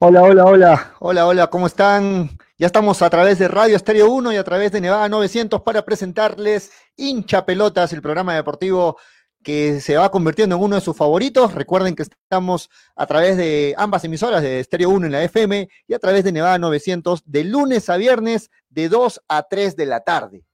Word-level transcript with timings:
Hola, 0.00 0.22
hola, 0.22 0.44
hola, 0.44 0.94
hola, 1.00 1.26
hola, 1.26 1.46
¿cómo 1.48 1.66
están? 1.66 2.30
Ya 2.56 2.66
estamos 2.68 3.02
a 3.02 3.10
través 3.10 3.40
de 3.40 3.48
Radio 3.48 3.74
Estéreo 3.74 4.08
1 4.12 4.32
y 4.32 4.36
a 4.36 4.44
través 4.44 4.70
de 4.70 4.80
Nevada 4.80 5.08
900 5.08 5.62
para 5.62 5.84
presentarles 5.84 6.70
Hincha 6.94 7.44
Pelotas, 7.44 7.92
el 7.92 8.00
programa 8.00 8.36
deportivo 8.36 8.96
que 9.42 9.80
se 9.80 9.96
va 9.96 10.12
convirtiendo 10.12 10.54
en 10.54 10.62
uno 10.62 10.76
de 10.76 10.82
sus 10.82 10.96
favoritos. 10.96 11.52
Recuerden 11.52 11.96
que 11.96 12.04
estamos 12.04 12.70
a 12.94 13.06
través 13.06 13.36
de 13.36 13.74
ambas 13.76 14.04
emisoras, 14.04 14.40
de 14.40 14.60
Estéreo 14.60 14.90
1 14.90 15.06
en 15.06 15.12
la 15.12 15.24
FM 15.24 15.68
y 15.88 15.94
a 15.94 15.98
través 15.98 16.22
de 16.22 16.30
Nevada 16.30 16.58
900, 16.58 17.24
de 17.24 17.42
lunes 17.42 17.90
a 17.90 17.96
viernes, 17.96 18.52
de 18.68 18.88
2 18.88 19.22
a 19.26 19.42
3 19.42 19.74
de 19.74 19.86
la 19.86 20.04
tarde, 20.04 20.44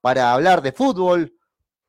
para 0.00 0.32
hablar 0.32 0.62
de 0.62 0.72
fútbol, 0.72 1.34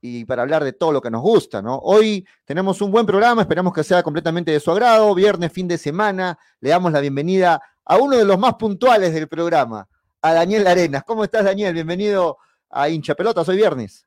y 0.02 0.26
para 0.26 0.44
hablar 0.44 0.64
de 0.64 0.74
todo 0.74 0.92
lo 0.92 1.02
que 1.02 1.12
nos 1.12 1.22
gusta, 1.22 1.62
¿no? 1.62 1.78
Hoy 1.78 2.26
tenemos 2.46 2.82
un 2.82 2.92
buen 2.92 3.06
programa, 3.06 3.42
esperamos 3.42 3.74
que 3.74 3.84
sea 3.84 4.02
completamente 4.02 4.52
de 4.52 4.60
su 4.60 4.72
agrado, 4.72 5.14
viernes, 5.14 5.52
fin 5.52 5.68
de 5.68 5.78
semana, 5.78 6.38
le 6.62 6.70
damos 6.70 6.92
la 6.92 7.02
bienvenida 7.02 7.62
a 7.84 7.98
uno 7.98 8.18
de 8.18 8.26
los 8.26 8.40
más 8.40 8.56
puntuales 8.56 9.14
del 9.14 9.28
programa, 9.28 9.88
a 10.22 10.34
Daniel 10.34 10.68
Arenas. 10.68 11.04
¿Cómo 11.04 11.24
estás, 11.24 11.44
Daniel? 11.44 11.74
Bienvenido 11.74 12.38
a 12.70 12.88
Hincha 12.88 13.16
Pelota, 13.16 13.44
hoy 13.46 13.58
viernes. 13.58 14.06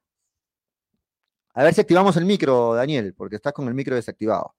A 1.54 1.64
ver 1.64 1.74
si 1.74 1.82
activamos 1.82 2.16
el 2.16 2.24
micro, 2.24 2.74
Daniel, 2.74 3.14
porque 3.14 3.36
estás 3.36 3.52
con 3.52 3.68
el 3.68 3.74
micro 3.74 3.94
desactivado. 3.94 4.54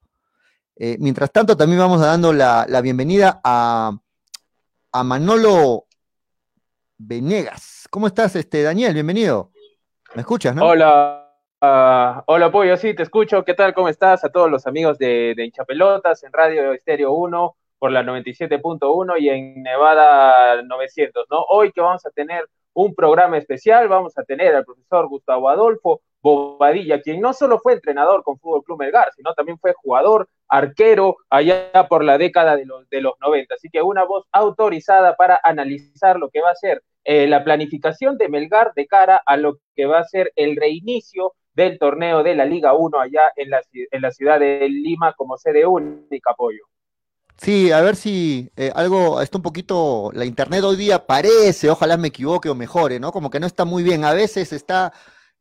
Eh, 0.76 0.98
mientras 1.00 1.32
tanto, 1.32 1.58
también 1.58 1.80
vamos 1.80 2.00
dando 2.02 2.32
la, 2.34 2.82
bienvenida 2.82 3.42
a, 3.44 3.98
a 4.92 5.04
Manolo 5.04 5.88
Venegas. 6.98 7.88
¿Cómo 7.90 8.08
estás, 8.08 8.36
este, 8.36 8.62
Daniel? 8.62 8.94
Bienvenido. 8.94 9.52
¿Me 10.16 10.22
escuchas, 10.22 10.54
no? 10.54 10.66
Hola, 10.66 11.23
Ah, 11.66 12.26
hola 12.28 12.52
Pollo, 12.52 12.76
sí, 12.76 12.94
te 12.94 13.04
escucho. 13.04 13.46
¿Qué 13.46 13.54
tal? 13.54 13.74
¿Cómo 13.74 13.88
estás? 13.88 14.26
A 14.26 14.30
todos 14.30 14.52
los 14.52 14.68
amigos 14.68 14.98
de, 14.98 15.34
de 15.34 15.46
en 15.46 16.34
Radio 16.34 16.74
Estéreo 16.74 17.14
1 17.14 17.56
por 17.80 17.90
la 17.90 18.04
97.1 18.04 19.18
y 19.22 19.30
en 19.30 19.64
Nevada 19.64 20.62
900, 20.62 21.26
¿no? 21.32 21.46
Hoy 21.48 21.72
que 21.72 21.80
vamos 21.80 22.06
a 22.06 22.10
tener 22.10 22.50
un 22.74 22.94
programa 22.94 23.38
especial, 23.38 23.88
vamos 23.88 24.18
a 24.18 24.24
tener 24.24 24.54
al 24.54 24.66
profesor 24.66 25.08
Gustavo 25.08 25.48
Adolfo 25.48 26.02
Bobadilla, 26.22 27.02
quien 27.02 27.22
no 27.22 27.32
solo 27.32 27.60
fue 27.60 27.72
entrenador 27.72 28.24
con 28.24 28.38
Fútbol 28.40 28.66
Club 28.66 28.80
Melgar, 28.80 29.14
sino 29.16 29.34
también 29.34 29.58
fue 29.58 29.72
jugador, 29.72 30.28
arquero 30.50 31.16
allá 31.30 31.72
por 31.88 32.04
la 32.04 32.18
década 32.18 32.58
de 32.58 32.66
los, 32.66 32.90
de 32.90 33.00
los 33.00 33.14
90. 33.22 33.56
Así 33.56 33.70
que 33.70 33.82
una 33.82 34.04
voz 34.04 34.26
autorizada 34.34 35.16
para 35.16 35.40
analizar 35.42 36.20
lo 36.20 36.30
que 36.30 36.42
va 36.42 36.50
a 36.50 36.56
ser 36.56 36.84
eh, 37.06 37.26
la 37.26 37.46
planificación 37.46 38.18
de 38.18 38.28
Melgar 38.28 38.74
de 38.76 38.86
cara 38.86 39.22
a 39.26 39.38
lo 39.38 39.60
que 39.78 39.86
va 39.86 40.00
a 40.00 40.04
ser 40.04 40.34
el 40.36 40.58
reinicio 40.58 41.34
del 41.54 41.78
torneo 41.80 42.24
de 42.24 42.36
la 42.36 42.46
Liga 42.46 42.74
1 42.74 43.00
allá 43.00 43.32
en 43.36 43.50
la, 43.50 43.62
en 43.72 44.02
la 44.02 44.12
ciudad 44.12 44.40
de 44.40 44.68
Lima 44.70 45.14
como 45.14 45.38
sede 45.38 45.66
única, 45.66 46.32
apoyo. 46.32 46.64
Sí, 47.38 47.72
a 47.72 47.82
ver 47.82 47.96
si 47.96 48.50
eh, 48.56 48.72
algo, 48.76 49.22
está 49.22 49.38
un 49.38 49.44
poquito, 49.44 50.12
la 50.14 50.26
internet 50.26 50.64
hoy 50.64 50.78
día 50.78 51.06
parece, 51.06 51.70
ojalá 51.70 51.98
me 51.98 52.10
equivoque 52.10 52.50
o 52.50 52.56
mejore, 52.56 53.00
¿no? 53.00 53.12
Como 53.12 53.30
que 53.30 53.40
no 53.40 53.48
está 53.48 53.66
muy 53.66 53.84
bien, 53.84 54.06
a 54.06 54.14
veces 54.14 54.54
está 54.54 54.94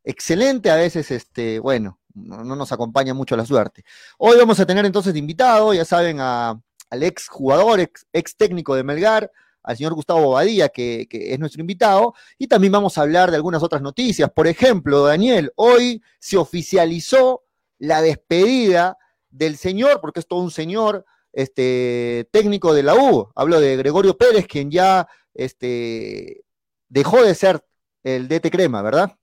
excelente, 0.03 0.69
a 0.69 0.75
veces, 0.75 1.11
este, 1.11 1.59
bueno, 1.59 1.99
no, 2.13 2.43
nos 2.43 2.71
acompaña 2.71 3.13
mucho 3.13 3.37
la 3.37 3.45
suerte. 3.45 3.83
Hoy 4.17 4.37
vamos 4.37 4.59
a 4.59 4.65
tener 4.65 4.85
entonces 4.85 5.13
de 5.13 5.19
invitado, 5.19 5.73
ya 5.73 5.85
saben, 5.85 6.17
a, 6.19 6.59
al 6.89 7.03
ex 7.03 7.27
jugador, 7.27 7.79
ex, 7.79 8.05
ex 8.11 8.35
técnico 8.35 8.75
de 8.75 8.83
Melgar, 8.83 9.31
al 9.63 9.77
señor 9.77 9.93
Gustavo 9.93 10.21
Bobadilla, 10.21 10.69
que, 10.69 11.07
es 11.09 11.39
nuestro 11.39 11.61
invitado, 11.61 12.13
y 12.37 12.47
también 12.47 12.73
vamos 12.73 12.97
a 12.97 13.01
hablar 13.01 13.31
de 13.31 13.37
algunas 13.37 13.63
otras 13.63 13.81
noticias. 13.81 14.29
Por 14.31 14.47
ejemplo, 14.47 15.03
Daniel, 15.05 15.51
hoy 15.55 16.01
se 16.19 16.37
oficializó 16.37 17.43
la 17.79 18.01
despedida 18.01 18.97
del 19.29 19.57
señor, 19.57 20.01
porque 20.01 20.19
es 20.19 20.27
todo 20.27 20.41
un 20.41 20.51
señor, 20.51 21.05
este, 21.31 22.27
técnico 22.31 22.73
de 22.73 22.83
la 22.83 22.95
U. 22.95 23.29
Hablo 23.35 23.59
de 23.59 23.75
Gregorio 23.77 24.17
Pérez, 24.17 24.45
quien 24.47 24.69
ya 24.69 25.07
este, 25.33 26.43
dejó 26.89 27.23
de 27.23 27.33
ser 27.33 27.61
el 28.03 28.27
DT 28.27 28.51
Crema, 28.51 28.81
¿verdad? 28.81 29.17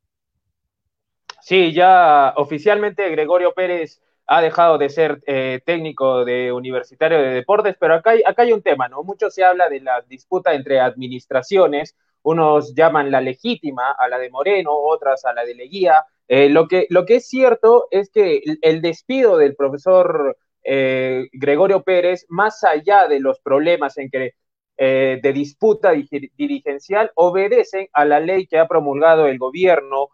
Sí, 1.40 1.72
ya 1.72 2.34
oficialmente 2.36 3.08
Gregorio 3.10 3.52
Pérez 3.54 4.00
ha 4.32 4.40
dejado 4.40 4.78
de 4.78 4.88
ser 4.90 5.20
eh, 5.26 5.60
técnico 5.66 6.24
de 6.24 6.52
universitario 6.52 7.18
de 7.20 7.30
deportes, 7.30 7.74
pero 7.80 7.94
acá 7.94 8.12
hay, 8.36 8.52
un 8.52 8.62
tema, 8.62 8.86
¿no? 8.86 9.02
Mucho 9.02 9.28
se 9.28 9.42
habla 9.42 9.68
de 9.68 9.80
la 9.80 10.02
disputa 10.02 10.54
entre 10.54 10.78
administraciones, 10.78 11.96
unos 12.22 12.72
llaman 12.76 13.10
la 13.10 13.20
legítima 13.20 13.90
a 13.90 14.06
la 14.06 14.18
de 14.18 14.30
Moreno, 14.30 14.70
otras 14.72 15.24
a 15.24 15.32
la 15.32 15.44
de 15.44 15.56
Leguía. 15.56 16.04
Eh, 16.28 16.48
lo, 16.48 16.68
que, 16.68 16.86
lo 16.90 17.06
que 17.06 17.16
es 17.16 17.26
cierto 17.26 17.88
es 17.90 18.08
que 18.08 18.40
el, 18.62 18.80
despido 18.80 19.36
del 19.36 19.56
profesor 19.56 20.38
eh, 20.62 21.26
Gregorio 21.32 21.82
Pérez, 21.82 22.24
más 22.28 22.62
allá 22.62 23.08
de 23.08 23.18
los 23.18 23.40
problemas 23.40 23.98
en 23.98 24.10
que 24.10 24.34
de 24.78 25.32
disputa 25.34 25.92
dirigencial, 25.92 27.10
obedecen 27.14 27.88
a 27.92 28.06
la 28.06 28.18
ley 28.18 28.46
que 28.46 28.58
ha 28.58 28.66
promulgado 28.66 29.26
el 29.26 29.38
gobierno 29.38 30.08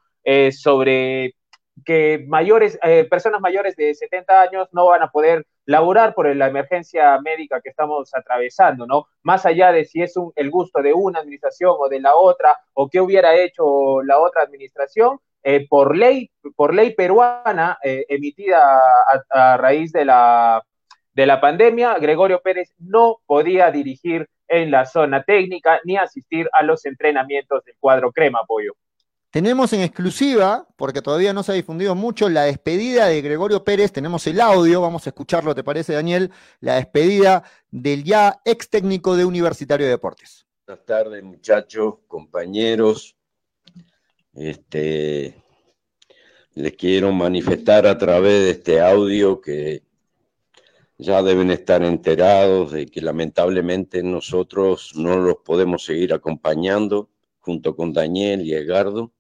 sobre 0.51 1.37
que 1.85 2.25
mayores, 2.27 2.79
eh, 2.83 3.05
personas 3.05 3.41
mayores 3.41 3.77
de 3.77 3.95
70 3.95 4.41
años 4.41 4.69
no 4.73 4.87
van 4.87 5.03
a 5.03 5.11
poder 5.11 5.47
laborar 5.67 6.15
por 6.15 6.35
la 6.35 6.47
emergencia 6.47 7.21
médica 7.21 7.61
que 7.61 7.71
estamos 7.71 8.15
atravesando, 8.15 8.87
¿no? 8.87 9.07
Más 9.23 9.45
allá 9.47 9.73
de 9.73 9.85
si 9.85 10.03
es 10.03 10.15
el 10.37 10.51
gusto 10.51 10.81
de 10.81 10.93
una 10.93 11.21
administración 11.21 11.75
o 11.79 11.89
de 11.89 12.01
la 12.01 12.15
otra, 12.15 12.57
o 12.75 12.89
qué 12.89 13.01
hubiera 13.01 13.35
hecho 13.37 14.03
la 14.03 14.19
otra 14.19 14.43
administración, 14.43 15.19
eh, 15.43 15.67
por 15.69 15.97
ley, 15.97 16.31
por 16.57 16.75
ley 16.75 16.95
peruana 16.95 17.79
eh, 17.83 18.05
emitida 18.09 18.81
a, 19.31 19.57
raíz 19.57 19.93
de 19.93 20.05
la, 20.05 20.63
de 21.13 21.27
la 21.27 21.41
pandemia, 21.41 21.99
Gregorio 21.99 22.41
Pérez 22.41 22.75
no 22.79 23.19
podía 23.27 23.71
dirigir 23.71 24.29
en 24.49 24.71
la 24.71 24.87
zona 24.87 25.23
técnica 25.23 25.81
ni 25.85 25.97
asistir 25.97 26.49
a 26.53 26.63
los 26.63 26.85
entrenamientos 26.87 27.65
del 27.65 27.77
cuadro 27.79 28.13
crema, 28.13 28.41
pollo. 28.47 28.75
Tenemos 29.37 29.71
en 29.75 29.83
exclusiva, 29.83 30.67
porque 30.77 31.03
todavía 31.03 31.35
no 31.35 31.43
se 31.43 31.53
ha 31.53 31.57
difundido 31.57 31.95
mucho, 31.95 32.31
la 32.31 32.45
despedida 32.45 33.09
de 33.09 33.21
Gregorio 33.21 33.63
Pérez. 33.63 33.93
Tenemos 33.93 34.27
el 34.27 34.41
audio, 34.41 34.81
vamos 34.81 35.07
a 35.07 35.11
escucharlo, 35.11 35.55
¿te 35.55 35.63
parece, 35.63 35.93
Daniel? 35.93 36.31
La 36.61 36.77
despedida 36.77 37.45
del 37.71 38.03
ya 38.03 38.41
ex 38.47 38.71
técnico 38.71 39.15
de 39.15 39.27
Universitario 39.27 39.85
de 39.85 39.91
Deportes. 39.91 40.47
Buenas 40.67 40.87
tardes, 40.87 41.23
muchachos, 41.23 41.97
compañeros. 42.07 43.15
Este, 44.33 45.35
les 46.55 46.73
quiero 46.73 47.13
manifestar 47.13 47.87
a 47.87 47.99
través 47.99 48.43
de 48.43 48.51
este 48.53 48.81
audio 48.81 49.43
que 49.43 49.83
ya 50.97 51.23
deben 51.23 51.51
estar 51.51 51.83
enterados 51.83 52.73
de 52.73 52.87
que 52.87 53.03
lamentablemente 53.03 54.03
nosotros 54.03 54.93
no 54.97 55.19
los 55.19 55.37
podemos 55.45 55.85
seguir 55.85 56.15
acompañando 56.15 57.11
junto 57.41 57.77
con 57.77 57.93
Daniel 57.93 58.41
y 58.41 58.55
Edgardo 58.55 59.13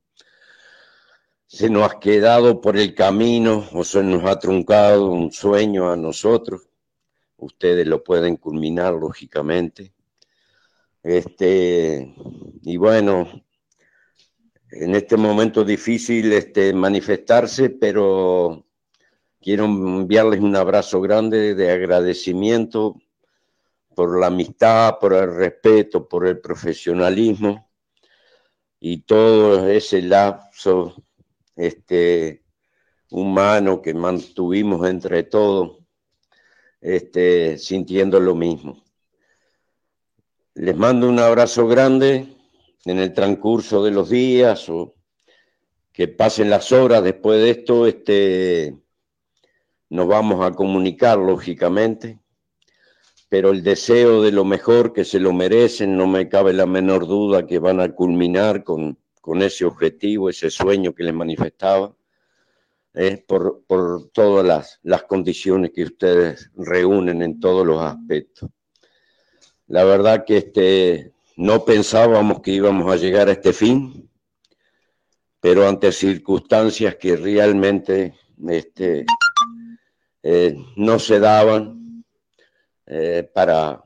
se 1.46 1.70
nos 1.70 1.90
ha 1.90 2.00
quedado 2.00 2.60
por 2.60 2.76
el 2.76 2.94
camino 2.94 3.68
o 3.72 3.84
se 3.84 4.02
nos 4.02 4.24
ha 4.24 4.38
truncado 4.38 5.10
un 5.10 5.30
sueño 5.30 5.90
a 5.90 5.96
nosotros. 5.96 6.68
Ustedes 7.36 7.86
lo 7.86 8.02
pueden 8.02 8.36
culminar, 8.36 8.94
lógicamente. 8.94 9.92
Este, 11.02 12.14
y 12.62 12.76
bueno, 12.76 13.44
en 14.70 14.96
este 14.96 15.16
momento 15.16 15.64
difícil 15.64 16.32
este, 16.32 16.72
manifestarse, 16.72 17.70
pero 17.70 18.66
quiero 19.40 19.66
enviarles 19.66 20.40
un 20.40 20.56
abrazo 20.56 21.00
grande 21.00 21.54
de 21.54 21.70
agradecimiento 21.70 22.96
por 23.94 24.18
la 24.18 24.26
amistad, 24.26 24.98
por 24.98 25.14
el 25.14 25.32
respeto, 25.34 26.08
por 26.08 26.26
el 26.26 26.40
profesionalismo 26.40 27.70
y 28.80 29.02
todo 29.02 29.68
ese 29.68 30.02
lapso 30.02 31.05
este, 31.56 32.44
humano 33.10 33.82
que 33.82 33.94
mantuvimos 33.94 34.86
entre 34.88 35.22
todos, 35.22 35.78
este, 36.80 37.58
sintiendo 37.58 38.20
lo 38.20 38.34
mismo. 38.34 38.84
Les 40.54 40.76
mando 40.76 41.08
un 41.08 41.18
abrazo 41.18 41.66
grande 41.66 42.36
en 42.84 42.98
el 42.98 43.12
transcurso 43.12 43.84
de 43.84 43.90
los 43.90 44.08
días 44.10 44.68
o 44.68 44.94
que 45.92 46.08
pasen 46.08 46.50
las 46.50 46.72
horas 46.72 47.02
después 47.02 47.42
de 47.42 47.50
esto, 47.50 47.86
este, 47.86 48.76
nos 49.88 50.06
vamos 50.06 50.44
a 50.44 50.52
comunicar 50.52 51.18
lógicamente, 51.18 52.18
pero 53.28 53.50
el 53.50 53.62
deseo 53.62 54.22
de 54.22 54.30
lo 54.30 54.44
mejor 54.44 54.92
que 54.92 55.04
se 55.04 55.18
lo 55.20 55.32
merecen, 55.32 55.96
no 55.96 56.06
me 56.06 56.28
cabe 56.28 56.52
la 56.52 56.66
menor 56.66 57.06
duda 57.06 57.46
que 57.46 57.58
van 57.58 57.80
a 57.80 57.94
culminar 57.94 58.62
con 58.62 58.98
con 59.26 59.42
ese 59.42 59.64
objetivo, 59.64 60.30
ese 60.30 60.50
sueño 60.50 60.94
que 60.94 61.02
les 61.02 61.12
manifestaba, 61.12 61.92
es 62.94 63.20
por, 63.24 63.64
todas 64.12 64.46
las, 64.46 64.78
las 64.84 65.02
condiciones 65.02 65.72
que 65.74 65.82
ustedes 65.82 66.48
reúnen 66.54 67.22
en 67.22 67.40
todos 67.40 67.66
los 67.66 67.82
aspectos. 67.82 68.48
La 69.66 69.82
verdad 69.82 70.24
que 70.24 70.36
este, 70.36 71.12
no 71.36 71.64
pensábamos 71.64 72.40
que 72.40 72.52
íbamos 72.52 72.88
a 72.88 72.94
llegar 72.94 73.28
a 73.28 73.32
este 73.32 73.52
fin, 73.52 74.08
pero 75.40 75.66
ante 75.66 75.90
circunstancias 75.90 76.94
que 76.94 77.16
realmente 77.16 78.14
este, 78.46 79.06
eh, 80.22 80.54
no 80.76 81.00
se 81.00 81.18
daban 81.18 82.04
eh, 82.86 83.28
para, 83.34 83.84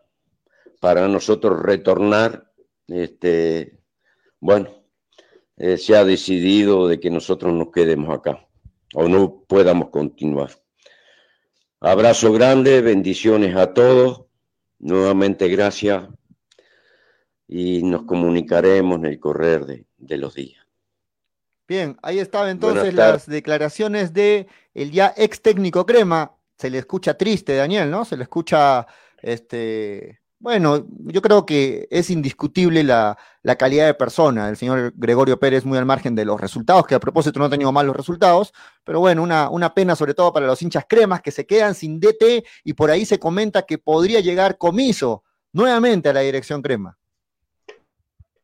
para 0.80 1.08
nosotros 1.08 1.62
retornar, 1.62 2.52
este, 2.88 3.80
bueno, 4.38 4.79
eh, 5.62 5.76
se 5.76 5.94
ha 5.94 6.06
decidido 6.06 6.88
de 6.88 6.98
que 6.98 7.10
nosotros 7.10 7.52
nos 7.52 7.70
quedemos 7.70 8.08
acá 8.08 8.46
o 8.94 9.08
no 9.08 9.44
podamos 9.46 9.90
continuar. 9.90 10.50
Abrazo 11.80 12.32
grande, 12.32 12.80
bendiciones 12.80 13.54
a 13.54 13.74
todos, 13.74 14.24
nuevamente 14.78 15.48
gracias 15.48 16.08
y 17.46 17.82
nos 17.82 18.04
comunicaremos 18.04 19.00
en 19.00 19.04
el 19.04 19.20
correr 19.20 19.66
de, 19.66 19.84
de 19.98 20.16
los 20.16 20.34
días. 20.34 20.64
Bien, 21.68 21.98
ahí 22.02 22.20
estaban 22.20 22.48
entonces 22.48 22.94
las 22.94 23.26
declaraciones 23.26 24.14
de 24.14 24.46
el 24.72 24.90
ya 24.90 25.12
ex 25.14 25.42
técnico 25.42 25.84
Crema. 25.84 26.36
Se 26.56 26.70
le 26.70 26.78
escucha 26.78 27.18
triste, 27.18 27.54
Daniel, 27.54 27.90
¿no? 27.90 28.06
Se 28.06 28.16
le 28.16 28.22
escucha, 28.22 28.86
este, 29.20 30.19
bueno, 30.40 30.86
yo 30.88 31.20
creo 31.20 31.44
que 31.44 31.86
es 31.90 32.08
indiscutible 32.08 32.82
la, 32.82 33.18
calidad 33.58 33.86
de 33.86 33.94
persona. 33.94 34.48
El 34.48 34.56
señor 34.56 34.92
Gregorio 34.96 35.38
Pérez 35.38 35.66
muy 35.66 35.76
al 35.76 35.84
margen 35.84 36.14
de 36.14 36.24
los 36.24 36.40
resultados, 36.40 36.86
que 36.86 36.94
a 36.94 37.00
propósito 37.00 37.38
no 37.38 37.44
ha 37.44 37.50
tenido 37.50 37.70
malos 37.72 37.94
resultados, 37.94 38.52
pero 38.82 39.00
bueno, 39.00 39.22
una, 39.22 39.50
una 39.50 39.74
pena 39.74 39.94
sobre 39.94 40.14
todo 40.14 40.32
para 40.32 40.46
los 40.46 40.62
hinchas 40.62 40.86
cremas 40.88 41.20
que 41.20 41.30
se 41.30 41.46
quedan 41.46 41.74
sin 41.74 42.00
DT 42.00 42.44
y 42.64 42.72
por 42.72 42.90
ahí 42.90 43.04
se 43.04 43.18
comenta 43.18 43.62
que 43.62 43.76
podría 43.76 44.20
llegar 44.20 44.56
comiso 44.56 45.24
nuevamente 45.52 46.08
a 46.08 46.14
la 46.14 46.20
dirección 46.20 46.62
crema. 46.62 46.96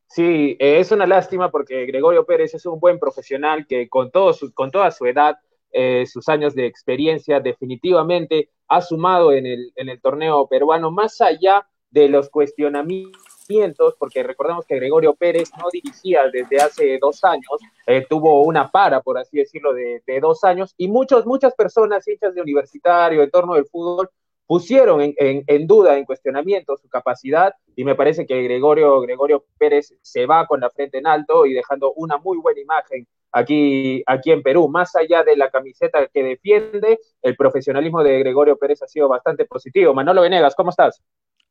Sí, 0.05 0.55
eh, 0.59 0.79
es 0.79 0.91
una 0.91 1.07
lástima 1.07 1.49
porque 1.49 1.87
Gregorio 1.87 2.25
Pérez 2.25 2.53
es 2.53 2.65
un 2.67 2.79
buen 2.79 2.99
profesional 2.99 3.65
que 3.65 3.89
con, 3.89 4.11
todo 4.11 4.35
con 4.53 4.69
toda 4.69 4.91
su 4.91 5.07
edad, 5.07 5.37
eh, 5.71 6.05
sus 6.05 6.29
años 6.29 6.53
de 6.53 6.67
experiencia, 6.67 7.39
definitivamente 7.39 8.51
ha 8.67 8.81
sumado 8.81 9.31
en 9.31 9.47
el, 9.47 9.73
en 9.75 9.89
el 9.89 9.99
torneo 9.99 10.47
peruano, 10.47 10.91
más 10.91 11.21
allá 11.21 11.67
de 11.89 12.09
los 12.09 12.29
cuestionamientos, 12.29 13.95
porque 13.97 14.23
recordemos 14.23 14.65
que 14.65 14.75
Gregorio 14.75 15.13
Pérez 15.15 15.49
no 15.57 15.69
dirigía 15.71 16.29
desde 16.31 16.57
hace 16.57 16.97
dos 16.99 17.23
años, 17.23 17.61
eh, 17.85 18.05
tuvo 18.09 18.43
una 18.43 18.69
para, 18.69 19.01
por 19.01 19.17
así 19.17 19.37
decirlo, 19.37 19.73
de, 19.73 20.01
dos 20.21 20.43
años, 20.43 20.73
y 20.77 20.87
muchos, 20.87 21.25
muchas 21.25 21.53
personas 21.55 22.07
hinchas 22.07 22.35
de 22.35 22.41
universitario, 22.41 23.23
en 23.23 23.29
torno 23.29 23.55
del 23.55 23.65
fútbol, 23.65 24.09
pusieron 24.45 25.01
en, 25.01 25.67
duda, 25.67 25.97
en 25.97 26.05
cuestionamiento 26.05 26.77
su 26.77 26.87
capacidad 26.87 27.53
y 27.75 27.83
me 27.83 27.95
parece 27.95 28.25
que 28.25 28.41
Gregorio, 28.43 29.01
Gregorio 29.01 29.43
Pérez 29.57 29.93
se 30.01 30.25
va 30.25 30.47
con 30.47 30.61
la 30.61 30.69
frente 30.69 30.99
en 30.99 31.05
alto 31.05 31.45
y 31.45 31.53
dejando 31.53 31.91
una 31.93 32.17
muy 32.17 32.37
buena 32.37 32.61
imagen 32.61 33.05
aquí, 33.31 34.03
aquí 34.05 34.31
en 34.31 34.41
Perú. 34.41 34.69
Más 34.69 34.95
allá 34.95 35.23
de 35.23 35.35
la 35.35 35.49
camiseta 35.49 36.07
que 36.07 36.23
defiende, 36.23 36.97
el 37.21 37.35
profesionalismo 37.35 38.01
de 38.03 38.19
Gregorio 38.19 38.57
Pérez 38.57 38.81
ha 38.83 38.87
sido 38.87 39.09
bastante 39.09 39.43
positivo. 39.45 39.93
Manolo 39.93 40.21
Venegas, 40.21 40.55
¿cómo 40.55 40.69
estás? 40.69 41.03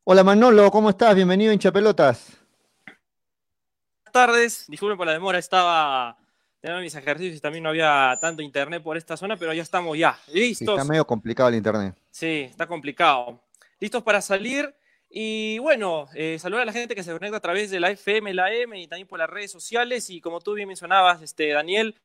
Hola 0.08 0.22
Manolo, 0.22 0.70
¿cómo 0.70 0.90
estás? 0.90 1.16
Bienvenido 1.16 1.52
a 1.52 1.58
Chapelotas. 1.58 2.38
Buenas 2.84 4.12
tardes, 4.12 4.64
disculpen 4.68 4.96
por 4.96 5.04
la 5.04 5.12
demora, 5.12 5.36
estaba 5.36 6.16
teniendo 6.60 6.80
mis 6.80 6.94
ejercicios 6.94 7.36
y 7.36 7.40
también 7.40 7.64
no 7.64 7.70
había 7.70 8.16
tanto 8.20 8.40
internet 8.40 8.84
por 8.84 8.96
esta 8.96 9.16
zona, 9.16 9.36
pero 9.36 9.52
ya 9.52 9.62
estamos 9.62 9.98
ya 9.98 10.16
listos. 10.32 10.78
está 10.78 10.84
medio 10.84 11.04
complicado 11.04 11.48
el 11.48 11.56
internet. 11.56 11.96
Sí, 12.12 12.46
está 12.48 12.68
complicado. 12.68 13.40
Listos 13.80 14.04
para 14.04 14.20
salir. 14.20 14.72
Y 15.10 15.58
bueno, 15.58 16.06
eh, 16.14 16.38
saludar 16.38 16.62
a 16.62 16.66
la 16.66 16.72
gente 16.72 16.94
que 16.94 17.02
se 17.02 17.10
conecta 17.10 17.38
a 17.38 17.40
través 17.40 17.72
de 17.72 17.80
la 17.80 17.90
FM, 17.90 18.32
la 18.32 18.52
M 18.54 18.80
y 18.80 18.86
también 18.86 19.08
por 19.08 19.18
las 19.18 19.28
redes 19.28 19.50
sociales. 19.50 20.08
Y 20.08 20.20
como 20.20 20.40
tú 20.40 20.54
bien 20.54 20.68
mencionabas, 20.68 21.20
este, 21.20 21.48
Daniel, 21.48 21.96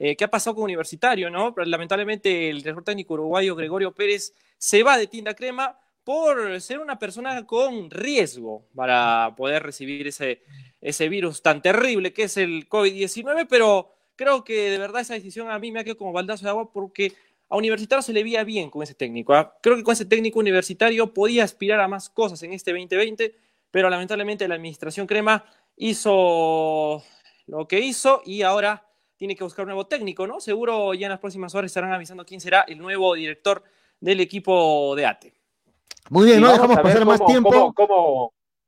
eh, 0.00 0.16
¿qué 0.16 0.24
ha 0.24 0.28
pasado 0.28 0.56
con 0.56 0.64
Universitario? 0.64 1.30
¿no? 1.30 1.54
lamentablemente 1.64 2.50
el 2.50 2.56
director 2.56 2.82
técnico 2.82 3.14
uruguayo 3.14 3.54
Gregorio 3.54 3.92
Pérez 3.92 4.34
se 4.58 4.82
va 4.82 4.98
de 4.98 5.06
Tinta 5.06 5.34
Crema 5.34 5.78
por 6.04 6.60
ser 6.60 6.78
una 6.78 6.98
persona 6.98 7.46
con 7.46 7.90
riesgo 7.90 8.66
para 8.74 9.34
poder 9.36 9.62
recibir 9.62 10.06
ese, 10.06 10.42
ese 10.80 11.08
virus 11.08 11.42
tan 11.42 11.62
terrible 11.62 12.12
que 12.12 12.24
es 12.24 12.36
el 12.36 12.68
COVID-19, 12.68 13.46
pero 13.48 13.90
creo 14.16 14.44
que 14.44 14.70
de 14.70 14.78
verdad 14.78 15.00
esa 15.00 15.14
decisión 15.14 15.50
a 15.50 15.58
mí 15.58 15.72
me 15.72 15.80
ha 15.80 15.84
quedado 15.84 15.98
como 15.98 16.12
baldazo 16.12 16.44
de 16.44 16.50
agua 16.50 16.70
porque 16.72 17.14
a 17.48 17.56
Universitario 17.56 18.02
se 18.02 18.12
le 18.12 18.22
veía 18.22 18.44
bien 18.44 18.70
con 18.70 18.82
ese 18.82 18.94
técnico. 18.94 19.34
¿ah? 19.34 19.56
Creo 19.62 19.76
que 19.76 19.82
con 19.82 19.92
ese 19.92 20.04
técnico 20.04 20.38
universitario 20.38 21.12
podía 21.12 21.44
aspirar 21.44 21.80
a 21.80 21.88
más 21.88 22.10
cosas 22.10 22.42
en 22.42 22.52
este 22.52 22.72
2020, 22.72 23.34
pero 23.70 23.88
lamentablemente 23.88 24.46
la 24.46 24.56
administración 24.56 25.06
Crema 25.06 25.44
hizo 25.76 27.02
lo 27.46 27.68
que 27.68 27.80
hizo 27.80 28.22
y 28.24 28.42
ahora 28.42 28.86
tiene 29.16 29.36
que 29.36 29.44
buscar 29.44 29.64
un 29.64 29.68
nuevo 29.68 29.86
técnico, 29.86 30.26
¿no? 30.26 30.40
Seguro 30.40 30.92
ya 30.94 31.06
en 31.06 31.10
las 31.10 31.20
próximas 31.20 31.54
horas 31.54 31.70
estarán 31.70 31.92
avisando 31.92 32.26
quién 32.26 32.40
será 32.40 32.62
el 32.62 32.78
nuevo 32.78 33.14
director 33.14 33.62
del 34.00 34.20
equipo 34.20 34.94
de 34.96 35.06
ATE. 35.06 35.43
Muy 36.10 36.26
bien, 36.26 36.40
no 36.40 36.52
dejamos 36.52 36.76
pasar 36.78 37.04
más 37.04 37.24
tiempo. 37.24 37.74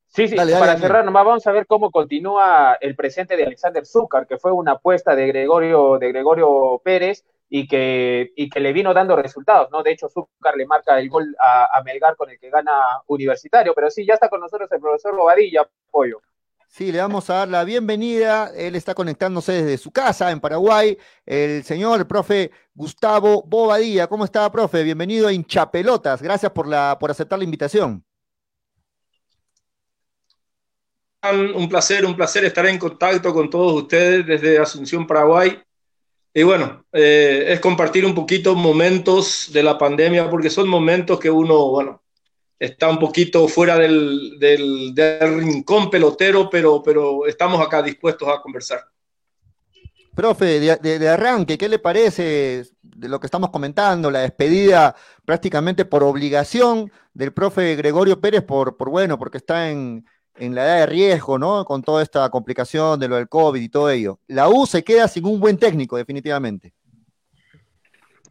Sí, 0.09 0.29
sí, 0.29 0.37
para 0.37 0.79
cerrar 0.79 1.05
nomás 1.05 1.27
vamos 1.27 1.47
a 1.47 1.53
ver 1.53 1.67
cómo 1.67 1.91
continúa 1.91 2.79
el 2.81 2.97
presente 2.97 3.37
de 3.37 3.45
Alexander 3.45 3.85
Zúcar, 3.85 4.27
que 4.27 4.39
fue 4.39 4.51
una 4.51 4.73
apuesta 4.73 5.15
de 5.15 5.27
Gregorio, 5.27 5.99
de 5.99 6.09
Gregorio 6.09 6.81
Pérez 6.83 7.25
y 7.49 7.69
que, 7.69 8.33
y 8.35 8.49
que 8.49 8.61
le 8.61 8.73
vino 8.73 8.95
dando 8.95 9.15
resultados, 9.15 9.71
¿no? 9.71 9.83
De 9.83 9.93
hecho, 9.93 10.09
Zúcar 10.09 10.57
le 10.57 10.67
marca 10.67 10.99
el 10.99 11.11
gol 11.11 11.37
a, 11.39 11.83
Melgar 11.85 12.17
con 12.17 12.31
el 12.31 12.39
que 12.39 12.49
gana 12.49 12.73
Universitario, 13.09 13.75
pero 13.75 13.91
sí, 13.91 14.07
ya 14.07 14.15
está 14.15 14.29
con 14.29 14.41
nosotros 14.41 14.71
el 14.73 14.81
profesor 14.81 15.15
Bobadilla, 15.15 15.69
apoyo. 15.89 16.23
Sí, 16.69 16.93
le 16.93 16.99
vamos 16.99 17.31
a 17.31 17.35
dar 17.37 17.49
la 17.49 17.65
bienvenida. 17.65 18.51
Él 18.55 18.77
está 18.77 18.95
conectándose 18.95 19.53
desde 19.53 19.79
su 19.79 19.91
casa 19.91 20.31
en 20.31 20.41
Paraguay. 20.41 20.99
El 21.25 21.65
señor 21.65 22.01
el 22.01 22.07
profe 22.07 22.51
Gustavo 22.75 23.43
Bobadilla. 23.47 24.07
¿Cómo 24.07 24.25
está, 24.25 24.51
profe? 24.53 24.83
Bienvenido 24.83 25.29
a 25.29 25.33
Hinchapelotas. 25.33 26.21
Gracias 26.21 26.53
por, 26.53 26.69
la, 26.69 26.97
por 27.01 27.11
aceptar 27.11 27.39
la 27.39 27.45
invitación. 27.45 28.05
Un 31.33 31.69
placer, 31.69 32.05
un 32.05 32.15
placer 32.15 32.45
estar 32.45 32.67
en 32.67 32.79
contacto 32.79 33.33
con 33.33 33.51
todos 33.51 33.83
ustedes 33.83 34.27
desde 34.27 34.59
Asunción, 34.59 35.07
Paraguay. 35.07 35.59
Y 36.33 36.43
bueno, 36.43 36.85
eh, 36.93 37.47
es 37.49 37.61
compartir 37.61 38.05
un 38.05 38.15
poquito 38.15 38.55
momentos 38.55 39.51
de 39.53 39.63
la 39.63 39.79
pandemia, 39.79 40.29
porque 40.29 40.51
son 40.51 40.69
momentos 40.69 41.19
que 41.19 41.31
uno, 41.31 41.71
bueno, 41.71 42.03
está 42.59 42.89
un 42.89 42.99
poquito 42.99 43.47
fuera 43.49 43.79
del, 43.79 44.39
del, 44.39 44.95
rincón 45.39 45.91
pelotero, 45.91 46.49
pero, 46.51 46.83
pero 46.83 47.27
estamos 47.27 47.61
acá 47.61 47.83
dispuestos 47.83 48.29
a 48.29 48.41
conversar. 48.41 48.81
Profe, 50.15 50.61
de, 50.61 51.09
arranque, 51.09 51.59
¿qué 51.59 51.69
le 51.69 51.79
parece 51.79 52.65
de 52.81 53.09
lo 53.09 53.21
que 53.21 53.27
estamos 53.27 53.51
comentando? 53.51 54.11
La 54.11 54.21
despedida 54.21 54.97
prácticamente 55.27 55.85
por 55.85 56.03
obligación 56.03 56.91
del 57.13 57.35
profe 57.35 57.77
Gregorio 57.77 58.19
Pérez, 58.19 58.43
por, 58.43 58.79
por 58.79 58.89
bueno, 58.89 59.19
porque 59.19 59.37
está 59.37 59.69
en, 59.69 60.07
en 60.39 60.55
la 60.55 60.65
edad 60.65 60.79
de 60.81 60.87
riesgo, 60.87 61.39
¿no? 61.39 61.67
Con 61.67 61.83
toda 61.83 62.03
esta 62.03 62.29
complicación 62.31 62.99
de 62.99 63.09
lo 63.09 63.17
del 63.17 63.29
COVID 63.29 63.61
y 63.61 63.69
todo 63.69 63.91
ello. 63.91 64.19
La 64.27 64.49
U 64.49 64.67
se 64.67 64.83
queda 64.83 65.07
sin 65.07 65.27
un 65.27 65.39
buen 65.39 65.59
técnico, 65.59 65.99
definitivamente. 65.99 66.73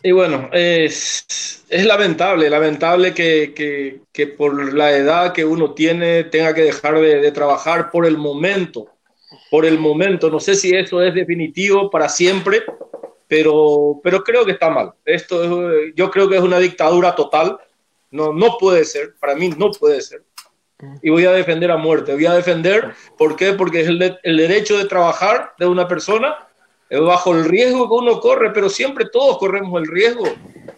Y 0.05 0.11
bueno, 0.11 0.51
es, 0.53 1.65
es 1.67 1.83
lamentable, 1.83 2.47
lamentable 2.47 3.11
que, 3.11 4.03
que, 4.13 4.27
por 4.27 4.71
la 4.71 4.95
edad 4.95 5.33
que 5.33 5.43
uno 5.43 5.73
tiene 5.73 6.25
tenga 6.25 6.53
que 6.53 6.61
dejar 6.61 6.99
de, 6.99 7.19
de, 7.21 7.31
trabajar 7.31 7.89
por 7.89 8.05
el 8.05 8.15
momento, 8.15 8.85
por 9.49 9.65
el 9.65 9.79
momento. 9.79 10.29
No 10.29 10.39
sé 10.39 10.53
si 10.53 10.75
eso 10.75 11.01
es 11.01 11.15
definitivo 11.15 11.89
para 11.89 12.07
siempre, 12.07 12.61
pero, 13.27 13.99
pero 14.03 14.23
creo 14.23 14.45
que 14.45 14.51
está 14.51 14.69
mal. 14.69 14.93
Esto 15.05 15.71
yo 15.95 16.11
creo 16.11 16.29
que 16.29 16.35
es 16.35 16.43
una 16.43 16.59
dictadura 16.59 17.15
total. 17.15 17.57
No, 18.11 18.31
no 18.31 18.59
puede 18.59 18.85
ser, 18.85 19.15
para 19.19 19.33
mí 19.33 19.49
no 19.57 19.71
puede 19.71 20.01
ser 20.01 20.21
y 21.01 21.09
voy 21.09 21.25
a 21.25 21.31
defender 21.31 21.71
a 21.71 21.77
muerte. 21.77 22.13
Voy 22.13 22.27
a 22.27 22.33
defender, 22.33 22.93
¿por 23.17 23.35
qué? 23.35 23.53
Porque 23.53 23.81
es 23.81 23.87
el, 23.87 24.19
el 24.21 24.37
derecho 24.37 24.77
de 24.77 24.85
trabajar 24.85 25.53
de 25.57 25.65
una 25.65 25.87
persona 25.87 26.44
bajo 26.89 27.33
el 27.33 27.45
riesgo 27.45 27.87
que 27.87 27.95
uno 27.95 28.19
corre, 28.19 28.51
pero 28.51 28.69
siempre 28.69 29.09
todos 29.11 29.37
corremos 29.37 29.81
el 29.81 29.87
riesgo, 29.87 30.25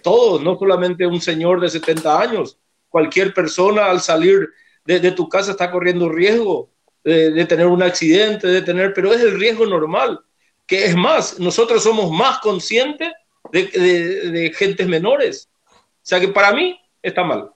todos, 0.02 0.42
no 0.42 0.58
solamente 0.58 1.06
un 1.06 1.22
señor 1.22 1.60
de 1.60 1.70
70 1.70 2.22
años, 2.22 2.58
cualquier 2.90 3.34
persona 3.34 3.86
al 3.88 4.00
salir 4.00 4.50
de, 4.86 5.00
de 5.00 5.12
tu 5.12 5.28
casa 5.28 5.52
está 5.52 5.70
corriendo 5.70 6.10
riesgo 6.10 6.70
de, 7.04 7.32
de, 7.32 7.46
tener 7.46 7.68
un 7.68 7.84
accidente, 7.84 8.48
de 8.48 8.62
tener, 8.62 8.94
pero 8.94 9.14
es 9.14 9.22
el 9.22 9.38
riesgo 9.38 9.66
normal, 9.66 10.22
que 10.66 10.86
es 10.86 10.96
más, 10.96 11.40
nosotros 11.40 11.84
somos 11.84 12.10
más 12.12 12.40
conscientes 12.40 13.12
de, 13.52 13.68
de 13.68 14.54
gentes 14.54 14.88
menores. 14.88 15.50
O 15.74 16.10
sea 16.10 16.20
que 16.20 16.30
para 16.30 16.54
mí 16.54 16.80
está 17.02 17.24
mal. 17.24 17.52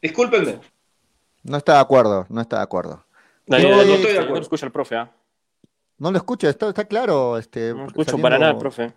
Discúlpenme. 0.00 0.58
No 1.44 1.56
está 1.56 1.74
de 1.74 1.80
acuerdo, 1.80 2.26
no 2.28 2.40
está 2.40 2.58
de 2.58 2.62
acuerdo. 2.62 3.04
No, 3.46 3.58
no, 3.58 3.68
no 3.68 3.94
estoy 3.94 4.12
de 4.12 4.18
acuerdo. 4.18 4.36
No 4.36 4.42
escucha 4.42 4.66
el 4.66 4.72
profe, 4.72 4.96
¿ah? 4.96 5.10
No 6.02 6.10
lo 6.10 6.16
escucha, 6.16 6.48
está, 6.48 6.68
está 6.68 6.84
claro. 6.84 7.38
Este, 7.38 7.72
no 7.72 7.86
escucho 7.86 8.18
para 8.18 8.36
nada, 8.36 8.58
profe. 8.58 8.92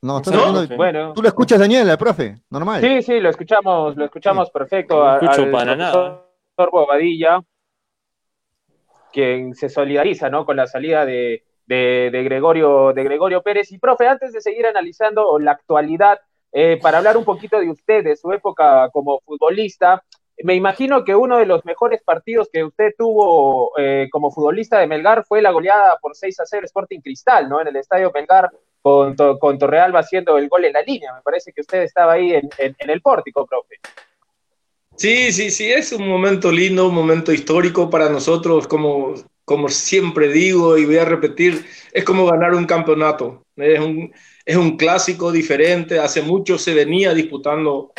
No, 0.00 0.16
estás 0.16 0.32
no, 0.34 0.76
bueno. 0.78 1.12
Tú 1.12 1.20
lo 1.20 1.28
escuchas, 1.28 1.58
Daniel, 1.58 1.86
el 1.90 1.98
profe, 1.98 2.36
normal. 2.48 2.80
Sí, 2.80 3.02
sí, 3.02 3.20
lo 3.20 3.28
escuchamos, 3.28 3.94
lo 3.94 4.06
escuchamos 4.06 4.50
perfecto. 4.50 5.04
No 5.04 5.16
escucho 5.16 5.50
para 5.50 5.76
nada. 5.76 6.24
Bobadilla, 6.56 7.42
quien 9.12 9.54
se 9.54 9.68
solidariza 9.68 10.30
¿no? 10.30 10.46
con 10.46 10.56
la 10.56 10.66
salida 10.66 11.04
de, 11.04 11.44
de, 11.66 12.08
de, 12.10 12.22
Gregorio, 12.22 12.94
de 12.94 13.04
Gregorio 13.04 13.42
Pérez. 13.42 13.70
Y, 13.70 13.78
profe, 13.78 14.08
antes 14.08 14.32
de 14.32 14.40
seguir 14.40 14.64
analizando 14.64 15.38
la 15.38 15.50
actualidad, 15.50 16.18
eh, 16.50 16.78
para 16.80 16.96
hablar 16.96 17.18
un 17.18 17.24
poquito 17.26 17.60
de 17.60 17.68
usted, 17.68 18.02
de 18.04 18.16
su 18.16 18.32
época 18.32 18.88
como 18.90 19.20
futbolista, 19.20 20.02
me 20.42 20.54
imagino 20.54 21.04
que 21.04 21.14
uno 21.14 21.38
de 21.38 21.46
los 21.46 21.64
mejores 21.64 22.02
partidos 22.02 22.48
que 22.52 22.64
usted 22.64 22.92
tuvo 22.98 23.72
eh, 23.78 24.08
como 24.10 24.32
futbolista 24.32 24.78
de 24.78 24.86
Melgar 24.86 25.24
fue 25.24 25.40
la 25.40 25.52
goleada 25.52 25.98
por 26.00 26.16
6 26.16 26.40
a 26.40 26.46
0 26.46 26.66
Sporting 26.66 27.00
Cristal, 27.00 27.48
¿no? 27.48 27.60
En 27.60 27.68
el 27.68 27.76
estadio 27.76 28.10
Melgar 28.12 28.50
con, 28.82 29.14
con 29.14 29.58
Torrealba 29.58 30.00
haciendo 30.00 30.36
el 30.36 30.48
gol 30.48 30.64
en 30.64 30.72
la 30.72 30.82
línea. 30.82 31.14
Me 31.14 31.22
parece 31.22 31.52
que 31.52 31.60
usted 31.60 31.82
estaba 31.82 32.14
ahí 32.14 32.32
en, 32.32 32.48
en 32.58 32.90
el 32.90 33.00
pórtico, 33.00 33.46
profe. 33.46 33.76
Sí, 34.96 35.32
sí, 35.32 35.50
sí, 35.50 35.72
es 35.72 35.92
un 35.92 36.08
momento 36.08 36.52
lindo, 36.52 36.88
un 36.88 36.94
momento 36.94 37.32
histórico 37.32 37.90
para 37.90 38.08
nosotros, 38.08 38.68
como, 38.68 39.14
como 39.44 39.68
siempre 39.68 40.28
digo 40.28 40.78
y 40.78 40.84
voy 40.84 40.98
a 40.98 41.04
repetir, 41.04 41.64
es 41.92 42.04
como 42.04 42.26
ganar 42.26 42.54
un 42.54 42.64
campeonato. 42.64 43.44
Es 43.56 43.80
un, 43.80 44.12
es 44.44 44.56
un 44.56 44.76
clásico 44.76 45.32
diferente, 45.32 45.98
hace 45.98 46.22
mucho 46.22 46.58
se 46.58 46.74
venía 46.74 47.12
disputando 47.12 47.92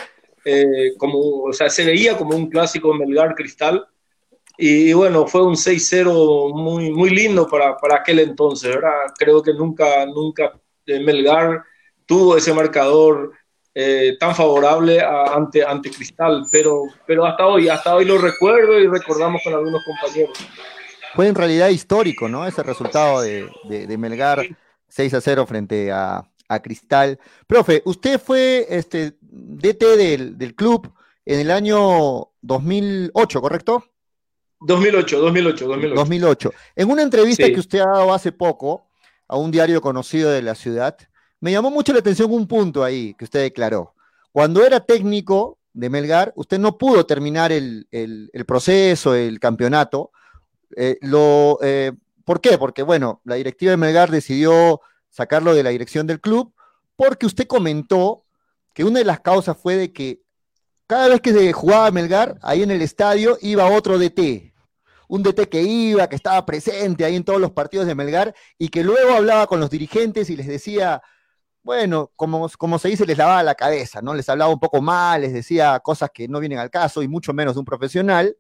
eh, 0.45 0.93
como, 0.97 1.19
o 1.43 1.53
sea, 1.53 1.69
se 1.69 1.83
veía 1.83 2.15
como 2.15 2.35
un 2.35 2.49
clásico 2.49 2.93
Melgar 2.93 3.33
Cristal. 3.33 3.85
Y, 4.57 4.93
bueno, 4.93 5.27
fue 5.27 5.43
un 5.43 5.55
6-0 5.55 6.53
muy, 6.53 6.91
muy 6.91 7.09
lindo 7.09 7.47
para, 7.47 7.75
para, 7.75 7.97
aquel 7.97 8.19
entonces, 8.19 8.73
¿verdad? 8.73 9.11
Creo 9.17 9.41
que 9.41 9.53
nunca, 9.53 10.05
nunca 10.05 10.53
eh, 10.85 10.99
Melgar 10.99 11.63
tuvo 12.05 12.37
ese 12.37 12.53
marcador 12.53 13.33
eh, 13.73 14.15
tan 14.17 14.33
favorable 14.33 15.01
ante, 15.01 15.61
ante 15.61 15.91
Cristal, 15.91 16.45
pero, 16.49 16.83
pero 17.05 17.25
hasta 17.25 17.45
hoy, 17.45 17.67
hasta 17.67 17.93
hoy 17.93 18.05
lo 18.05 18.17
recuerdo 18.17 18.79
y 18.79 18.87
recordamos 18.87 19.41
con 19.43 19.53
algunos 19.53 19.83
compañeros. 19.83 20.37
Fue 21.15 21.27
en 21.27 21.35
realidad 21.35 21.69
histórico, 21.69 22.29
¿no? 22.29 22.47
Ese 22.47 22.63
resultado 22.63 23.21
de, 23.21 23.49
de, 23.67 23.97
Melgar 23.97 24.45
6 24.87 25.13
a 25.15 25.21
0 25.21 25.45
frente 25.45 25.91
a, 25.91 26.23
a, 26.47 26.61
Cristal. 26.61 27.19
Profe, 27.47 27.81
usted 27.85 28.19
fue 28.19 28.65
este, 28.69 29.17
DT 29.21 29.97
del, 29.97 30.37
del 30.37 30.55
club 30.55 30.91
en 31.25 31.39
el 31.39 31.51
año 31.51 32.29
2008, 32.41 33.41
¿correcto? 33.41 33.83
2008, 34.61 35.19
2008, 35.19 35.67
2008. 35.67 35.95
2008. 35.95 36.53
En 36.75 36.89
una 36.89 37.01
entrevista 37.01 37.47
que 37.47 37.59
usted 37.59 37.79
ha 37.79 37.87
dado 37.87 38.13
hace 38.13 38.31
poco 38.31 38.89
a 39.27 39.37
un 39.37 39.51
diario 39.51 39.81
conocido 39.81 40.31
de 40.31 40.41
la 40.41 40.55
ciudad, 40.55 40.97
me 41.39 41.51
llamó 41.51 41.69
mucho 41.69 41.93
la 41.93 41.99
atención 41.99 42.31
un 42.31 42.47
punto 42.47 42.83
ahí 42.83 43.13
que 43.15 43.25
usted 43.25 43.41
declaró. 43.41 43.93
Cuando 44.31 44.65
era 44.65 44.79
técnico 44.79 45.59
de 45.73 45.89
Melgar, 45.89 46.33
usted 46.35 46.57
no 46.57 46.77
pudo 46.77 47.05
terminar 47.05 47.51
el, 47.51 47.87
proceso, 48.47 49.13
el 49.13 49.39
campeonato. 49.39 50.11
Eh, 50.75 50.97
lo, 51.01 51.59
eh, 51.61 51.91
¿Por 52.23 52.41
qué? 52.41 52.57
Porque, 52.57 52.81
bueno, 52.81 53.21
la 53.23 53.35
directiva 53.35 53.71
de 53.71 53.77
Melgar 53.77 54.09
decidió 54.09 54.81
sacarlo 55.15 55.55
de 55.55 55.63
la 55.63 55.69
dirección 55.69 56.05
del 56.07 56.19
club 56.19 56.53
porque 56.97 57.25
usted 57.25 57.47
comentó 57.47 58.25
que 58.73 58.83
una 58.83 58.99
de 58.99 59.05
las 59.05 59.21
causas 59.21 59.57
fue 59.57 59.77
de 59.77 59.93
que 59.93 60.21
cada 60.87 61.07
vez 61.07 61.21
que 61.21 61.31
se 61.31 61.53
jugaba 61.53 61.89
Melgar, 61.89 62.37
ahí 62.41 62.63
en 62.63 62.71
el 62.71 62.81
estadio 62.81 63.37
iba 63.41 63.65
otro 63.65 63.97
DT, 63.97 64.53
un 65.07 65.23
DT 65.23 65.47
que 65.49 65.61
iba, 65.61 66.09
que 66.09 66.17
estaba 66.17 66.45
presente 66.45 67.05
ahí 67.05 67.15
en 67.15 67.23
todos 67.23 67.39
los 67.39 67.51
partidos 67.51 67.87
de 67.87 67.95
Melgar 67.95 68.35
y 68.57 68.67
que 68.67 68.83
luego 68.83 69.13
hablaba 69.13 69.47
con 69.47 69.61
los 69.61 69.69
dirigentes 69.69 70.29
y 70.29 70.35
les 70.35 70.47
decía, 70.47 71.01
bueno, 71.63 72.11
como, 72.17 72.49
como 72.57 72.77
se 72.77 72.89
dice, 72.89 73.05
les 73.05 73.17
lavaba 73.17 73.41
la 73.41 73.55
cabeza, 73.55 74.01
¿no? 74.01 74.13
Les 74.13 74.27
hablaba 74.27 74.51
un 74.51 74.59
poco 74.59 74.81
mal, 74.81 75.21
les 75.21 75.33
decía 75.33 75.79
cosas 75.79 76.09
que 76.13 76.27
no 76.27 76.41
vienen 76.41 76.59
al 76.59 76.69
caso 76.69 77.01
y 77.01 77.07
mucho 77.07 77.33
menos 77.33 77.55
de 77.55 77.59
un 77.59 77.65
profesional. 77.65 78.35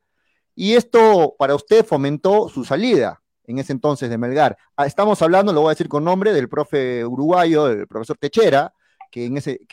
Y 0.53 0.73
esto 0.73 1.35
para 1.39 1.55
usted 1.55 1.85
fomentó 1.85 2.49
su 2.49 2.65
salida 2.65 3.21
en 3.47 3.59
ese 3.59 3.73
entonces 3.73 4.09
de 4.09 4.17
Melgar. 4.17 4.57
Ah, 4.75 4.85
estamos 4.85 5.21
hablando, 5.21 5.53
lo 5.53 5.61
voy 5.61 5.69
a 5.69 5.73
decir 5.73 5.87
con 5.87 6.03
nombre, 6.03 6.33
del 6.33 6.49
profe 6.49 7.05
uruguayo, 7.05 7.65
del 7.65 7.87
profesor 7.87 8.17
Techera, 8.17 8.73
que, 9.11 9.29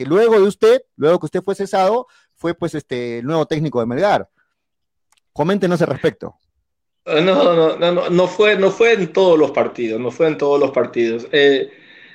luego 0.07 0.35
de 0.35 0.47
usted, 0.47 0.83
luego 0.97 1.19
que 1.19 1.27
usted 1.27 1.43
fue 1.43 1.55
cesado, 1.55 2.07
fue 2.35 2.55
pues 2.55 2.75
este 2.75 3.19
el 3.19 3.27
nuevo 3.27 3.47
técnico 3.47 3.81
de 3.81 3.87
Melgar. 3.87 4.29
Coméntenos 5.33 5.81
al 5.83 5.89
respecto. 5.89 6.37
No, 7.05 7.21
no, 7.21 7.77
no, 7.77 7.93
no, 7.93 8.11
no 8.11 8.27
fue, 8.29 8.57
no 8.57 8.71
fue 8.71 8.93
en 8.93 9.13
todos 9.13 9.37
los 9.39 9.51
partidos, 9.51 10.01
no 10.01 10.11
fue 10.11 10.29
en 10.29 10.39
todos 10.39 10.61
los 10.61 10.71
partidos. 10.71 11.27
Eh, 11.33 11.71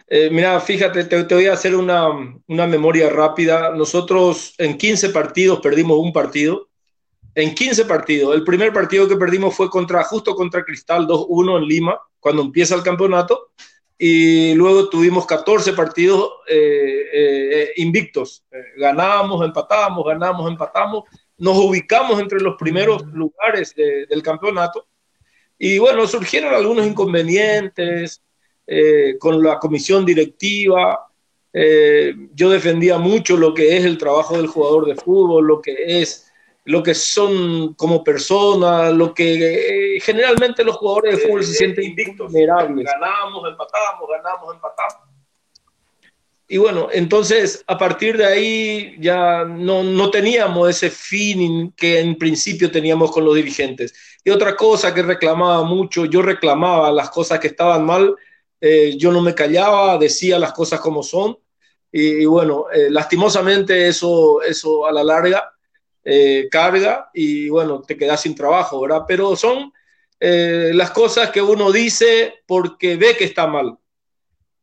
eh, 0.10 0.30
mira, 0.32 0.60
fíjate, 0.62 1.04
te, 1.04 1.36
voy 1.36 1.48
a 1.48 1.54
hacer 1.54 1.76
una, 1.76 2.10
memoria 2.48 3.10
rápida. 3.10 3.72
Nosotros 3.76 4.56
en 4.58 4.78
15 4.78 5.10
partidos 5.10 5.60
perdimos 5.60 5.98
un 5.98 6.14
partido. 6.14 6.70
En 7.38 7.54
15 7.54 7.86
partidos. 7.86 8.36
El 8.36 8.44
primer 8.44 8.74
partido 8.74 9.08
que 9.08 9.16
perdimos 9.16 9.56
fue 9.56 9.70
contra, 9.70 10.04
justo 10.04 10.36
contra 10.36 10.66
Cristal 10.66 11.06
2-1 11.06 11.60
en 11.60 11.68
Lima, 11.68 12.02
cuando 12.20 12.42
empieza 12.42 12.74
el 12.74 12.82
campeonato. 12.82 13.52
Y 13.96 14.56
luego 14.56 14.90
tuvimos 14.90 15.28
14 15.28 15.74
partidos 15.74 16.32
eh, 16.48 17.06
eh, 17.14 17.74
invictos. 17.76 18.44
ganábamos, 18.78 19.46
empatábamos, 19.46 20.04
ganábamos, 20.04 20.50
empatamos. 20.50 21.04
Nos 21.38 21.58
ubicamos 21.58 22.20
entre 22.20 22.40
los 22.40 22.56
primeros 22.56 23.06
lugares 23.06 23.76
del 23.76 24.24
campeonato. 24.24 24.88
Y 25.60 25.78
bueno, 25.78 26.08
surgieron 26.08 26.56
algunos 26.56 26.88
inconvenientes, 26.88 28.24
eh, 28.70 29.16
con 29.18 29.42
la 29.42 29.60
comisión 29.60 30.06
directiva. 30.06 31.08
Eh, 31.54 32.14
yo 32.34 32.50
defendía 32.50 32.98
mucho 32.98 33.38
lo 33.38 33.54
que 33.54 33.78
es 33.78 33.86
el 33.86 33.98
trabajo 33.98 34.36
del 34.36 34.48
jugador 34.48 34.86
de 34.86 34.96
fútbol, 34.96 35.48
lo 35.48 35.62
que 35.62 36.02
es 36.02 36.27
lo 36.68 36.84
que 36.84 36.94
son 36.94 37.74
como 37.74 38.04
personas, 38.04 38.94
lo 38.94 39.14
que 39.14 39.96
eh, 39.96 40.00
generalmente 40.00 40.64
los 40.64 40.78
jugadores 40.78 41.18
de 41.18 41.24
fútbol 41.24 41.44
se 41.44 41.54
sienten 41.54 41.86
invictos. 41.86 42.32
Ganamos, 42.32 43.50
empatamos, 43.50 44.10
ganamos, 44.10 44.56
empatamos. 44.56 45.08
Y 46.50 46.58
bueno, 46.58 46.88
entonces 46.92 47.64
a 47.68 47.78
partir 47.78 48.18
de 48.18 48.26
ahí 48.26 48.96
ya 49.00 49.44
no, 49.44 49.84
no 49.84 50.10
teníamos 50.10 50.70
ese 50.70 50.90
feeling 50.90 51.72
que 51.72 52.00
en 52.00 52.18
principio 52.18 52.72
teníamos 52.72 53.12
con 53.12 53.26
los 53.26 53.36
dirigentes. 53.36 53.94
Y 54.24 54.30
otra 54.30 54.56
cosa 54.56 54.94
que 54.94 55.02
reclamaba 55.02 55.64
mucho, 55.64 56.06
yo 56.06 56.22
reclamaba 56.22 56.92
las 56.92 57.10
cosas 57.10 57.40
que 57.40 57.48
estaban 57.48 57.86
mal 57.86 58.16
eh, 58.60 58.98
yo 58.98 59.12
no 59.12 59.22
me 59.22 59.36
callaba, 59.36 59.98
decía 59.98 60.40
las 60.40 60.54
cosas 60.54 60.80
como 60.80 61.04
son. 61.04 61.38
Y, 61.92 62.26
bueno, 62.26 62.66
eh, 62.72 62.90
lastimosamente 62.90 63.88
eso, 63.88 64.42
eso 64.42 64.86
a 64.86 64.92
la 64.92 65.04
larga 65.04 65.57
eh, 66.10 66.48
carga 66.50 67.10
y 67.14 67.50
bueno, 67.50 67.82
te 67.82 67.98
quedas 67.98 68.22
sin 68.22 68.34
trabajo, 68.34 68.80
¿verdad? 68.80 69.04
Pero 69.08 69.36
son 69.36 69.74
las 70.20 70.90
cosas 70.92 71.30
que 71.30 71.42
uno 71.44 71.72
dice 71.72 72.42
porque 72.48 72.96
ve 72.96 73.16
que 73.16 73.26
está 73.26 73.46
mal. 73.46 73.78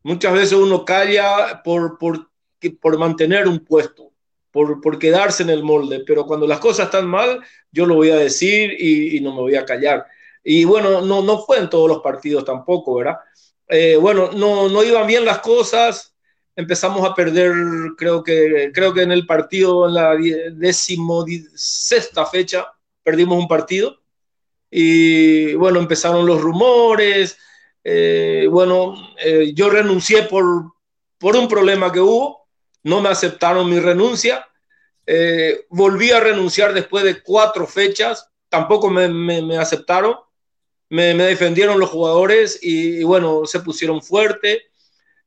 Muchas 0.03 0.33
veces 0.33 0.53
uno 0.55 0.85
calla 0.85 1.63
por, 1.63 1.97
por, 1.99 2.99
mantener 2.99 3.47
un 3.47 3.61
puesto, 3.65 4.13
por, 4.51 4.81
por, 4.81 4.99
quedarse 4.99 5.45
en 5.45 5.51
el 5.51 5.63
molde, 5.63 6.03
pero 6.07 6.27
cuando 6.27 6.47
las 6.47 6.59
cosas 6.59 6.87
están 6.87 7.07
mal, 7.07 7.41
yo 7.71 7.87
lo 7.87 7.95
voy 7.95 8.11
a 8.11 8.17
decir 8.17 8.75
y, 8.79 9.17
y 9.17 9.21
no 9.21 9.33
me 9.33 9.43
voy 9.43 9.55
a 9.55 9.65
callar. 9.65 10.07
Y 10.45 10.65
bueno, 10.65 11.01
no, 11.01 11.23
no 11.23 11.39
fue 11.39 11.59
en 11.59 11.71
todos 11.71 11.89
los 11.89 12.03
partidos 12.03 12.45
tampoco, 12.45 12.97
¿verdad? 12.97 13.17
Eh, 13.69 13.97
bueno, 13.97 14.31
no, 14.33 14.69
no 14.69 14.85
iban 14.85 15.07
bien 15.07 15.25
las 15.25 15.39
cosas, 15.39 16.14
empezamos 16.57 17.09
a 17.09 17.15
perder, 17.15 17.53
creo 17.97 18.23
que, 18.23 18.71
creo 18.73 18.93
que 18.95 19.03
en 19.03 19.13
el 19.13 19.27
partido, 19.27 19.87
en 19.87 19.95
la 19.95 20.17
décimo 20.53 21.25
sexta 21.55 22.27
fecha, 22.27 22.67
perdimos 23.03 23.39
un 23.39 23.49
partido. 23.49 24.01
Y 24.71 25.55
bueno, 25.55 25.79
empezaron 25.79 26.27
los 26.27 26.41
rumores. 26.41 27.39
Eh, 27.85 28.49
bueno, 28.51 28.95
eh, 29.19 29.53
yo 29.55 29.71
renuncié 29.71 30.25
por, 30.25 30.73
por 31.19 31.37
un 31.37 31.49
problema 31.49 31.93
que 31.93 32.01
hubo, 32.01 32.49
no 32.83 33.01
me 33.01 33.09
aceptaron 33.09 33.69
mi 33.71 33.79
renuncia. 33.79 34.47
volví 35.69 36.11
a 36.11 36.21
renunciar 36.21 36.73
después 36.73 37.05
de 37.05 37.23
cuatro 37.23 37.67
fechas, 37.67 38.31
tampoco 38.49 38.91
me, 38.91 39.09
me 39.09 39.59
aceptaron 39.59 40.17
me, 40.95 41.15
defendieron 41.15 41.81
los 41.81 41.91
jugadores 41.91 42.59
y, 42.63 43.03
bueno, 43.05 43.47
se 43.47 43.61
pusieron 43.61 44.03
fuerte. 44.03 44.63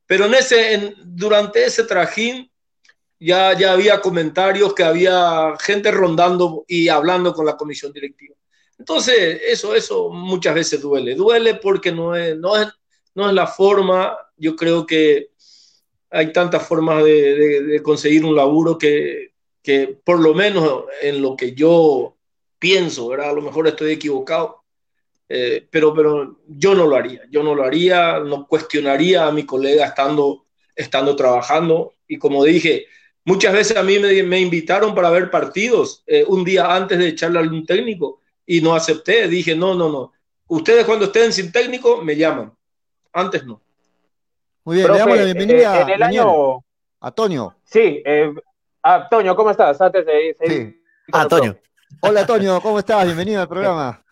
Pero 0.08 0.26
en 0.26 0.34
ese, 0.34 0.96
durante 1.04 1.66
ese 1.66 1.84
trajín 1.84 2.50
ya, 3.20 3.58
ya 3.58 3.74
había 3.74 4.02
comentarios 4.02 4.74
que 4.74 4.84
había 4.84 5.54
gente 5.60 5.92
rondando 5.92 6.64
y 6.68 6.88
hablando 6.88 7.34
con 7.34 7.46
la 7.46 7.58
comisión 7.58 7.92
directiva. 7.92 8.36
Entonces, 8.80 9.42
eso, 9.46 9.76
eso 9.76 10.10
muchas 10.10 10.56
veces 10.56 10.82
duele. 10.82 11.14
Duele 11.14 11.56
porque 11.56 11.92
no 11.92 12.16
es, 12.16 12.38
no 12.38 12.58
es, 12.58 12.68
no 13.16 13.28
es 13.28 13.34
la 13.34 13.48
forma, 13.48 14.18
yo 14.38 14.56
creo 14.56 14.86
que 14.86 15.30
hay 16.10 16.32
tantas 16.32 16.66
formas 16.66 17.04
de, 17.04 17.64
de, 17.64 17.84
conseguir 17.84 18.24
un 18.24 18.36
laburo 18.36 18.78
que, 18.78 19.34
que, 19.62 20.00
por 20.04 20.20
lo 20.20 20.34
menos 20.34 20.86
en 21.02 21.22
lo 21.22 21.36
que 21.36 21.54
yo 21.54 22.16
pienso, 22.60 23.10
¿verdad? 23.10 23.32
a 23.32 23.34
lo 23.34 23.42
mejor 23.42 23.68
estoy 23.68 23.92
equivocado, 23.94 24.64
eh, 25.30 25.68
pero, 25.70 25.94
pero 25.94 26.40
yo 26.48 26.74
no 26.74 26.86
lo 26.86 26.96
haría, 26.96 27.22
yo 27.30 27.44
no 27.44 27.54
lo 27.54 27.64
haría, 27.64 28.20
no 28.20 28.48
cuestionaría 28.48 29.28
a 29.28 29.32
mi 29.32 29.46
colega 29.46 29.86
estando, 29.86 30.46
estando 30.76 31.16
trabajando. 31.16 31.94
Y 32.08 32.18
como 32.18 32.44
dije, 32.44 32.86
muchas 33.26 33.54
veces 33.54 33.78
a 33.78 33.84
mí 33.84 34.00
me, 34.00 34.24
me 34.24 34.40
invitaron 34.40 34.96
para 34.96 35.10
ver 35.10 35.30
partidos 35.30 36.04
eh, 36.08 36.24
un 36.28 36.44
día 36.44 36.74
antes 36.74 36.98
de 36.98 37.10
echarle 37.10 37.40
a 37.40 37.42
algún 37.42 37.66
técnico 37.66 38.22
y 38.46 38.62
no 38.62 38.74
acepté. 38.74 39.28
Dije, 39.28 39.56
no, 39.56 39.76
no, 39.76 39.90
no. 39.90 40.14
Ustedes 40.48 40.86
cuando 40.86 41.06
estén 41.06 41.34
sin 41.34 41.52
técnico 41.52 42.02
me 42.02 42.16
llaman. 42.16 42.54
Antes 43.12 43.46
no. 43.46 43.62
Muy 44.64 44.78
bien, 44.78 44.92
le 44.92 44.98
damos 44.98 45.18
la 45.18 45.24
bienvenida 45.24 45.82
en 45.82 45.90
el 45.90 46.04
año... 46.04 46.64
a 47.00 47.12
Toño. 47.12 47.56
Sí, 47.64 48.02
eh, 48.06 48.34
Toño, 49.10 49.36
¿cómo 49.36 49.52
estás? 49.52 49.80
Antes 49.82 50.06
de. 50.06 50.38
Sí. 50.46 50.82
Ah, 51.12 51.28
Toño. 51.28 51.58
Hola, 52.02 52.26
Toño, 52.26 52.62
¿cómo 52.62 52.80
estás? 52.80 53.06
Bienvenido 53.06 53.42
al 53.42 53.48
programa. 53.48 54.04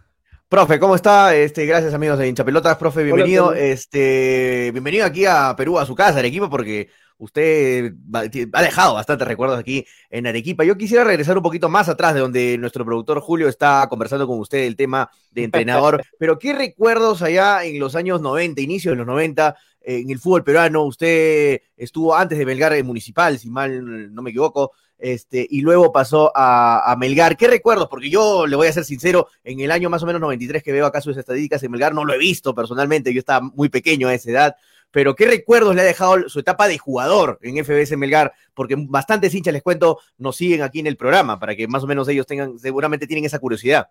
Profe, 0.47 0.79
¿cómo 0.79 0.95
está? 0.95 1.35
Este, 1.35 1.65
gracias 1.65 1.95
amigos 1.95 2.19
de 2.19 2.27
Hinchapelotas, 2.27 2.77
profe, 2.77 3.03
bienvenido. 3.03 3.51
este, 3.53 4.69
bienvenido 4.71 5.03
aquí 5.03 5.25
a 5.25 5.55
Perú, 5.57 5.79
a 5.79 5.87
su 5.87 5.95
casa, 5.95 6.19
Arequipa, 6.19 6.47
porque 6.51 6.89
usted 7.17 7.93
ha 8.13 8.61
dejado 8.61 8.93
bastantes 8.93 9.27
recuerdos 9.27 9.57
aquí 9.57 9.87
en 10.11 10.27
Arequipa. 10.27 10.63
Yo 10.63 10.77
quisiera 10.77 11.03
regresar 11.03 11.35
un 11.35 11.41
poquito 11.41 11.67
más 11.67 11.89
atrás 11.89 12.13
de 12.13 12.19
donde 12.19 12.59
nuestro 12.59 12.85
productor 12.85 13.21
Julio 13.21 13.49
está 13.49 13.87
conversando 13.89 14.27
con 14.27 14.39
usted 14.39 14.65
el 14.65 14.75
tema 14.75 15.09
de 15.31 15.45
entrenador. 15.45 16.03
Pero 16.19 16.37
¿qué 16.37 16.53
recuerdos 16.53 17.23
allá 17.23 17.63
en 17.63 17.79
los 17.79 17.95
años 17.95 18.21
90, 18.21 18.61
inicio 18.61 18.91
de 18.91 18.97
los 18.97 19.07
90, 19.07 19.55
en 19.81 20.11
el 20.11 20.19
fútbol 20.19 20.43
peruano? 20.43 20.83
Usted 20.83 21.59
estuvo 21.75 22.15
antes 22.15 22.37
de 22.37 22.45
Belgar 22.45 22.83
Municipal, 22.83 23.39
si 23.39 23.49
mal 23.49 24.13
no 24.13 24.21
me 24.21 24.29
equivoco 24.29 24.73
este, 24.97 25.45
y 25.49 25.61
luego 25.61 25.91
pasó 25.91 26.31
a, 26.35 26.95
Melgar. 26.97 27.37
¿Qué 27.37 27.47
recuerdos? 27.47 27.87
Porque 27.89 28.09
yo 28.09 28.47
le 28.47 28.55
voy 28.55 28.67
a 28.67 28.73
ser 28.73 28.85
sincero, 28.85 29.27
en 29.43 29.59
el 29.59 29.71
año 29.71 29.89
más 29.89 30.03
o 30.03 30.05
menos 30.05 30.21
93 30.21 30.63
que 30.63 30.71
veo 30.71 30.85
acá 30.85 31.01
sus 31.01 31.17
estadísticas 31.17 31.61
en 31.63 31.71
Melgar, 31.71 31.93
no 31.93 32.05
lo 32.05 32.13
he 32.13 32.17
visto 32.17 32.55
personalmente, 32.55 33.13
yo 33.13 33.19
estaba 33.19 33.41
muy 33.53 33.69
pequeño 33.69 34.07
a 34.07 34.13
esa 34.13 34.31
edad, 34.31 34.55
pero 34.91 35.15
¿qué 35.15 35.25
recuerdos 35.25 35.75
le 35.75 35.81
ha 35.81 35.85
dejado 35.85 36.29
su 36.29 36.39
etapa 36.39 36.67
de 36.67 36.77
jugador 36.77 37.37
en 37.41 37.63
FBS 37.63 37.97
Melgar? 37.97 38.33
Porque 38.53 38.75
bastantes 38.77 39.33
hinchas, 39.35 39.53
les 39.53 39.63
cuento, 39.63 39.99
nos 40.17 40.37
siguen 40.37 40.61
aquí 40.61 40.79
en 40.79 40.87
el 40.87 40.95
programa, 40.95 41.37
para 41.39 41.55
que 41.55 41.67
más 41.67 41.83
o 41.83 41.87
menos 41.87 42.07
ellos 42.07 42.25
tengan, 42.25 42.57
seguramente 42.57 43.05
tienen 43.05 43.25
esa 43.25 43.39
curiosidad. 43.39 43.89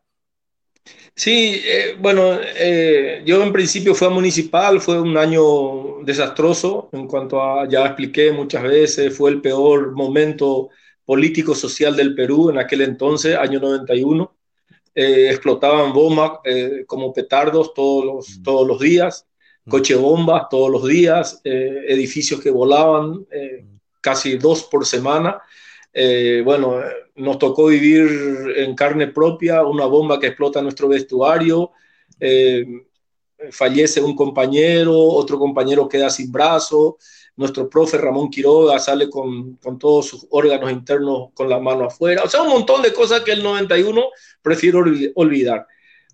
Sí, 1.14 1.62
eh, 1.64 1.96
bueno, 1.98 2.38
eh, 2.56 3.22
yo 3.24 3.42
en 3.42 3.52
principio 3.52 3.94
fui 3.94 4.06
a 4.06 4.10
Municipal, 4.10 4.80
fue 4.80 5.00
un 5.00 5.16
año 5.16 6.02
desastroso 6.02 6.88
en 6.92 7.06
cuanto 7.06 7.42
a, 7.42 7.68
ya 7.68 7.86
expliqué 7.86 8.32
muchas 8.32 8.62
veces, 8.62 9.16
fue 9.16 9.30
el 9.30 9.40
peor 9.40 9.92
momento 9.92 10.70
político-social 11.04 11.94
del 11.96 12.14
Perú 12.14 12.50
en 12.50 12.58
aquel 12.58 12.82
entonces, 12.82 13.36
año 13.36 13.60
91. 13.60 14.34
Eh, 14.96 15.28
explotaban 15.28 15.92
bombas 15.92 16.38
eh, 16.44 16.84
como 16.86 17.12
petardos 17.12 17.74
todos 17.74 18.04
los, 18.04 18.38
mm. 18.38 18.42
todos 18.44 18.64
los 18.64 18.78
días, 18.78 19.26
mm. 19.64 19.70
coche 19.70 19.96
bombas 19.96 20.44
todos 20.48 20.70
los 20.70 20.86
días, 20.86 21.40
eh, 21.42 21.86
edificios 21.88 22.40
que 22.40 22.50
volaban 22.50 23.10
mm. 23.10 23.78
casi 24.00 24.36
dos 24.36 24.64
por 24.64 24.86
semana. 24.86 25.42
bueno, 26.44 26.80
nos 27.16 27.38
tocó 27.38 27.66
vivir 27.66 28.54
en 28.56 28.74
carne 28.74 29.08
propia 29.08 29.64
una 29.64 29.86
bomba 29.86 30.18
que 30.18 30.28
explota 30.28 30.62
nuestro 30.62 30.88
vestuario, 30.88 31.70
fallece 33.50 34.00
un 34.00 34.16
compañero, 34.16 34.96
otro 34.96 35.38
compañero 35.38 35.88
queda 35.88 36.10
sin 36.10 36.32
brazo, 36.32 36.98
nuestro 37.36 37.68
profe 37.68 37.98
Ramón 37.98 38.30
Quiroga 38.30 38.78
sale 38.78 39.10
con, 39.10 39.56
con, 39.56 39.78
todos 39.78 40.06
sus 40.06 40.26
órganos 40.30 40.70
internos 40.70 41.30
con 41.34 41.48
la 41.48 41.58
mano 41.58 41.86
afuera, 41.86 42.22
o 42.22 42.28
sea, 42.28 42.42
un 42.42 42.50
montón 42.50 42.82
de 42.82 42.92
cosas 42.92 43.22
que 43.22 43.32
el 43.32 43.42
91 43.42 44.02
prefiero 44.42 44.84
olvidar. 45.14 45.66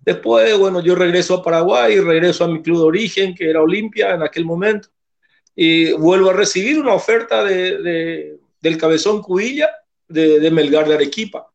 Después, 0.03 0.57
bueno, 0.57 0.81
yo 0.81 0.95
regreso 0.95 1.35
a 1.35 1.43
Paraguay, 1.43 1.99
regreso 1.99 2.43
a 2.43 2.47
mi 2.47 2.61
club 2.61 2.79
de 2.79 2.85
origen, 2.85 3.35
que 3.35 3.49
era 3.49 3.61
Olimpia 3.61 4.15
en 4.15 4.23
aquel 4.23 4.45
momento, 4.45 4.89
y 5.55 5.91
vuelvo 5.93 6.31
a 6.31 6.33
recibir 6.33 6.79
una 6.79 6.93
oferta 6.93 7.43
de, 7.43 7.77
de, 7.77 8.39
del 8.59 8.77
cabezón 8.77 9.21
Cubilla 9.21 9.69
de, 10.07 10.39
de 10.39 10.51
Melgar 10.51 10.87
de 10.87 10.95
Arequipa. 10.95 11.50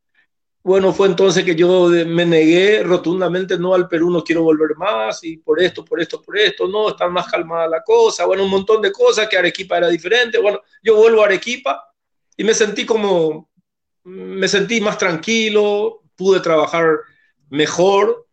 Bueno, 0.66 0.92
fue 0.92 1.07
entonces 1.07 1.44
que 1.44 1.55
yo 1.55 1.87
me 1.87 2.26
negué 2.26 2.83
rotundamente, 2.83 3.57
no 3.57 3.72
al 3.72 3.87
Perú, 3.87 4.11
no 4.11 4.24
quiero 4.24 4.42
volver 4.42 4.74
más, 4.76 5.22
y 5.22 5.37
por 5.37 5.62
esto, 5.62 5.85
por 5.85 6.00
esto, 6.00 6.20
por 6.20 6.37
esto, 6.37 6.66
no, 6.66 6.88
está 6.88 7.07
más 7.07 7.31
calmada 7.31 7.68
la 7.68 7.85
cosa, 7.85 8.26
bueno, 8.26 8.42
un 8.42 8.50
montón 8.50 8.83
de 8.83 8.90
cosas, 8.90 9.29
que 9.29 9.38
Arequipa 9.38 9.79
era 9.79 9.87
diferente, 9.87 10.38
bueno, 10.38 10.59
yo 10.83 10.96
vuelvo 10.96 11.22
a 11.22 11.26
Arequipa 11.26 11.85
y 12.37 12.42
me 12.42 12.52
sentí 12.52 12.85
como, 12.85 13.48
me 14.02 14.48
sentí 14.48 14.81
más 14.81 14.98
tranquilo, 14.98 16.02
pude 16.16 16.40
trabajar 16.40 16.96
mejor, 17.48 18.26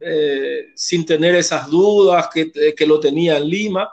eh, 0.00 0.68
sin 0.74 1.04
tener 1.04 1.34
esas 1.34 1.68
dudas 1.68 2.30
que, 2.32 2.50
que 2.74 2.86
lo 2.86 2.98
tenía 2.98 3.36
en 3.36 3.46
Lima, 3.46 3.92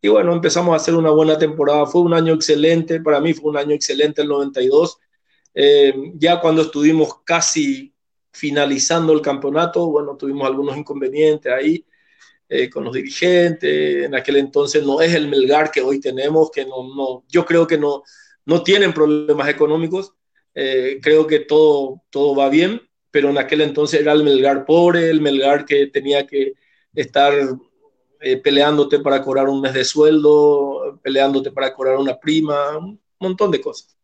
y 0.00 0.06
bueno, 0.06 0.32
empezamos 0.32 0.74
a 0.74 0.76
hacer 0.76 0.94
una 0.94 1.10
buena 1.10 1.36
temporada, 1.36 1.86
fue 1.86 2.02
un 2.02 2.14
año 2.14 2.34
excelente, 2.34 3.00
para 3.00 3.18
mí 3.18 3.34
fue 3.34 3.50
un 3.50 3.56
año 3.56 3.74
excelente 3.74 4.22
el 4.22 4.28
92, 4.28 5.00
eh, 5.54 5.94
ya 6.14 6.40
cuando 6.40 6.62
estuvimos 6.62 7.22
casi 7.24 7.94
finalizando 8.32 9.12
el 9.12 9.20
campeonato, 9.20 9.86
bueno, 9.90 10.16
tuvimos 10.16 10.46
algunos 10.46 10.76
inconvenientes 10.76 11.52
ahí 11.52 11.84
eh, 12.48 12.70
con 12.70 12.84
los 12.84 12.94
dirigentes. 12.94 14.04
En 14.04 14.14
aquel 14.14 14.36
entonces 14.36 14.84
no 14.84 15.00
es 15.00 15.14
el 15.14 15.28
Melgar 15.28 15.70
que 15.70 15.82
hoy 15.82 16.00
tenemos, 16.00 16.50
que 16.50 16.64
no, 16.64 16.94
no 16.94 17.24
yo 17.28 17.44
creo 17.44 17.66
que 17.66 17.78
no, 17.78 18.02
no 18.46 18.62
tienen 18.62 18.92
problemas 18.94 19.48
económicos. 19.48 20.14
Eh, 20.54 20.98
creo 21.02 21.26
que 21.26 21.40
todo, 21.40 22.02
todo 22.10 22.34
va 22.36 22.48
bien, 22.48 22.80
pero 23.10 23.30
en 23.30 23.38
aquel 23.38 23.62
entonces 23.62 24.00
era 24.00 24.12
el 24.12 24.24
Melgar 24.24 24.64
pobre, 24.64 25.10
el 25.10 25.20
Melgar 25.20 25.64
que 25.64 25.86
tenía 25.88 26.26
que 26.26 26.54
estar 26.94 27.32
peleándote 28.44 29.00
para 29.00 29.20
cobrar 29.20 29.48
un 29.48 29.60
mes 29.60 29.74
de 29.74 29.84
sueldo, 29.84 31.00
peleándote 31.02 31.50
para 31.50 31.74
cobrar 31.74 31.96
una 31.96 32.18
prima, 32.20 32.78
un 32.78 33.00
montón 33.18 33.50
de 33.50 33.60
cosas. 33.60 33.96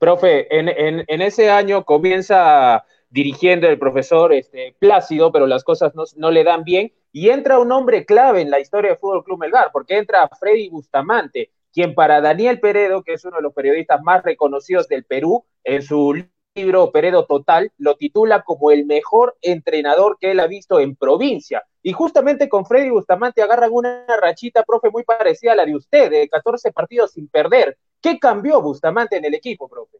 Profe, 0.00 0.46
en, 0.48 1.20
ese 1.20 1.50
año 1.50 1.84
comienza 1.84 2.86
dirigiendo 3.10 3.68
el 3.68 3.78
profesor 3.78 4.32
este, 4.32 4.74
Plácido, 4.78 5.30
pero 5.30 5.46
las 5.46 5.62
cosas 5.62 5.92
no, 6.16 6.30
le 6.30 6.42
dan 6.42 6.64
bien, 6.64 6.90
y 7.12 7.28
entra 7.28 7.58
un 7.58 7.70
hombre 7.70 8.06
clave 8.06 8.40
en 8.40 8.50
la 8.50 8.60
historia 8.60 8.92
del 8.92 8.98
Fútbol 8.98 9.24
Club 9.24 9.40
Melgar, 9.40 9.68
porque 9.74 9.98
entra 9.98 10.26
Freddy 10.40 10.70
Bustamante, 10.70 11.50
quien 11.70 11.94
para 11.94 12.22
Daniel 12.22 12.60
Peredo, 12.60 13.02
que 13.02 13.12
es 13.12 13.24
uno 13.26 13.36
de 13.36 13.42
los 13.42 13.52
periodistas 13.52 14.00
más 14.02 14.22
reconocidos 14.22 14.88
del 14.88 15.04
Perú, 15.04 15.44
en 15.64 15.82
su 15.82 16.14
libro 16.54 16.92
Peredo 16.92 17.26
Total, 17.26 17.70
lo 17.76 17.96
titula 17.96 18.40
como 18.40 18.70
el 18.70 18.86
mejor 18.86 19.36
entrenador 19.42 20.16
que 20.18 20.30
él 20.30 20.40
ha 20.40 20.46
visto 20.46 20.80
en 20.80 20.96
provincia. 20.96 21.62
Y 21.82 21.92
justamente 21.92 22.48
con 22.48 22.64
Freddy 22.64 22.88
Bustamante 22.88 23.42
agarran 23.42 23.68
una 23.70 24.06
rachita, 24.18 24.62
profe, 24.62 24.88
muy 24.88 25.04
parecida 25.04 25.52
a 25.52 25.56
la 25.56 25.66
de 25.66 25.76
usted, 25.76 26.10
de 26.10 26.26
14 26.26 26.72
partidos 26.72 27.12
sin 27.12 27.28
perder. 27.28 27.76
¿Qué 28.00 28.18
cambió 28.18 28.62
Bustamante 28.62 29.16
en 29.16 29.24
el 29.26 29.34
equipo, 29.34 29.68
profe? 29.68 29.98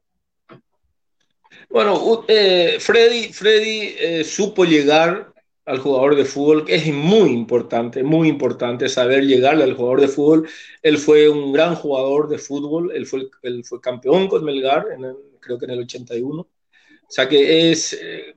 Bueno, 1.68 2.24
eh, 2.26 2.78
Freddy, 2.80 3.32
Freddy 3.32 3.94
eh, 3.98 4.24
supo 4.24 4.64
llegar 4.64 5.32
al 5.66 5.78
jugador 5.78 6.16
de 6.16 6.24
fútbol, 6.24 6.64
que 6.64 6.74
es 6.74 6.92
muy 6.92 7.30
importante, 7.30 8.02
muy 8.02 8.28
importante 8.28 8.88
saber 8.88 9.24
llegarle 9.24 9.64
al 9.64 9.74
jugador 9.74 10.00
de 10.00 10.08
fútbol. 10.08 10.48
Él 10.82 10.98
fue 10.98 11.28
un 11.28 11.52
gran 11.52 11.76
jugador 11.76 12.28
de 12.28 12.38
fútbol, 12.38 12.90
él 12.92 13.06
fue, 13.06 13.28
él 13.42 13.62
campeón 13.80 14.26
con 14.26 14.44
Melgar, 14.44 14.86
creo 15.38 15.58
que 15.58 15.66
en 15.66 15.70
el 15.70 15.80
81. 15.80 16.40
O 16.40 16.48
sea 17.08 17.28
que 17.28 17.70
es, 17.70 17.92
eh, 17.92 18.34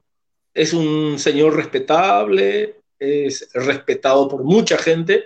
es 0.53 0.73
un 0.73 1.17
señor 1.17 1.55
respetable, 1.55 2.81
es 2.99 3.49
respetado 3.53 4.27
por 4.27 4.43
mucha 4.43 4.77
gente. 4.77 5.25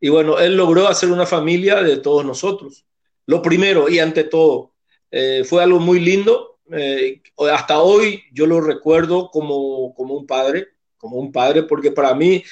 Y 0.00 0.08
bueno, 0.08 0.40
él 0.40 0.56
logró 0.56 0.88
hacer 0.88 1.10
una 1.10 1.26
familia 1.26 1.82
de 1.82 1.98
todos 1.98 2.24
nosotros 2.24 2.84
lo 3.26 3.42
primero 3.42 3.88
y 3.88 3.98
ante 3.98 4.24
todo, 4.24 4.74
eh, 5.10 5.44
fue 5.44 5.62
algo 5.62 5.78
muy 5.78 6.00
lindo. 6.00 6.58
Eh, 6.72 7.22
hasta 7.52 7.78
hoy 7.78 8.24
yo 8.32 8.46
lo 8.46 8.60
recuerdo 8.60 9.30
como, 9.30 9.94
como 9.94 10.14
un 10.14 10.26
padre, 10.26 10.68
como 10.96 11.18
un 11.18 11.30
padre, 11.30 11.62
porque 11.64 11.92
para 11.92 12.14
mí, 12.14 12.42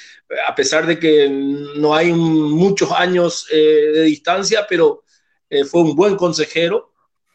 a 0.47 0.55
pesar 0.55 0.85
de 0.85 0.99
que 0.99 1.27
no 1.29 1.95
hay 1.95 2.13
muchos 2.13 2.91
años 2.91 3.47
eh, 3.51 3.91
de 3.93 4.03
distancia, 4.03 4.65
pero 4.67 5.03
fue 5.69 5.81
un 5.81 5.95
buen 5.95 6.15
consejero, 6.15 6.93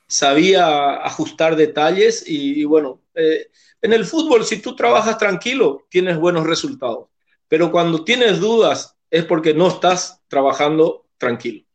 sabía 0.08 0.96
ajustar 1.04 1.54
detalles 1.54 2.24
y, 2.26 2.60
y 2.60 2.64
bueno, 2.64 3.00
en 3.14 3.92
el 3.92 4.04
fútbol, 4.04 4.44
si 4.44 4.60
tú 4.60 4.74
trabajas 4.74 5.18
tranquilo, 5.18 5.86
tienes 5.88 6.18
buenos 6.18 6.44
resultados, 6.44 7.10
pero 7.46 7.70
cuando 7.70 8.02
tienes 8.02 8.40
dudas 8.40 8.96
es 9.08 9.24
porque 9.24 9.54
no 9.54 9.68
estás 9.68 10.20
trabajando 10.26 11.06
tranquilo. 11.16 11.67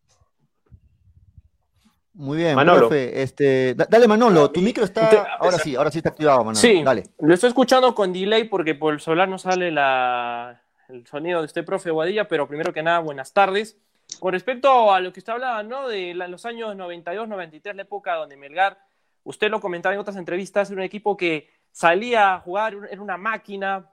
Muy 2.15 2.37
bien, 2.37 2.55
Manolo. 2.55 2.87
Profe, 2.87 3.23
este, 3.23 3.73
dale 3.73 4.07
Manolo, 4.07 4.51
tu 4.51 4.61
micro 4.61 4.83
está, 4.83 5.35
ahora 5.39 5.57
sí, 5.57 5.75
ahora 5.75 5.89
sí 5.89 5.97
está 5.97 6.09
activado, 6.09 6.39
Manolo. 6.39 6.55
Sí, 6.55 6.83
dale. 6.83 7.05
lo 7.19 7.33
estoy 7.33 7.47
escuchando 7.47 7.95
con 7.95 8.13
delay 8.13 8.43
porque 8.43 8.75
por 8.75 8.93
el 8.93 8.99
celular 8.99 9.27
no 9.27 9.39
sale 9.39 9.69
el 9.69 11.07
sonido 11.07 11.39
de 11.39 11.47
este 11.47 11.63
profe 11.63 11.89
Guadilla, 11.89 12.27
pero 12.27 12.47
primero 12.47 12.71
que 12.71 12.83
nada, 12.83 12.99
buenas 12.99 13.33
tardes. 13.33 13.77
Con 14.19 14.33
respecto 14.33 14.93
a 14.93 14.99
lo 14.99 15.11
que 15.11 15.21
usted 15.21 15.33
hablaba, 15.33 15.63
¿no? 15.63 15.87
De 15.87 16.13
los 16.13 16.45
años 16.45 16.75
92, 16.75 17.27
93, 17.27 17.75
la 17.75 17.81
época 17.81 18.13
donde 18.13 18.37
Melgar, 18.37 18.77
usted 19.23 19.49
lo 19.49 19.59
comentaba 19.59 19.95
en 19.95 20.01
otras 20.01 20.17
entrevistas, 20.17 20.69
era 20.69 20.79
un 20.79 20.85
equipo 20.85 21.17
que 21.17 21.49
salía 21.71 22.35
a 22.35 22.39
jugar, 22.41 22.75
era 22.91 23.01
una 23.01 23.17
máquina, 23.17 23.89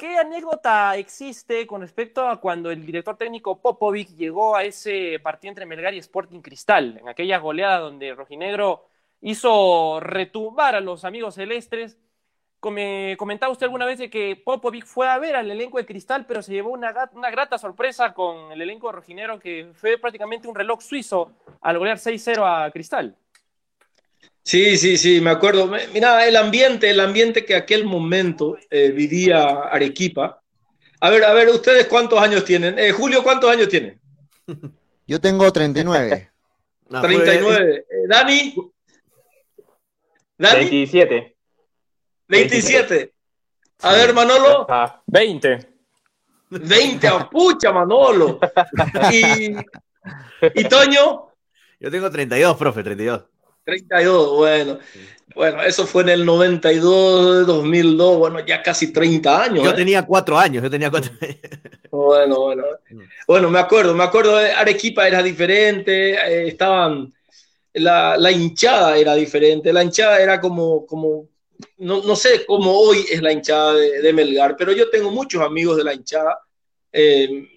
¿Qué 0.00 0.16
anécdota 0.16 0.96
existe 0.96 1.66
con 1.66 1.82
respecto 1.82 2.26
a 2.26 2.40
cuando 2.40 2.70
el 2.70 2.86
director 2.86 3.18
técnico 3.18 3.60
Popovic 3.60 4.08
llegó 4.16 4.56
a 4.56 4.64
ese 4.64 5.20
partido 5.22 5.50
entre 5.50 5.66
Melgar 5.66 5.92
y 5.92 5.98
Sporting 5.98 6.40
Cristal, 6.40 6.96
en 6.98 7.06
aquella 7.06 7.36
goleada 7.36 7.80
donde 7.80 8.14
Rojinegro 8.14 8.86
hizo 9.20 10.00
retumbar 10.00 10.74
a 10.74 10.80
los 10.80 11.04
amigos 11.04 11.34
celestes? 11.34 11.98
comentaba 12.60 13.52
usted 13.52 13.64
alguna 13.66 13.84
vez 13.84 14.00
que 14.10 14.40
Popovic 14.42 14.86
fue 14.86 15.06
a 15.06 15.18
ver 15.18 15.36
al 15.36 15.50
elenco 15.50 15.76
de 15.76 15.84
Cristal, 15.84 16.24
pero 16.24 16.40
se 16.40 16.54
llevó 16.54 16.70
una, 16.70 17.10
una 17.12 17.30
grata 17.30 17.58
sorpresa 17.58 18.14
con 18.14 18.52
el 18.52 18.62
elenco 18.62 18.86
de 18.86 18.94
Rojinegro, 18.94 19.38
que 19.38 19.70
fue 19.74 19.98
prácticamente 19.98 20.48
un 20.48 20.54
reloj 20.54 20.80
suizo 20.80 21.32
al 21.60 21.78
golear 21.78 21.98
6-0 21.98 22.42
a 22.42 22.70
Cristal. 22.70 23.18
Sí, 24.50 24.76
sí, 24.78 24.98
sí, 24.98 25.20
me 25.20 25.30
acuerdo. 25.30 25.70
Mira, 25.94 26.26
el 26.26 26.34
ambiente, 26.34 26.90
el 26.90 26.98
ambiente 26.98 27.44
que 27.44 27.54
aquel 27.54 27.84
momento 27.84 28.58
eh, 28.68 28.90
vivía 28.90 29.44
Arequipa. 29.70 30.42
A 30.98 31.08
ver, 31.08 31.22
a 31.22 31.32
ver, 31.32 31.50
¿ustedes 31.50 31.86
cuántos 31.86 32.20
años 32.20 32.44
tienen? 32.44 32.76
Eh, 32.76 32.90
Julio, 32.90 33.22
¿cuántos 33.22 33.48
años 33.48 33.68
tiene? 33.68 34.00
Yo 35.06 35.20
tengo 35.20 35.52
39. 35.52 36.32
39. 36.88 37.84
Eh, 37.90 38.06
Dani. 38.08 38.56
Dani. 40.36 40.58
27. 40.58 41.36
27. 42.26 43.12
A 43.82 43.92
ver, 43.92 44.12
Manolo. 44.12 44.66
20. 45.06 45.58
20, 46.50 47.06
a 47.06 47.30
pucha, 47.30 47.70
Manolo. 47.70 48.40
Y, 49.12 49.54
y 50.54 50.64
Toño. 50.64 51.28
Yo 51.78 51.88
tengo 51.88 52.10
32, 52.10 52.56
profe, 52.56 52.82
32. 52.82 53.30
32, 53.64 54.36
bueno. 54.36 54.78
Bueno, 55.34 55.62
eso 55.62 55.86
fue 55.86 56.02
en 56.02 56.08
el 56.10 56.26
92, 56.26 57.46
2002, 57.46 58.18
bueno, 58.18 58.40
ya 58.40 58.62
casi 58.62 58.92
30 58.92 59.44
años. 59.44 59.64
Yo 59.64 59.70
¿eh? 59.70 59.74
tenía 59.74 60.04
4 60.04 60.38
años, 60.38 60.62
yo 60.62 60.70
tenía 60.70 60.90
4 60.90 61.10
años. 61.20 61.36
Bueno, 61.92 62.40
bueno. 62.42 62.62
Bueno, 63.26 63.50
me 63.50 63.58
acuerdo, 63.58 63.94
me 63.94 64.04
acuerdo, 64.04 64.36
de 64.36 64.52
Arequipa 64.52 65.08
era 65.08 65.20
diferente, 65.24 66.12
eh, 66.12 66.46
estaban, 66.46 67.12
la, 67.74 68.16
la, 68.16 68.30
hinchada 68.30 68.96
era 68.96 69.14
diferente, 69.16 69.72
la 69.72 69.82
hinchada 69.82 70.20
era 70.20 70.40
como, 70.40 70.86
como 70.86 71.28
no, 71.78 72.02
no 72.02 72.14
sé 72.14 72.46
cómo 72.46 72.72
hoy 72.72 73.04
es 73.10 73.20
la 73.20 73.32
hinchada 73.32 73.74
de, 73.74 74.02
de, 74.02 74.12
Melgar, 74.12 74.56
pero 74.56 74.72
yo 74.72 74.88
tengo 74.88 75.10
muchos 75.10 75.42
amigos 75.42 75.76
de 75.76 75.84
la 75.84 75.94
hinchada, 75.94 76.38
eh, 76.92 77.48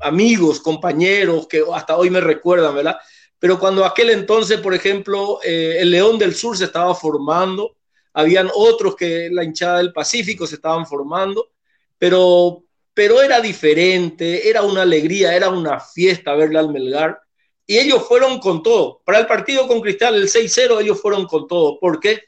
amigos, 0.00 0.60
compañeros 0.60 1.48
que 1.48 1.64
hasta 1.74 1.96
hoy 1.96 2.10
me 2.10 2.20
recuerdan, 2.20 2.74
¿verdad? 2.74 2.96
Pero 3.40 3.58
cuando 3.58 3.84
aquel 3.84 4.10
entonces, 4.10 4.60
por 4.60 4.74
ejemplo, 4.74 5.40
eh, 5.42 5.78
el 5.80 5.90
León 5.90 6.18
del 6.18 6.34
Sur 6.34 6.56
se 6.56 6.66
estaba 6.66 6.94
formando, 6.94 7.74
habían 8.12 8.50
otros 8.54 8.94
que 8.94 9.30
la 9.32 9.42
hinchada 9.42 9.78
del 9.78 9.94
Pacífico 9.94 10.46
se 10.46 10.56
estaban 10.56 10.86
formando, 10.86 11.50
pero, 11.98 12.62
pero 12.92 13.22
era 13.22 13.40
diferente, 13.40 14.48
era 14.48 14.62
una 14.62 14.82
alegría, 14.82 15.34
era 15.34 15.48
una 15.48 15.80
fiesta 15.80 16.34
verle 16.34 16.58
al 16.58 16.70
Melgar. 16.70 17.18
Y 17.66 17.78
ellos 17.78 18.06
fueron 18.06 18.40
con 18.40 18.62
todo. 18.62 19.00
Para 19.04 19.20
el 19.20 19.26
partido 19.26 19.66
con 19.66 19.80
Cristal, 19.80 20.16
el 20.16 20.28
6-0, 20.28 20.80
ellos 20.80 21.00
fueron 21.00 21.26
con 21.26 21.48
todo. 21.48 21.78
¿Por 21.78 21.98
qué? 21.98 22.24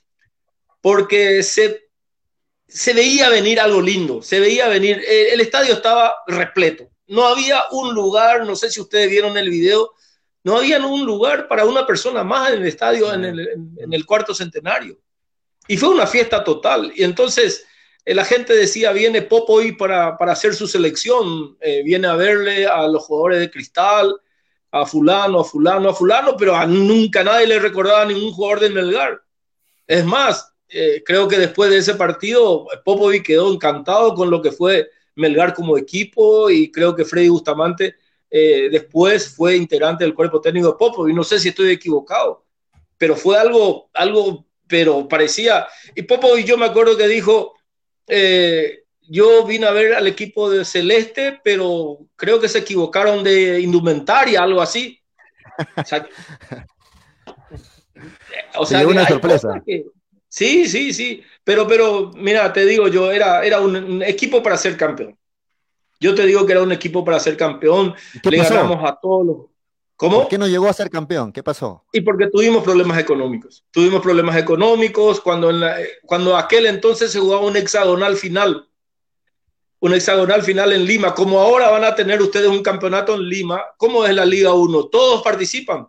Porque 0.80 1.42
se, 1.42 1.88
se 2.66 2.94
veía 2.94 3.28
venir 3.28 3.60
algo 3.60 3.82
lindo, 3.82 4.22
se 4.22 4.40
veía 4.40 4.68
venir, 4.68 5.02
eh, 5.06 5.34
el 5.34 5.42
estadio 5.42 5.74
estaba 5.74 6.14
repleto. 6.26 6.88
No 7.06 7.26
había 7.26 7.64
un 7.72 7.92
lugar, 7.92 8.46
no 8.46 8.56
sé 8.56 8.70
si 8.70 8.80
ustedes 8.80 9.10
vieron 9.10 9.36
el 9.36 9.50
video, 9.50 9.92
no 10.44 10.56
había 10.56 10.84
un 10.84 11.04
lugar 11.04 11.48
para 11.48 11.64
una 11.64 11.86
persona 11.86 12.24
más 12.24 12.52
en 12.52 12.62
el 12.62 12.66
estadio, 12.66 13.12
en 13.12 13.24
el, 13.24 13.48
en 13.76 13.92
el 13.92 14.04
cuarto 14.04 14.34
centenario. 14.34 14.98
Y 15.68 15.76
fue 15.76 15.90
una 15.90 16.06
fiesta 16.06 16.42
total. 16.42 16.92
Y 16.94 17.04
entonces 17.04 17.64
eh, 18.04 18.14
la 18.14 18.24
gente 18.24 18.54
decía, 18.54 18.92
viene 18.92 19.22
Popo 19.22 19.54
hoy 19.54 19.72
para, 19.72 20.18
para 20.18 20.32
hacer 20.32 20.54
su 20.54 20.66
selección, 20.66 21.56
eh, 21.60 21.82
viene 21.84 22.08
a 22.08 22.16
verle 22.16 22.66
a 22.66 22.86
los 22.88 23.04
jugadores 23.04 23.40
de 23.40 23.50
cristal, 23.50 24.14
a 24.72 24.86
fulano, 24.86 25.40
a 25.40 25.44
fulano, 25.44 25.90
a 25.90 25.94
fulano, 25.94 26.36
pero 26.36 26.56
a 26.56 26.66
nunca 26.66 27.22
nadie 27.22 27.46
le 27.46 27.58
recordaba 27.58 28.02
a 28.02 28.06
ningún 28.06 28.32
jugador 28.32 28.60
del 28.60 28.74
Melgar. 28.74 29.22
Es 29.86 30.04
más, 30.04 30.52
eh, 30.68 31.02
creo 31.04 31.28
que 31.28 31.38
después 31.38 31.70
de 31.70 31.78
ese 31.78 31.94
partido, 31.94 32.66
Popovic 32.84 33.24
quedó 33.26 33.52
encantado 33.52 34.14
con 34.14 34.30
lo 34.30 34.42
que 34.42 34.50
fue 34.50 34.88
Melgar 35.14 35.54
como 35.54 35.76
equipo 35.76 36.50
y 36.50 36.72
creo 36.72 36.96
que 36.96 37.04
Freddy 37.04 37.28
Bustamante 37.28 37.96
eh, 38.34 38.70
después 38.70 39.36
fue 39.36 39.56
integrante 39.56 40.04
del 40.04 40.14
cuerpo 40.14 40.40
técnico 40.40 40.68
de 40.68 40.78
Popo, 40.78 41.06
y 41.06 41.12
no 41.12 41.22
sé 41.22 41.38
si 41.38 41.50
estoy 41.50 41.70
equivocado, 41.70 42.46
pero 42.96 43.14
fue 43.14 43.38
algo, 43.38 43.90
algo, 43.92 44.46
pero 44.66 45.06
parecía, 45.06 45.66
y 45.94 46.00
Popo 46.00 46.38
y 46.38 46.44
yo 46.44 46.56
me 46.56 46.64
acuerdo 46.64 46.96
que 46.96 47.08
dijo, 47.08 47.52
eh, 48.06 48.84
yo 49.02 49.44
vine 49.44 49.66
a 49.66 49.72
ver 49.72 49.92
al 49.92 50.06
equipo 50.06 50.48
de 50.48 50.64
Celeste, 50.64 51.40
pero 51.44 51.98
creo 52.16 52.40
que 52.40 52.48
se 52.48 52.60
equivocaron 52.60 53.22
de 53.22 53.60
indumentaria, 53.60 54.42
algo 54.42 54.62
así. 54.62 54.98
O 55.76 55.84
sea, 55.84 56.08
o 58.56 58.64
sea 58.64 58.86
una 58.86 59.06
sorpresa. 59.06 59.62
Que, 59.66 59.84
sí, 60.26 60.66
sí, 60.66 60.94
sí, 60.94 61.22
pero, 61.44 61.68
pero 61.68 62.10
mira, 62.14 62.50
te 62.50 62.64
digo 62.64 62.88
yo, 62.88 63.12
era, 63.12 63.44
era 63.44 63.60
un, 63.60 63.76
un 63.76 64.02
equipo 64.02 64.42
para 64.42 64.56
ser 64.56 64.78
campeón. 64.78 65.18
Yo 66.02 66.16
te 66.16 66.26
digo 66.26 66.44
que 66.44 66.52
era 66.52 66.62
un 66.62 66.72
equipo 66.72 67.04
para 67.04 67.20
ser 67.20 67.36
campeón. 67.36 67.94
Le 68.24 68.38
pasó? 68.38 68.54
ganamos 68.54 68.90
a 68.90 68.98
todos 69.00 69.24
los. 69.24 69.36
¿Cómo? 69.94 70.22
¿Por 70.22 70.28
qué 70.28 70.36
no 70.36 70.48
llegó 70.48 70.68
a 70.68 70.72
ser 70.72 70.90
campeón? 70.90 71.32
¿Qué 71.32 71.44
pasó? 71.44 71.84
Y 71.92 72.00
porque 72.00 72.26
tuvimos 72.26 72.64
problemas 72.64 72.98
económicos. 72.98 73.64
Tuvimos 73.70 74.02
problemas 74.02 74.36
económicos 74.36 75.20
cuando, 75.20 75.48
en 75.50 75.60
la, 75.60 75.76
cuando 76.04 76.36
aquel 76.36 76.66
entonces 76.66 77.12
se 77.12 77.20
jugaba 77.20 77.46
un 77.46 77.56
hexagonal 77.56 78.16
final. 78.16 78.68
Un 79.78 79.94
hexagonal 79.94 80.42
final 80.42 80.72
en 80.72 80.84
Lima. 80.84 81.14
Como 81.14 81.38
ahora 81.38 81.70
van 81.70 81.84
a 81.84 81.94
tener 81.94 82.20
ustedes 82.20 82.48
un 82.48 82.64
campeonato 82.64 83.14
en 83.14 83.28
Lima, 83.28 83.62
¿cómo 83.76 84.04
es 84.04 84.12
la 84.12 84.24
Liga 84.24 84.52
1? 84.52 84.86
Todos 84.86 85.22
participan. 85.22 85.86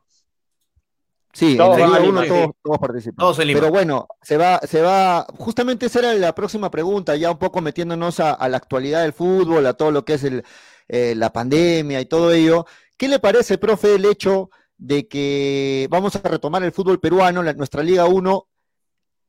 Sí, 1.34 1.58
todos, 1.58 1.80
en 1.80 1.91
la 1.91 2.00
Liga 2.00 2.10
1 2.10 2.26
todos, 2.28 2.52
todos, 2.63 2.78
participan. 2.78 3.15
Todos 3.15 3.38
Pero 3.38 3.72
bueno, 3.72 4.08
se 4.22 4.38
va, 4.38 4.60
se 4.60 4.82
va, 4.82 5.26
justamente 5.39 5.88
esa 5.88 6.00
era 6.00 6.13
la 6.13 6.36
próxima 6.36 6.69
pregunta, 6.69 7.15
ya 7.15 7.32
un 7.32 7.39
poco 7.39 7.60
metiéndonos 7.60 8.19
a, 8.19 8.34
a 8.34 8.48
la 8.50 8.58
actualidad 8.58 9.02
del 9.02 9.13
fútbol, 9.13 9.65
a 9.65 9.74
todo 9.74 9.91
lo 9.91 10.06
que 10.06 10.13
es 10.13 10.24
el, 10.24 10.43
eh, 10.88 11.15
la 11.15 11.34
pandemia 11.34 12.00
y 12.02 12.06
todo 12.06 12.32
ello. 12.32 12.67
¿Qué 12.98 13.08
le 13.08 13.17
parece, 13.17 13.58
profe, 13.58 13.96
el 13.96 14.06
hecho 14.06 14.52
de 14.78 15.08
que 15.08 15.88
vamos 15.89 16.15
a 16.15 16.19
retomar 16.19 16.63
el 16.63 16.72
fútbol 16.72 17.00
peruano, 17.00 17.41
la, 17.41 17.54
nuestra 17.54 17.82
Liga 17.82 18.06
1, 18.06 18.48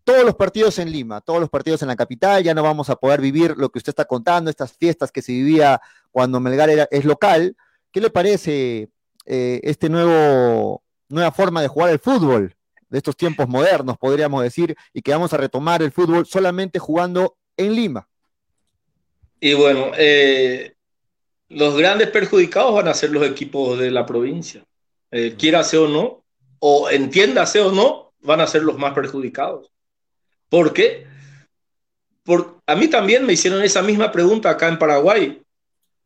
todos 0.04 0.24
los 0.24 0.34
partidos 0.34 0.78
en 0.78 0.92
Lima, 0.92 1.22
todos 1.22 1.40
los 1.40 1.48
partidos 1.48 1.80
en 1.80 1.88
la 1.88 1.96
capital, 1.96 2.42
ya 2.44 2.52
no 2.52 2.62
vamos 2.62 2.90
a 2.90 2.96
poder 2.96 3.22
vivir 3.22 3.54
lo 3.56 3.70
que 3.70 3.78
usted 3.78 3.92
está 3.92 4.04
contando, 4.04 4.50
estas 4.50 4.72
fiestas 4.74 5.10
que 5.10 5.22
se 5.22 5.32
vivía 5.32 5.80
cuando 6.10 6.38
Melgar 6.38 6.68
era, 6.68 6.86
es 6.90 7.06
local. 7.06 7.56
¿Qué 7.90 8.02
le 8.02 8.10
parece 8.10 8.90
eh, 9.24 9.60
este 9.62 9.88
nuevo 9.88 10.83
nueva 11.14 11.32
forma 11.32 11.62
de 11.62 11.68
jugar 11.68 11.90
el 11.90 11.98
fútbol 11.98 12.54
de 12.88 12.98
estos 12.98 13.16
tiempos 13.16 13.48
modernos, 13.48 13.96
podríamos 13.98 14.42
decir, 14.42 14.76
y 14.92 15.02
que 15.02 15.12
vamos 15.12 15.32
a 15.32 15.36
retomar 15.36 15.82
el 15.82 15.90
fútbol 15.90 16.26
solamente 16.26 16.78
jugando 16.78 17.36
en 17.56 17.74
Lima. 17.74 18.08
Y 19.40 19.54
bueno, 19.54 19.90
eh, 19.96 20.74
los 21.48 21.76
grandes 21.76 22.08
perjudicados 22.10 22.74
van 22.74 22.88
a 22.88 22.94
ser 22.94 23.10
los 23.10 23.26
equipos 23.26 23.78
de 23.78 23.90
la 23.90 24.06
provincia. 24.06 24.64
Eh, 25.10 25.36
o 25.78 25.88
no, 25.88 26.24
o 26.58 26.90
entiéndase 26.90 27.60
o 27.60 27.72
no, 27.72 28.12
van 28.20 28.40
a 28.40 28.46
ser 28.46 28.62
los 28.62 28.78
más 28.78 28.94
perjudicados. 28.94 29.70
¿Por 30.48 30.72
qué? 30.72 31.06
Por, 32.22 32.60
a 32.66 32.74
mí 32.74 32.88
también 32.88 33.26
me 33.26 33.34
hicieron 33.34 33.62
esa 33.62 33.82
misma 33.82 34.10
pregunta 34.10 34.50
acá 34.50 34.68
en 34.68 34.78
Paraguay. 34.78 35.42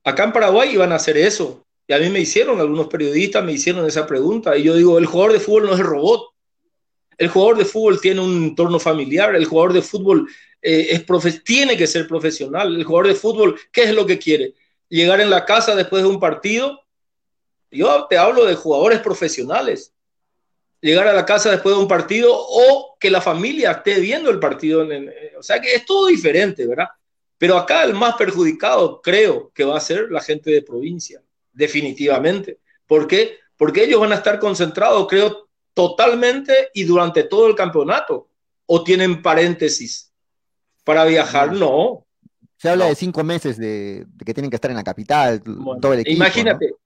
Acá 0.05 0.25
en 0.25 0.33
Paraguay 0.33 0.71
iban 0.73 0.92
a 0.92 0.97
hacer 0.97 1.16
eso. 1.16 1.64
Y 1.88 1.94
a 1.94 1.98
mí 1.98 2.11
me 2.11 2.20
hicieron, 2.20 2.61
algunos 2.61 2.87
periodistas 2.87 3.42
me 3.42 3.53
hicieron 3.53 3.87
esa 3.87 4.07
pregunta. 4.07 4.55
Y 4.59 4.64
yo 4.64 4.77
digo, 4.77 4.98
el 4.98 5.07
jugador 5.07 5.33
de 5.33 5.40
fútbol 5.40 5.66
no 5.66 5.74
es 5.74 5.81
robot. 5.81 6.35
El 7.16 7.29
jugador 7.29 7.57
de 7.57 7.64
fútbol 7.64 7.98
tiene 7.98 8.20
un 8.20 8.44
entorno 8.44 8.79
familiar. 8.79 9.35
El 9.35 9.46
jugador 9.46 9.72
de 9.72 9.81
fútbol 9.81 10.29
eh, 10.61 10.88
es 10.90 11.44
tiene 11.44 11.79
que 11.79 11.87
ser 11.87 12.07
profesional. 12.07 12.77
El 12.77 12.85
jugador 12.85 13.09
de 13.09 13.14
fútbol, 13.14 13.59
¿qué 13.72 13.85
es 13.85 13.94
lo 13.94 14.05
que 14.05 14.18
quiere? 14.18 14.53
Llegar 14.90 15.22
en 15.22 15.31
la 15.31 15.46
casa 15.46 15.74
después 15.74 16.03
de 16.03 16.11
un 16.11 16.20
partido. 16.20 16.79
Yo 17.70 18.07
te 18.07 18.18
hablo 18.18 18.44
de 18.44 18.55
jugadores 18.55 19.01
profesionales. 19.01 19.94
Llegar 20.83 21.09
a 21.09 21.14
la 21.14 21.24
casa 21.24 21.51
después 21.51 21.74
de 21.74 21.81
un 21.81 21.88
partido 21.88 22.35
o 22.35 22.98
que 23.01 23.11
la 23.11 23.22
familia 23.22 23.70
esté 23.70 23.98
viendo 23.98 24.29
el 24.29 24.38
partido. 24.38 24.83
En, 24.92 25.11
o 25.38 25.42
sea 25.42 25.59
que 25.59 25.74
es 25.74 25.87
todo 25.87 26.09
diferente, 26.09 26.66
¿verdad? 26.66 26.88
Pero 27.38 27.57
acá 27.57 27.85
el 27.85 27.94
más 27.94 28.14
perjudicado 28.16 29.01
creo 29.01 29.51
que 29.55 29.64
va 29.64 29.79
a 29.79 29.81
ser 29.81 30.11
la 30.11 30.20
gente 30.20 30.51
de 30.51 30.61
provincia 30.61 31.22
definitivamente. 31.59 32.61
¿Por 32.87 33.07
qué? 33.07 33.38
Porque 33.57 33.85
ellos 33.85 34.01
van 34.01 34.12
a 34.12 34.16
estar 34.16 34.38
concentrados, 34.38 35.07
creo, 35.09 35.49
totalmente 35.75 36.71
y 36.73 36.85
durante 36.85 37.25
todo 37.25 37.49
el 37.49 37.55
campeonato. 37.55 38.29
¿O 38.66 38.85
tienen 38.85 39.23
paréntesis 39.23 40.12
para 40.85 41.05
viajar? 41.05 41.53
No. 41.53 42.07
Se 42.57 42.68
habla 42.68 42.85
no. 42.85 42.90
de 42.90 42.94
cinco 42.94 43.25
meses 43.25 43.59
de, 43.59 44.05
de, 44.07 44.25
que 44.25 44.35
tienen 44.35 44.51
que 44.51 44.57
estar 44.57 44.71
en 44.71 44.77
la 44.77 44.85
capital, 44.85 45.42
bueno, 45.44 45.81
todo 45.81 45.94
el 45.94 46.01
equipo. 46.01 46.16
Imagínate, 46.16 46.68
¿no? 46.68 46.77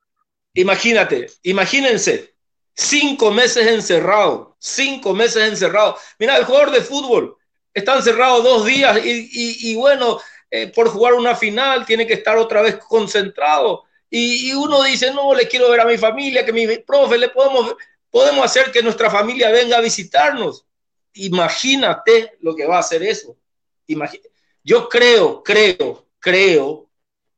imagínate, 0.54 1.26
imagínense, 1.42 2.34
cinco 2.74 3.30
meses 3.30 3.66
encerrado, 3.66 4.56
cinco 4.58 5.12
meses 5.12 5.48
encerrado. 5.48 5.96
Mira, 6.18 6.36
el 6.36 6.44
jugador 6.44 6.70
de 6.70 6.82
fútbol 6.82 7.36
está 7.74 7.96
encerrado 7.96 8.42
dos 8.42 8.64
días 8.64 9.04
y, 9.04 9.10
y, 9.10 9.70
y 9.70 9.74
bueno, 9.76 10.18
eh, 10.50 10.68
por 10.68 10.88
jugar 10.88 11.14
una 11.14 11.34
final 11.34 11.84
tiene 11.84 12.06
que 12.06 12.14
estar 12.14 12.36
otra 12.36 12.62
vez 12.62 12.76
concentrado 12.76 13.84
y, 14.14 14.50
y, 14.50 14.52
uno 14.54 14.82
dice, 14.82 15.10
no, 15.10 15.32
le 15.34 15.48
quiero 15.48 15.70
ver 15.70 15.80
a 15.80 15.86
mi 15.86 15.96
familia, 15.96 16.44
que 16.44 16.52
mi 16.52 16.66
profe, 16.76 17.16
le 17.16 17.30
podemos, 17.30 17.74
podemos 18.10 18.44
hacer 18.44 18.70
que 18.70 18.82
nuestra 18.82 19.08
familia 19.08 19.50
venga 19.50 19.78
a 19.78 19.80
visitarnos. 19.80 20.66
Imagínate 21.14 22.36
lo 22.42 22.54
que 22.54 22.66
va 22.66 22.76
a 22.76 22.80
hacer 22.80 23.02
eso. 23.02 23.38
Imagin 23.86 24.20
Yo 24.62 24.90
creo, 24.90 25.42
creo, 25.42 26.06
creo, 26.18 26.90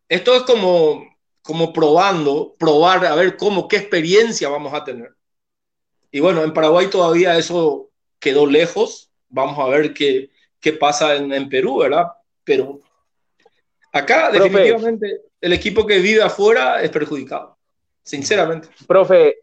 esto 0.08 0.34
es 0.34 0.42
como, 0.42 1.16
como 1.42 1.72
probando, 1.72 2.56
probar 2.58 3.06
a 3.06 3.14
ver 3.14 3.36
cómo, 3.36 3.68
qué 3.68 3.76
experiencia 3.76 4.48
vamos 4.48 4.74
a 4.74 4.82
tener. 4.82 5.14
Y 6.10 6.18
bueno, 6.18 6.42
en 6.42 6.52
Paraguay 6.52 6.88
todavía 6.90 7.38
eso 7.38 7.92
quedó 8.18 8.46
lejos. 8.46 9.12
Vamos 9.28 9.60
a 9.60 9.68
ver 9.68 9.94
qué, 9.94 10.28
qué 10.58 10.72
pasa 10.72 11.14
en, 11.14 11.32
en 11.32 11.48
Perú, 11.48 11.78
¿verdad? 11.78 12.06
Pero 12.42 12.80
acá 13.92 14.32
definitivamente 14.32 15.20
el 15.44 15.52
equipo 15.52 15.86
que 15.86 15.98
vive 15.98 16.22
afuera 16.22 16.80
es 16.80 16.88
perjudicado, 16.88 17.58
sinceramente. 18.02 18.68
Profe, 18.86 19.40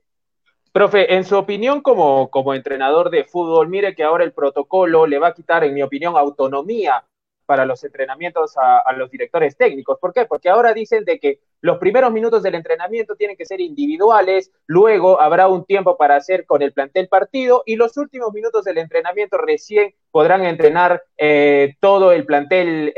Profe, 0.72 1.14
en 1.14 1.24
su 1.24 1.38
opinión 1.38 1.82
como, 1.82 2.32
como 2.32 2.56
entrenador 2.56 3.12
de 3.12 3.24
fútbol, 3.24 3.70
mire 3.70 3.94
que 3.94 4.02
ahora 4.04 4.24
el 4.24 4.34
protocolo 4.34 5.06
le 5.06 5.20
va 5.20 5.28
a 5.28 5.34
quitar, 5.36 5.64
en 5.64 5.76
mi 5.76 5.84
opinión, 5.84 6.18
autonomía 6.18 7.06
para 7.46 7.66
los 7.66 7.84
entrenamientos 7.84 8.56
a, 8.58 8.92
los 8.94 9.12
directores 9.12 9.56
técnicos. 9.56 10.00
¿Por 10.00 10.12
qué? 10.12 10.26
Porque 10.26 10.50
ahora 10.50 10.74
dicen 10.74 11.04
de 11.06 11.20
que 11.20 11.40
los 11.60 11.78
primeros 11.78 12.12
minutos 12.12 12.42
del 12.42 12.56
entrenamiento 12.56 13.16
tienen 13.16 13.38
que 13.38 13.46
ser 13.46 13.62
individuales, 13.62 14.52
luego 14.66 15.22
habrá 15.22 15.50
un 15.50 15.66
tiempo 15.66 15.98
para 15.98 16.16
hacer 16.16 16.48
con 16.48 16.64
el 16.64 16.74
plantel 16.74 17.10
partido 17.10 17.62
y 17.68 17.76
los 17.76 17.96
últimos 17.98 18.34
minutos 18.34 18.64
del 18.64 18.80
entrenamiento 18.80 19.38
recién 19.38 19.94
podrán 20.10 20.46
entrenar 20.46 21.04
eh, 21.18 21.76
todo 21.80 22.12
el 22.12 22.26
plantel 22.26 22.92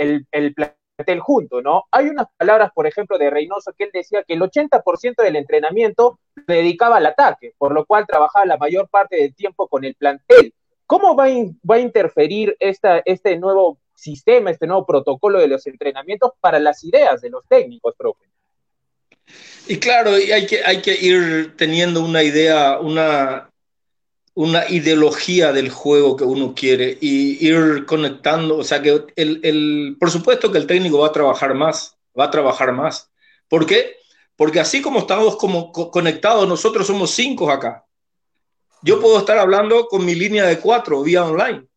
junto, 1.19 1.62
¿no? 1.62 1.86
Hay 1.91 2.08
unas 2.08 2.27
palabras, 2.38 2.71
por 2.73 2.88
ejemplo, 2.88 3.17
de 3.17 3.29
Reynoso 3.29 3.73
que 3.77 3.86
él 3.86 3.89
decía 3.93 4.23
que 4.23 4.34
el 4.34 4.41
80% 4.41 5.23
del 5.23 5.36
entrenamiento 5.36 6.19
se 6.47 6.53
dedicaba 6.53 6.97
al 6.97 7.06
ataque, 7.06 7.53
por 7.58 7.73
lo 7.73 7.86
cual 7.86 8.06
trabajaba 8.08 8.45
la 8.45 8.58
mayor 8.58 8.88
parte 8.89 9.17
del 9.17 9.34
tiempo 9.34 9.67
con 9.67 9.84
el 9.84 9.95
plantel. 9.95 10.53
¿Cómo 10.86 11.15
va 11.15 11.25
a, 11.25 11.79
interferir 11.79 12.56
esta, 12.60 13.01
este 13.06 13.38
nuevo 13.38 13.79
sistema, 13.95 14.51
este 14.51 14.67
nuevo 14.67 14.86
protocolo 14.86 15.39
de 15.39 15.47
los 15.47 15.65
entrenamientos 15.65 16.32
para 16.39 16.60
las 16.60 16.84
ideas 16.84 17.21
de 17.21 17.29
los 17.29 17.47
técnicos, 17.47 17.95
profe? 17.97 18.25
Y 19.67 19.77
claro, 19.79 20.12
hay 20.12 20.45
que, 20.45 20.63
hay 20.63 20.82
que 20.82 20.93
ir 20.93 21.56
teniendo 21.56 22.03
una 22.03 22.21
idea, 22.21 22.79
una, 22.79 23.49
una 24.36 24.67
ideología 24.67 25.54
del 25.54 25.69
juego 25.69 26.15
que 26.15 26.24
uno 26.24 26.54
quiere 26.56 26.98
y 27.00 27.46
ir 27.46 27.86
conectando, 27.86 28.58
o 28.58 28.63
sea 28.63 28.82
que 28.82 29.06
el, 29.15 29.39
el, 29.43 29.96
por 30.00 30.10
supuesto 30.10 30.52
que 30.52 30.58
el 30.58 30.67
técnico 30.67 31.00
va 31.00 31.08
a 31.08 31.12
trabajar 31.12 31.54
más, 31.54 31.98
va 32.19 32.26
a 32.26 32.32
trabajar 32.32 32.72
más. 32.72 33.12
¿Por 33.48 33.65
qué? 33.65 33.98
Porque 34.36 34.60
así 34.60 34.82
como 34.82 35.00
estamos 35.00 35.36
como 35.38 35.72
conectados, 35.72 36.48
nosotros 36.48 36.88
somos 36.88 37.12
cinco 37.12 37.52
acá. 37.52 37.86
Yo 38.82 39.00
puedo 39.00 39.19
estar 39.19 39.38
hablando 39.38 39.88
con 39.88 40.04
mi 40.04 40.15
línea 40.15 40.46
de 40.46 40.60
cuatro 40.60 41.04
vía 41.04 41.24
online. 41.24 41.67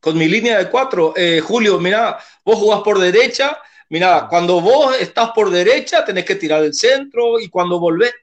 Con 0.00 0.18
mi 0.18 0.28
línea 0.28 0.58
de 0.58 0.70
cuatro, 0.70 1.14
eh, 1.16 1.40
Julio, 1.40 1.78
mira, 1.78 2.18
vos 2.44 2.58
jugás 2.58 2.82
por 2.82 2.98
derecha, 2.98 3.58
mira, 3.88 4.26
cuando 4.28 4.60
vos 4.60 4.96
estás 5.00 5.30
por 5.30 5.50
derecha 5.50 6.04
tenés 6.04 6.24
que 6.24 6.34
tirar 6.34 6.62
el 6.62 6.74
centro 6.74 7.40
y 7.40 7.48
cuando 7.48 7.80
volvés, 7.80 8.14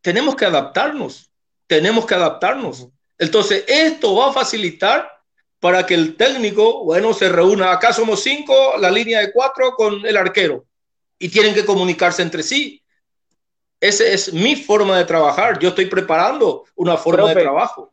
tenemos 0.00 0.36
que 0.36 0.44
adaptarnos 0.44 1.31
tenemos 1.66 2.06
que 2.06 2.14
adaptarnos. 2.14 2.88
Entonces, 3.18 3.64
esto 3.68 4.14
va 4.16 4.30
a 4.30 4.32
facilitar 4.32 5.10
para 5.60 5.86
que 5.86 5.94
el 5.94 6.16
técnico, 6.16 6.84
bueno, 6.84 7.14
se 7.14 7.28
reúna. 7.28 7.70
Acá 7.70 7.92
somos 7.92 8.20
cinco, 8.20 8.74
la 8.78 8.90
línea 8.90 9.20
de 9.20 9.32
cuatro 9.32 9.74
con 9.76 10.04
el 10.04 10.16
arquero 10.16 10.64
y 11.20 11.28
tienen 11.28 11.54
que 11.54 11.64
comunicarse 11.64 12.20
entre 12.20 12.42
sí. 12.42 12.82
Esa 13.80 14.04
es 14.04 14.32
mi 14.32 14.56
forma 14.56 14.98
de 14.98 15.04
trabajar. 15.04 15.60
Yo 15.60 15.68
estoy 15.68 15.86
preparando 15.86 16.64
una 16.74 16.96
forma 16.96 17.32
de 17.32 17.42
trabajo. 17.42 17.92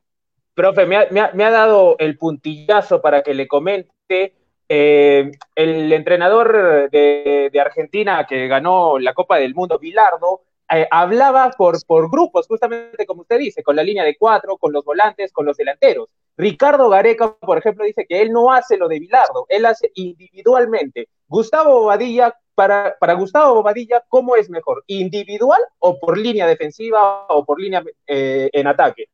Profe, 0.56 0.88
me 0.88 0.98
ha, 0.98 1.52
dado 1.52 1.96
el 2.00 2.18
puntillazo 2.18 3.02
para 3.02 3.22
que 3.22 3.36
le 3.36 3.48
comente. 3.48 4.34
Eh, 4.68 5.32
el 5.56 5.94
entrenador 5.94 6.90
de, 6.92 7.50
de 7.52 7.60
Argentina 7.60 8.26
que 8.28 8.48
ganó 8.48 9.00
la 9.00 9.14
Copa 9.14 9.38
del 9.38 9.56
Mundo, 9.56 9.80
Bilardo, 9.80 10.42
eh, 10.72 10.88
hablaba 10.92 11.52
por, 11.52 11.84
por 11.86 12.12
grupos, 12.12 12.48
justamente 12.48 13.06
como 13.06 13.22
usted 13.22 13.40
dice, 13.40 13.64
con 13.64 13.76
la 13.76 13.84
línea 13.84 14.04
de 14.04 14.16
cuatro, 14.18 14.58
con 14.58 14.72
los 14.72 14.86
volantes, 14.86 15.32
con 15.32 15.46
los 15.46 15.58
delanteros. 15.58 16.10
Ricardo 16.38 16.90
Gareca, 16.90 17.36
por 17.36 17.58
ejemplo, 17.58 17.84
dice 17.86 18.06
que 18.08 18.22
él 18.22 18.32
no 18.32 18.52
hace 18.52 18.78
lo 18.78 18.88
de 18.88 19.00
Bilardo, 19.00 19.46
él 19.50 19.66
hace 19.66 19.92
individualmente. 19.96 21.10
Gustavo 21.28 21.82
Bobadilla, 21.82 22.36
para, 22.56 22.96
para 23.00 23.14
Gustavo 23.14 23.56
Bobadilla, 23.56 24.04
¿cómo 24.10 24.36
es 24.36 24.50
mejor? 24.50 24.84
¿Individual 24.88 25.62
o 25.80 26.00
por 26.00 26.18
línea 26.18 26.46
defensiva 26.46 27.26
o 27.28 27.46
por 27.46 27.60
línea 27.60 27.84
eh, 28.06 28.50
en 28.54 28.68
ataque? 28.68 29.06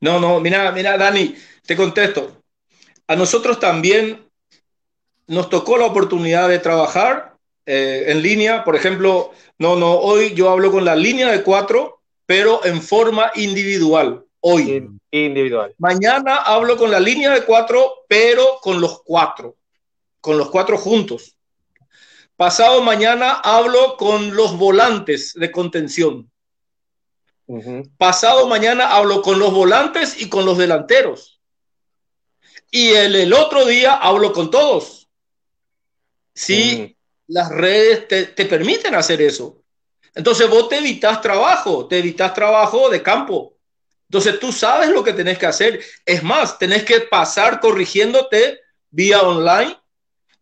No, 0.00 0.20
no, 0.20 0.40
mira, 0.40 0.70
mira, 0.72 0.98
Dani, 0.98 1.34
te 1.64 1.76
contesto. 1.76 2.42
A 3.06 3.16
nosotros 3.16 3.58
también 3.58 4.28
nos 5.26 5.48
tocó 5.48 5.78
la 5.78 5.86
oportunidad 5.86 6.48
de 6.48 6.58
trabajar 6.58 7.35
eh, 7.66 8.04
en 8.06 8.22
línea, 8.22 8.62
por 8.62 8.76
ejemplo, 8.76 9.32
no, 9.58 9.74
no, 9.74 9.92
hoy 9.92 10.34
yo 10.34 10.50
hablo 10.50 10.70
con 10.70 10.84
la 10.84 10.94
línea 10.94 11.32
de 11.32 11.42
cuatro, 11.42 12.00
pero 12.24 12.64
en 12.64 12.80
forma 12.80 13.32
individual. 13.34 14.24
Hoy. 14.40 14.88
Individual. 15.10 15.74
Mañana 15.78 16.36
hablo 16.36 16.76
con 16.76 16.90
la 16.92 17.00
línea 17.00 17.32
de 17.32 17.44
cuatro, 17.44 18.04
pero 18.08 18.58
con 18.60 18.80
los 18.80 19.02
cuatro. 19.02 19.56
Con 20.20 20.38
los 20.38 20.50
cuatro 20.50 20.78
juntos. 20.78 21.36
Pasado 22.36 22.82
mañana 22.82 23.32
hablo 23.32 23.96
con 23.96 24.36
los 24.36 24.56
volantes 24.56 25.34
de 25.34 25.50
contención. 25.50 26.30
Pasado 27.96 28.46
mañana 28.46 28.94
hablo 28.94 29.22
con 29.22 29.38
los 29.38 29.52
volantes 29.52 30.20
y 30.20 30.28
con 30.28 30.44
los 30.44 30.58
delanteros. 30.58 31.40
Y 32.70 32.90
el, 32.90 33.16
el 33.16 33.32
otro 33.32 33.64
día 33.64 33.94
hablo 33.94 34.32
con 34.32 34.50
todos. 34.50 35.08
Sí, 36.34 36.95
las 37.28 37.50
redes 37.50 38.08
te, 38.08 38.44
permiten 38.44 38.94
hacer 38.94 39.20
eso. 39.20 39.62
Entonces 40.14 40.48
vos 40.48 40.68
te 40.68 40.78
evitas 40.78 41.20
trabajo, 41.20 41.86
te 41.86 41.98
evitas 41.98 42.32
trabajo 42.32 42.88
de 42.88 43.02
campo. 43.02 43.54
Entonces 44.08 44.38
tú 44.38 44.52
sabes 44.52 44.88
lo 44.90 45.02
que 45.02 45.12
tenés 45.12 45.38
que 45.38 45.46
hacer. 45.46 45.80
Es 46.04 46.22
más, 46.22 46.58
tenés 46.58 46.84
que 46.84 47.00
pasar 47.00 47.60
corrigiéndote 47.60 48.60
vía 48.90 49.20
online. 49.22 49.76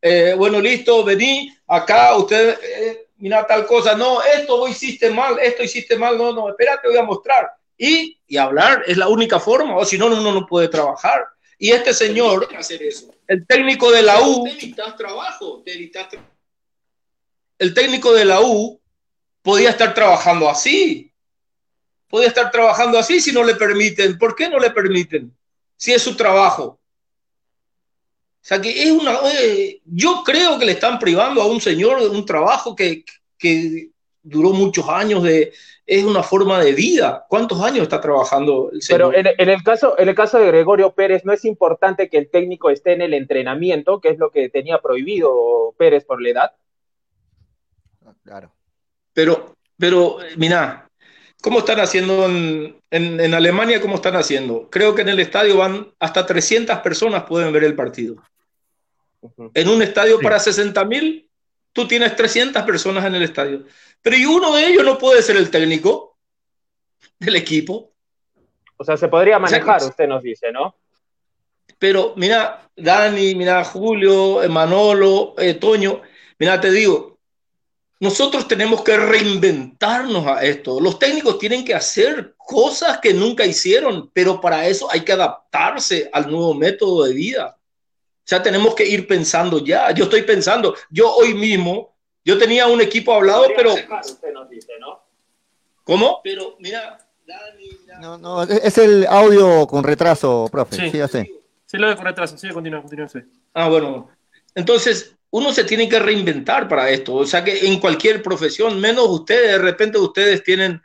Eh, 0.01 0.35
bueno, 0.37 0.61
listo, 0.61 1.03
vení 1.03 1.51
acá, 1.67 2.15
usted, 2.17 2.59
eh, 2.63 3.09
mira 3.17 3.47
tal 3.47 3.67
cosa, 3.67 3.95
no, 3.97 4.23
esto 4.23 4.59
vos 4.59 4.71
hiciste 4.71 5.09
mal, 5.11 5.39
esto 5.41 5.63
hiciste 5.63 5.97
mal, 5.97 6.19
no, 6.19 6.31
no, 6.33 6.51
espérate, 6.51 6.89
voy 6.89 6.99
a 6.99 7.03
mostrar. 7.03 7.51
Y, 7.79 8.21
y 8.29 8.37
hablar 8.37 8.85
es 8.87 8.99
la 8.99 9.09
única 9.09 9.41
forma, 9.41 9.77
o 9.77 9.85
si 9.85 9.97
no, 9.97 10.07
uno 10.07 10.21
no 10.21 10.47
puede 10.47 10.69
trabajar. 10.69 11.27
Y 11.59 11.71
este 11.71 11.95
señor, 11.95 12.49
el 13.27 13.47
técnico 13.47 13.91
de 13.91 14.03
la 14.03 14.21
U, 14.21 14.45
te 14.45 14.51
evitas 14.51 14.97
trabajo, 14.97 15.63
te 15.65 15.73
evitas 15.73 16.11
trabajo 16.11 16.34
el 17.59 17.75
técnico 17.75 18.13
de 18.13 18.25
la 18.25 18.41
U 18.41 18.81
podía 19.43 19.71
estar 19.71 19.95
trabajando 19.95 20.49
así. 20.49 21.13
Podía 22.09 22.29
estar 22.29 22.51
trabajando 22.51 22.99
así 22.99 23.21
si 23.21 23.33
no 23.33 23.45
le 23.45 23.55
permiten. 23.55 24.19
¿Por 24.19 24.35
qué 24.35 24.49
no 24.49 24.59
le 24.59 24.71
permiten? 24.71 25.33
Si 25.77 25.93
es 25.93 26.03
su 26.03 26.17
trabajo. 26.17 26.65
O 26.65 28.47
sea 28.47 28.61
que 28.61 28.83
es 28.83 28.91
una. 28.91 29.19
Eh, 29.33 29.81
yo 29.85 30.23
creo 30.25 30.59
que 30.59 30.67
le 30.67 30.73
están 30.73 30.99
privando 30.99 31.41
a 31.43 31.47
un 31.47 31.61
señor 31.61 32.01
de 32.01 32.09
un 32.09 32.27
trabajo 32.27 32.77
que, 32.77 33.05
que 33.39 33.89
duró 34.23 34.51
muchos 34.51 34.89
años 34.89 35.23
de. 35.23 35.53
Es 35.87 36.05
una 36.05 36.23
forma 36.23 36.63
de 36.63 36.73
vida. 36.73 37.27
¿Cuántos 37.29 37.61
años 37.61 37.83
está 37.83 38.01
trabajando 38.01 38.71
el 38.73 38.81
señor? 38.81 39.13
Pero 39.13 39.19
en, 39.19 39.35
en, 39.39 39.49
el 39.51 39.63
caso, 39.63 39.99
en 39.99 40.09
el 40.09 40.15
caso 40.15 40.39
de 40.39 40.47
Gregorio 40.47 40.93
Pérez, 40.93 41.25
no 41.25 41.33
es 41.33 41.45
importante 41.45 42.09
que 42.09 42.17
el 42.17 42.31
técnico 42.31 42.71
esté 42.71 42.93
en 42.93 43.03
el 43.03 43.13
entrenamiento, 43.13 44.01
que 44.01 44.09
es 44.11 44.19
lo 44.19 44.31
que 44.31 44.49
tenía 44.49 44.79
prohibido 44.79 45.75
Pérez 45.77 46.05
por 46.05 46.23
la 46.23 46.29
edad. 46.31 46.53
Claro. 48.25 48.53
Pero, 49.13 49.55
pero, 49.79 50.19
mira, 50.37 50.89
¿cómo 51.43 51.61
están 51.61 51.81
haciendo 51.81 52.27
en, 52.27 52.81
en, 52.91 53.35
Alemania? 53.35 53.81
¿Cómo 53.81 53.97
están 53.97 54.17
haciendo? 54.17 54.69
Creo 54.71 54.95
que 54.95 55.03
en 55.03 55.11
el 55.11 55.21
estadio 55.21 55.59
van 55.59 55.93
hasta 56.01 56.25
300 56.25 56.79
personas 56.79 57.25
pueden 57.25 57.53
ver 57.53 57.65
el 57.65 57.77
partido. 57.77 58.17
En 59.55 59.69
un 59.69 59.83
estadio 59.83 60.19
para 60.21 60.39
60 60.39 60.85
mil, 60.85 61.29
tú 61.73 61.87
tienes 61.87 62.17
300 62.17 62.63
personas 62.63 63.05
en 63.05 63.15
el 63.15 63.23
estadio. 63.23 63.65
Pero 64.03 64.17
y 64.17 64.25
uno 64.25 64.55
de 64.55 64.67
ellos 64.67 64.85
no 64.85 64.99
puede 64.99 65.23
ser 65.23 65.37
el 65.37 65.51
técnico 65.51 66.19
del 67.19 67.37
equipo. 67.37 67.93
O 68.77 68.85
sea, 68.85 68.97
se 68.97 69.09
podría 69.09 69.39
manejar, 69.39 69.83
usted 69.83 70.07
nos 70.07 70.23
dice, 70.23 70.51
¿no? 70.51 70.77
Pero 71.79 72.15
mira, 72.17 72.69
Dani, 72.77 73.35
mira, 73.35 73.65
Julio, 73.65 74.41
Manolo, 74.49 75.35
eh, 75.39 75.55
Toño, 75.55 76.03
mira, 76.39 76.61
te 76.61 76.71
digo, 76.71 77.14
nosotros 78.05 78.47
tenemos 78.47 78.83
que 78.83 78.99
reinventarnos 78.99 80.27
a 80.27 80.45
esto. 80.45 80.79
Los 80.79 80.99
técnicos 80.99 81.39
tienen 81.39 81.65
que 81.65 81.75
hacer 81.75 82.35
cosas 82.37 82.99
que 82.99 83.15
nunca 83.15 83.47
hicieron, 83.47 84.11
pero 84.13 84.43
para 84.43 84.67
eso 84.67 84.91
hay 84.93 85.01
que 85.01 85.13
adaptarse 85.13 86.11
al 86.13 86.31
nuevo 86.31 86.53
método 86.53 87.05
de 87.05 87.15
vida. 87.15 87.57
O 87.57 88.27
sea, 88.27 88.43
tenemos 88.43 88.75
que 88.75 88.87
ir 88.87 89.07
pensando 89.07 89.65
ya. 89.65 89.91
Yo 89.93 90.05
estoy 90.05 90.21
pensando, 90.21 90.75
yo 90.91 91.15
hoy 91.15 91.33
mismo, 91.33 91.95
yo 92.23 92.37
tenía 92.37 92.67
un 92.67 92.83
equipo 92.83 93.15
hablado, 93.15 93.47
pero... 93.57 93.75
¿Cómo? 95.83 96.21
Pero 96.23 96.57
mira, 96.59 96.99
No, 98.03 98.19
no, 98.19 98.43
es 98.43 98.77
el 98.77 99.07
audio 99.07 99.67
con 99.67 99.83
retraso, 99.83 100.47
profe. 100.53 100.77
Sí, 100.77 100.91
sí, 100.91 100.99
sí. 101.11 101.41
Sí, 101.65 101.79
lo 101.79 101.89
de 101.89 101.97
con 101.97 102.05
retraso. 102.05 102.37
Sí, 102.37 102.51
continúa, 102.51 102.83
continúa. 102.83 103.09
Ah, 103.55 103.71
bueno. 103.71 104.11
Entonces, 104.55 105.17
uno 105.35 105.53
se 105.53 105.65
tiene 105.65 105.89
que 105.89 105.99
reinventar 105.99 106.69
para 106.69 106.89
esto. 106.91 107.15
O 107.15 107.27
sea 107.27 107.43
que 107.43 107.67
en 107.67 107.81
cualquier 107.81 108.23
profesión, 108.23 108.81
menos 108.81 109.09
ustedes, 109.09 109.49
de 109.49 109.59
repente 109.59 109.99
ustedes 109.99 110.45
tienen 110.45 110.81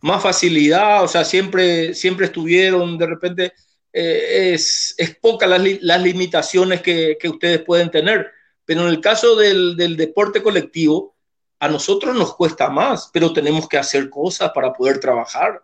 más 0.00 0.22
facilidad, 0.22 1.02
o 1.02 1.08
sea, 1.08 1.24
siempre, 1.24 1.92
siempre 1.94 2.26
estuvieron, 2.26 2.96
de 2.96 3.06
repente 3.06 3.52
eh, 3.92 4.52
es, 4.54 4.94
es 4.98 5.16
poca 5.16 5.48
las, 5.48 5.60
las 5.80 6.00
limitaciones 6.00 6.80
que, 6.80 7.18
que, 7.20 7.28
ustedes 7.28 7.60
pueden 7.62 7.90
tener, 7.90 8.30
pero 8.64 8.82
en 8.82 8.88
el 8.90 9.00
caso 9.00 9.34
del, 9.34 9.76
del, 9.76 9.96
deporte 9.96 10.44
colectivo, 10.44 11.16
a 11.58 11.66
nosotros 11.66 12.14
nos 12.14 12.36
cuesta 12.36 12.70
más, 12.70 13.10
pero 13.12 13.32
tenemos 13.32 13.68
que 13.68 13.78
hacer 13.78 14.08
cosas 14.08 14.52
para 14.54 14.72
poder 14.72 15.00
trabajar. 15.00 15.60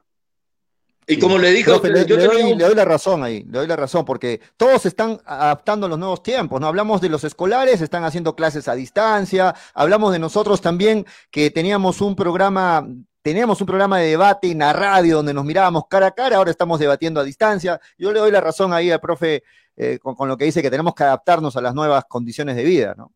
Y 1.07 1.19
como 1.19 1.39
le 1.39 1.51
dije, 1.51 1.71
le, 1.71 2.07
yo 2.07 2.17
le, 2.17 2.25
doy, 2.25 2.55
le, 2.55 2.65
doy, 2.65 2.75
la 2.75 2.85
razón 2.85 3.23
ahí, 3.23 3.43
le 3.45 3.59
doy 3.59 3.67
la 3.67 3.77
razón, 3.77 4.05
porque 4.05 4.41
todos 4.57 4.87
están 4.87 5.21
adaptando 5.27 5.87
a 5.87 5.89
los 5.89 5.99
nuevos 5.99 6.23
tiempos, 6.23 6.61
¿no? 6.61 6.67
Hablamos 6.67 7.01
de 7.01 7.11
los 7.11 7.25
escolares, 7.25 7.81
están 7.81 8.05
haciendo 8.05 8.35
clases 8.35 8.69
a 8.69 8.75
distancia, 8.75 9.55
hablamos 9.75 10.13
de 10.13 10.19
nosotros 10.19 10.61
también 10.61 11.05
que 11.31 11.51
teníamos 11.51 12.01
un 12.01 12.17
programa 12.17 12.87
teníamos 13.21 13.59
un 13.63 13.67
programa 13.67 14.01
de 14.01 14.09
debate 14.09 14.51
en 14.51 14.59
la 14.59 14.75
radio 14.75 15.17
donde 15.17 15.33
nos 15.33 15.47
mirábamos 15.47 15.85
cara 15.89 16.09
a 16.09 16.11
cara, 16.11 16.37
ahora 16.37 16.51
estamos 16.51 16.79
debatiendo 16.79 17.21
a 17.21 17.25
distancia. 17.25 17.81
Yo 17.97 18.13
le 18.13 18.21
doy 18.21 18.31
la 18.31 18.43
razón 18.43 18.75
ahí 18.75 18.91
al 18.91 19.01
profe 19.01 19.43
eh, 19.77 19.99
con, 19.99 20.15
con, 20.15 20.29
lo 20.29 20.37
que 20.37 20.45
dice 20.45 20.61
que 20.61 20.71
tenemos 20.71 20.95
que 20.95 21.05
adaptarnos 21.05 21.57
a 21.57 21.63
las 21.63 21.75
nuevas 21.75 22.05
condiciones 22.07 22.55
de 22.55 22.65
vida, 22.65 22.95
¿no? 22.99 23.13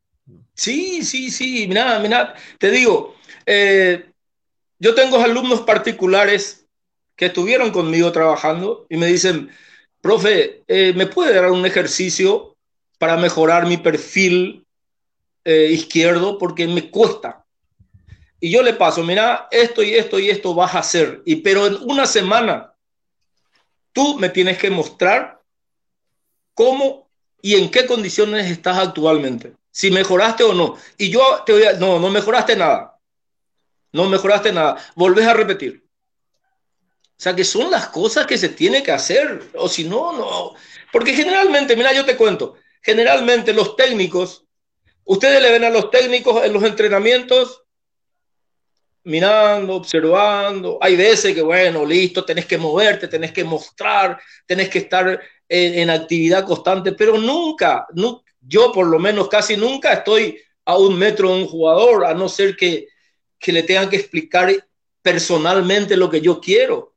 Sí, 0.54 1.04
sí, 1.04 1.30
sí, 1.30 1.66
mira, 1.68 1.98
mira, 1.98 2.34
te 2.58 2.70
digo, 2.70 3.14
eh, 3.46 4.10
yo 4.78 4.94
tengo 4.94 5.18
alumnos 5.18 5.60
particulares 5.62 6.66
que 7.18 7.26
estuvieron 7.26 7.70
conmigo 7.70 8.10
trabajando 8.12 8.86
y 8.88 8.96
me 8.96 9.06
dicen, 9.06 9.50
profe, 10.00 10.62
eh, 10.68 10.94
¿me 10.96 11.06
puede 11.06 11.34
dar 11.34 11.50
un 11.50 11.66
ejercicio 11.66 12.56
para 12.98 13.18
mejorar 13.18 13.66
mi 13.66 13.76
perfil 13.76 14.64
eh, 15.44 15.68
izquierdo? 15.70 16.38
Porque 16.38 16.66
me 16.66 16.90
cuesta 16.90 17.44
y 18.40 18.50
yo 18.50 18.62
le 18.62 18.74
paso, 18.74 19.02
mira, 19.02 19.48
esto 19.50 19.82
y 19.82 19.94
esto 19.94 20.18
y 20.18 20.30
esto 20.30 20.54
vas 20.54 20.74
a 20.74 20.78
hacer, 20.78 21.22
y 21.24 21.36
pero 21.36 21.66
en 21.66 21.74
una 21.82 22.06
semana 22.06 22.72
tú 23.92 24.16
me 24.18 24.28
tienes 24.28 24.58
que 24.58 24.70
mostrar 24.70 25.42
cómo 26.54 27.08
y 27.42 27.56
en 27.56 27.70
qué 27.70 27.86
condiciones 27.86 28.48
estás 28.50 28.78
actualmente, 28.78 29.54
si 29.72 29.90
mejoraste 29.90 30.44
o 30.44 30.54
no. 30.54 30.76
Y 30.96 31.10
yo 31.10 31.42
te 31.44 31.52
voy 31.52 31.64
a, 31.64 31.72
no, 31.72 31.98
no 31.98 32.10
mejoraste 32.10 32.54
nada, 32.54 32.96
no 33.92 34.08
mejoraste 34.08 34.52
nada, 34.52 34.76
volvés 34.94 35.26
a 35.26 35.34
repetir. 35.34 35.87
O 37.18 37.20
sea 37.20 37.34
que 37.34 37.42
son 37.42 37.68
las 37.68 37.88
cosas 37.88 38.26
que 38.26 38.38
se 38.38 38.50
tiene 38.50 38.80
que 38.80 38.92
hacer, 38.92 39.50
o 39.54 39.68
si 39.68 39.82
no, 39.82 40.12
no. 40.12 40.54
Porque 40.92 41.12
generalmente, 41.12 41.74
mira, 41.74 41.92
yo 41.92 42.04
te 42.04 42.16
cuento, 42.16 42.54
generalmente 42.80 43.52
los 43.52 43.74
técnicos, 43.74 44.44
ustedes 45.02 45.42
le 45.42 45.50
ven 45.50 45.64
a 45.64 45.70
los 45.70 45.90
técnicos 45.90 46.44
en 46.44 46.52
los 46.52 46.62
entrenamientos 46.62 47.64
mirando, 49.02 49.74
observando. 49.74 50.78
Hay 50.80 50.94
veces 50.94 51.34
que, 51.34 51.42
bueno, 51.42 51.84
listo, 51.84 52.24
tenés 52.24 52.46
que 52.46 52.56
moverte, 52.56 53.08
tenés 53.08 53.32
que 53.32 53.42
mostrar, 53.42 54.20
tenés 54.46 54.68
que 54.68 54.78
estar 54.78 55.20
en, 55.48 55.74
en 55.74 55.90
actividad 55.90 56.44
constante, 56.44 56.92
pero 56.92 57.18
nunca, 57.18 57.86
no, 57.94 58.22
yo 58.40 58.70
por 58.70 58.86
lo 58.86 59.00
menos 59.00 59.28
casi 59.28 59.56
nunca 59.56 59.92
estoy 59.92 60.40
a 60.64 60.78
un 60.78 60.96
metro 60.96 61.34
de 61.34 61.42
un 61.42 61.48
jugador, 61.48 62.04
a 62.04 62.14
no 62.14 62.28
ser 62.28 62.54
que, 62.54 62.86
que 63.40 63.50
le 63.50 63.64
tengan 63.64 63.90
que 63.90 63.96
explicar 63.96 64.52
personalmente 65.02 65.96
lo 65.96 66.08
que 66.08 66.20
yo 66.20 66.40
quiero. 66.40 66.94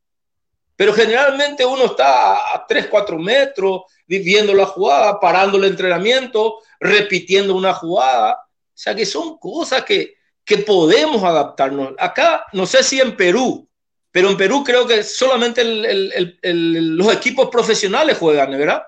Pero 0.82 0.94
generalmente 0.94 1.64
uno 1.64 1.86
está 1.86 2.56
a 2.56 2.66
3, 2.68 2.88
4 2.88 3.20
metros, 3.20 3.84
viviendo 4.08 4.52
la 4.52 4.66
jugada, 4.66 5.20
parando 5.20 5.60
el 5.60 5.66
entrenamiento, 5.66 6.56
repitiendo 6.80 7.56
una 7.56 7.72
jugada. 7.72 8.34
O 8.34 8.74
sea 8.74 8.96
que 8.96 9.06
son 9.06 9.38
cosas 9.38 9.84
que, 9.84 10.16
que 10.44 10.58
podemos 10.58 11.24
adaptarnos. 11.24 11.94
Acá, 12.00 12.48
no 12.54 12.66
sé 12.66 12.82
si 12.82 13.00
en 13.00 13.16
Perú, 13.16 13.70
pero 14.10 14.32
en 14.32 14.38
Perú 14.38 14.64
creo 14.64 14.88
que 14.88 15.04
solamente 15.04 15.62
el, 15.62 15.86
el, 15.86 16.40
el, 16.42 16.96
los 16.96 17.14
equipos 17.14 17.50
profesionales 17.52 18.18
juegan, 18.18 18.50
¿verdad? 18.50 18.82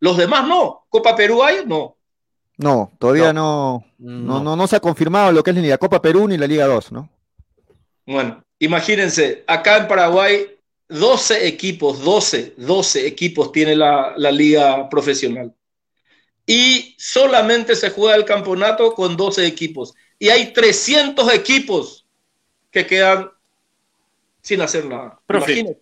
Los 0.00 0.16
demás 0.16 0.44
no. 0.44 0.86
Copa 0.88 1.14
Perú 1.14 1.44
hay, 1.44 1.64
no. 1.64 1.98
No, 2.56 2.90
todavía 2.98 3.32
no 3.32 3.84
no, 3.98 4.42
no, 4.42 4.56
no, 4.56 4.66
se 4.66 4.74
ha 4.74 4.80
confirmado 4.80 5.30
lo 5.30 5.44
que 5.44 5.52
es 5.52 5.56
ni 5.56 5.68
la 5.68 5.78
Copa 5.78 6.02
Perú 6.02 6.26
ni 6.26 6.36
la 6.36 6.48
Liga 6.48 6.66
2, 6.66 6.90
¿no? 6.90 7.08
Bueno, 8.06 8.42
imagínense, 8.58 9.44
acá 9.46 9.76
en 9.76 9.86
Paraguay 9.86 10.57
12 10.88 11.46
equipos, 11.46 12.02
12, 12.02 12.54
12 12.56 13.06
equipos 13.06 13.52
tiene 13.52 13.76
la, 13.76 14.14
la 14.16 14.30
liga 14.30 14.88
profesional. 14.88 15.54
Y 16.46 16.94
solamente 16.98 17.76
se 17.76 17.90
juega 17.90 18.16
el 18.16 18.24
campeonato 18.24 18.94
con 18.94 19.16
12 19.16 19.46
equipos 19.46 19.94
y 20.18 20.30
hay 20.30 20.52
300 20.52 21.32
equipos 21.34 22.06
que 22.70 22.86
quedan 22.86 23.30
sin 24.40 24.60
hacer 24.60 24.86
nada. 24.86 25.20
Profe. 25.26 25.76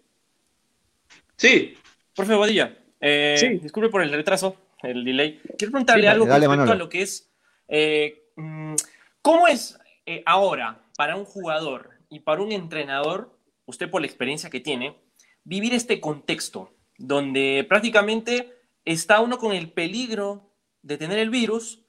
Sí. 1.37 1.77
Profe 2.15 2.35
Bodilla, 2.35 2.77
eh, 3.01 3.37
sí. 3.39 3.49
disculpe 3.59 3.91
por 3.91 4.03
el 4.03 4.11
retraso, 4.11 4.57
el 4.83 5.05
delay. 5.05 5.41
Quiero 5.59 5.73
preguntarle 5.73 6.05
sí, 6.05 6.09
algo 6.09 6.27
dale, 6.27 6.47
respecto 6.47 6.73
a 6.73 6.77
lo 6.77 6.89
que 6.89 7.03
es, 7.03 7.31
eh, 7.69 8.25
mm, 8.37 8.75
¿cómo 9.23 9.47
es 9.47 9.79
eh, 10.07 10.23
ahora 10.25 10.81
para 10.97 11.17
un 11.17 11.25
jugador 11.25 11.91
y 12.09 12.21
para 12.21 12.41
un 12.41 12.53
entrenador, 12.53 13.36
usted 13.67 13.91
por 13.91 14.01
la 14.01 14.07
experiencia 14.07 14.51
que 14.51 14.61
tiene, 14.61 14.97
vivir 15.45 15.75
este 15.75 16.01
contexto 16.01 16.73
donde 16.99 17.67
prácticamente 17.69 18.57
está 18.85 19.21
uno 19.21 19.39
con 19.39 19.53
el 19.53 19.71
peligro 19.71 20.53
de 20.83 20.97
tener 20.97 21.19
el 21.19 21.31
virus, 21.31 21.85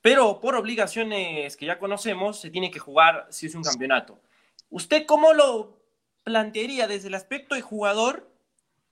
pero 0.00 0.40
por 0.40 0.54
obligaciones 0.54 1.56
que 1.56 1.66
ya 1.66 1.78
conocemos, 1.78 2.40
se 2.40 2.50
tiene 2.50 2.70
que 2.70 2.78
jugar 2.78 3.26
si 3.30 3.46
es 3.46 3.54
un 3.54 3.62
campeonato. 3.62 4.20
¿Usted 4.68 5.04
cómo 5.06 5.32
lo 5.32 5.82
plantearía 6.22 6.86
desde 6.86 7.08
el 7.08 7.14
aspecto 7.14 7.54
de 7.54 7.62
jugador 7.62 8.30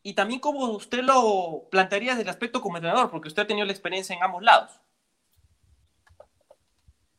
y 0.03 0.15
también 0.15 0.41
cómo 0.41 0.71
usted 0.71 1.03
lo 1.03 1.69
plantearía 1.71 2.13
desde 2.13 2.23
el 2.23 2.29
aspecto 2.29 2.61
como 2.61 2.77
entrenador? 2.77 3.11
Porque 3.11 3.29
usted 3.29 3.43
ha 3.43 3.47
tenido 3.47 3.67
la 3.67 3.73
experiencia 3.73 4.17
en 4.17 4.23
ambos 4.23 4.43
lados. 4.43 4.81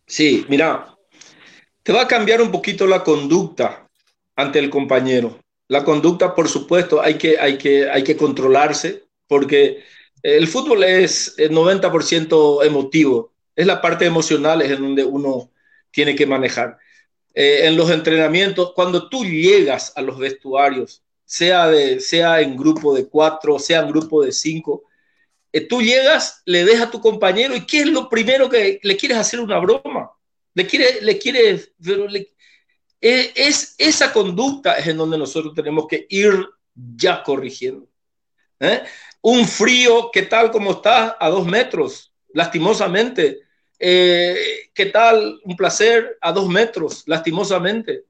Sí, 0.07 0.45
mira, 0.49 0.97
te 1.83 1.93
va 1.93 2.01
a 2.01 2.07
cambiar 2.07 2.41
un 2.41 2.51
poquito 2.51 2.85
la 2.85 3.03
conducta 3.03 3.89
ante 4.41 4.59
el 4.59 4.69
compañero. 4.69 5.39
La 5.67 5.83
conducta, 5.83 6.35
por 6.35 6.49
supuesto, 6.49 7.01
hay 7.01 7.15
que, 7.15 7.39
hay 7.39 7.57
que, 7.57 7.89
hay 7.89 8.03
que 8.03 8.17
controlarse 8.17 9.03
porque 9.27 9.83
el 10.21 10.47
fútbol 10.47 10.83
es 10.83 11.37
90% 11.37 12.65
emotivo 12.65 13.31
es 13.55 13.67
la 13.67 13.81
parte 13.81 14.05
emocional, 14.05 14.61
es 14.61 14.71
en 14.71 14.81
donde 14.81 15.03
uno 15.03 15.51
tiene 15.91 16.15
que 16.15 16.25
manejar. 16.25 16.77
Eh, 17.33 17.67
en 17.67 17.77
los 17.77 17.89
entrenamientos, 17.91 18.73
cuando 18.73 19.09
tú 19.09 19.23
llegas 19.23 19.93
a 19.95 20.01
los 20.01 20.17
vestuarios, 20.17 21.03
sea, 21.25 21.67
de, 21.67 21.99
sea 21.99 22.41
en 22.41 22.57
grupo 22.57 22.93
de 22.93 23.07
cuatro, 23.07 23.59
sea 23.59 23.81
en 23.81 23.89
grupo 23.89 24.23
de 24.23 24.31
cinco, 24.31 24.83
eh, 25.51 25.61
tú 25.61 25.81
llegas, 25.81 26.41
le 26.45 26.63
ves 26.63 26.81
a 26.81 26.89
tu 26.89 27.01
compañero 27.01 27.55
y 27.55 27.65
¿qué 27.65 27.81
es 27.81 27.87
lo 27.87 28.09
primero 28.09 28.49
que 28.49 28.79
le 28.83 28.97
quieres 28.97 29.17
hacer 29.17 29.39
una 29.39 29.59
broma? 29.59 30.11
Le 30.53 30.65
quieres, 30.65 31.01
le 31.03 31.17
quieres, 31.17 31.71
eh, 31.85 32.27
es, 33.01 33.75
esa 33.77 34.13
conducta 34.13 34.77
es 34.77 34.87
en 34.87 34.97
donde 34.97 35.17
nosotros 35.17 35.53
tenemos 35.55 35.87
que 35.87 36.05
ir 36.09 36.47
ya 36.73 37.23
corrigiendo. 37.23 37.87
¿eh? 38.59 38.83
Un 39.21 39.47
frío, 39.47 40.09
¿qué 40.13 40.23
tal 40.23 40.51
como 40.51 40.71
está? 40.71 41.17
A 41.19 41.29
dos 41.29 41.45
metros 41.45 42.11
lastimosamente. 42.33 43.39
Eh, 43.77 44.69
¿Qué 44.73 44.85
tal? 44.87 45.39
Un 45.43 45.55
placer 45.55 46.17
a 46.21 46.31
dos 46.31 46.47
metros, 46.47 47.03
lastimosamente. 47.07 48.05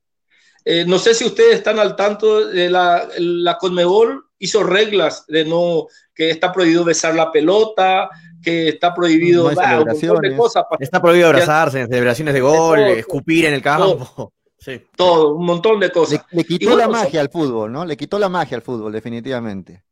Eh, 0.63 0.85
no 0.85 0.99
sé 0.99 1.15
si 1.15 1.25
ustedes 1.25 1.55
están 1.55 1.79
al 1.79 1.95
tanto 1.95 2.47
de 2.47 2.69
la, 2.69 3.07
la 3.17 3.57
Conmebol 3.57 4.25
hizo 4.37 4.63
reglas 4.63 5.25
de 5.27 5.45
no, 5.45 5.87
que 6.13 6.29
está 6.29 6.51
prohibido 6.51 6.83
besar 6.83 7.15
la 7.15 7.31
pelota, 7.31 8.09
que 8.43 8.69
está 8.69 8.93
prohibido 8.93 9.49
no 9.49 9.55
bah, 9.55 9.79
un 9.79 9.87
montón 9.87 10.21
de 10.21 10.35
cosas. 10.35 10.65
Está 10.79 11.01
prohibido 11.01 11.27
abrazarse 11.27 11.81
en 11.81 11.87
celebraciones 11.87 12.33
de 12.33 12.41
gol, 12.41 12.79
todo, 12.79 12.87
escupir 12.87 13.45
en 13.45 13.53
el 13.53 13.61
campo. 13.61 14.09
Todo, 14.15 14.33
sí. 14.61 14.81
todo, 14.95 15.35
un 15.35 15.45
montón 15.45 15.81
de 15.81 15.91
cosas. 15.91 16.25
Le, 16.31 16.37
le 16.37 16.45
quitó 16.45 16.69
bueno, 16.69 16.81
la 16.81 16.87
magia 16.87 17.19
al 17.19 17.29
fútbol, 17.29 17.71
¿no? 17.71 17.83
Le 17.83 17.97
quitó 17.97 18.17
la 18.17 18.29
magia 18.29 18.55
al 18.55 18.63
fútbol, 18.63 18.93
definitivamente. 18.93 19.83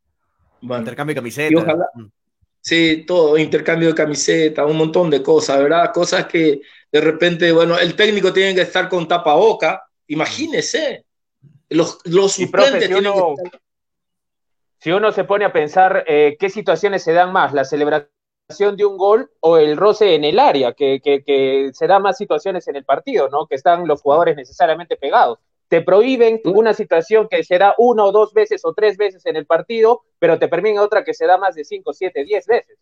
Bueno, 0.62 0.80
Intercambio 0.80 1.14
de 1.14 1.20
camisetas. 1.20 1.62
Ojalá, 1.62 1.86
Sí, 2.62 3.04
todo, 3.06 3.38
intercambio 3.38 3.88
de 3.88 3.94
camiseta, 3.94 4.66
un 4.66 4.76
montón 4.76 5.08
de 5.08 5.22
cosas, 5.22 5.62
¿verdad? 5.62 5.90
Cosas 5.92 6.26
que 6.26 6.60
de 6.92 7.00
repente, 7.00 7.50
bueno, 7.52 7.78
el 7.78 7.96
técnico 7.96 8.32
tiene 8.32 8.54
que 8.54 8.60
estar 8.62 8.88
con 8.88 9.08
tapaboca, 9.08 9.82
imagínese. 10.08 11.06
Los, 11.70 12.00
los 12.04 12.32
suplentes 12.32 12.86
si 12.86 12.92
uno, 12.92 13.12
tienen 13.14 13.36
que 13.36 13.42
estar... 13.44 13.60
Si 14.78 14.90
uno 14.90 15.12
se 15.12 15.24
pone 15.24 15.44
a 15.44 15.52
pensar 15.52 16.04
eh, 16.06 16.36
qué 16.38 16.50
situaciones 16.50 17.02
se 17.02 17.12
dan 17.12 17.32
más, 17.32 17.54
la 17.54 17.64
celebración 17.64 18.10
de 18.58 18.84
un 18.84 18.96
gol 18.96 19.30
o 19.40 19.56
el 19.56 19.76
roce 19.76 20.14
en 20.14 20.24
el 20.24 20.38
área, 20.38 20.72
que, 20.72 21.00
que, 21.02 21.22
que 21.24 21.70
se 21.72 21.86
da 21.86 21.98
más 21.98 22.16
situaciones 22.16 22.66
en 22.68 22.76
el 22.76 22.84
partido, 22.84 23.28
¿no? 23.28 23.46
Que 23.46 23.54
están 23.54 23.86
los 23.86 24.02
jugadores 24.02 24.36
necesariamente 24.36 24.96
pegados 24.96 25.38
te 25.70 25.82
prohíben 25.82 26.40
una 26.46 26.74
situación 26.74 27.28
que 27.30 27.44
se 27.44 27.56
da 27.56 27.76
una 27.78 28.04
o 28.04 28.10
dos 28.10 28.34
veces 28.34 28.60
o 28.64 28.74
tres 28.74 28.96
veces 28.96 29.24
en 29.24 29.36
el 29.36 29.46
partido, 29.46 30.02
pero 30.18 30.36
te 30.36 30.48
permiten 30.48 30.80
otra 30.80 31.04
que 31.04 31.14
se 31.14 31.26
da 31.26 31.38
más 31.38 31.54
de 31.54 31.64
cinco, 31.64 31.92
siete, 31.92 32.24
diez 32.24 32.44
veces. 32.44 32.76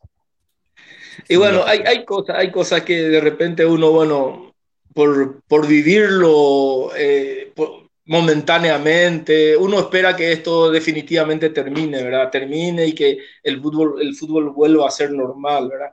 Y 1.29 1.37
bueno, 1.37 1.65
hay, 1.67 1.81
hay, 1.81 2.07
cosas, 2.07 2.37
hay 2.39 2.51
cosas 2.51 2.83
que 2.85 2.97
de 2.97 3.21
repente 3.21 3.67
uno, 3.67 3.91
bueno, 3.91 4.55
por, 4.95 5.43
por 5.43 5.67
vivirlo, 5.67 6.91
eh, 6.97 7.53
por, 7.55 7.88
momentáneamente. 8.09 9.57
Uno 9.57 9.79
espera 9.79 10.17
que 10.17 10.33
esto 10.33 10.71
definitivamente 10.71 11.51
termine, 11.51 12.03
¿verdad? 12.03 12.31
Termine 12.31 12.87
y 12.87 12.95
que 12.95 13.19
el 13.43 13.61
fútbol, 13.61 14.01
el 14.01 14.17
fútbol 14.17 14.51
vuelva 14.51 14.89
a 14.89 14.91
ser 14.91 15.13
normal, 15.13 15.69
¿verdad? 15.69 15.93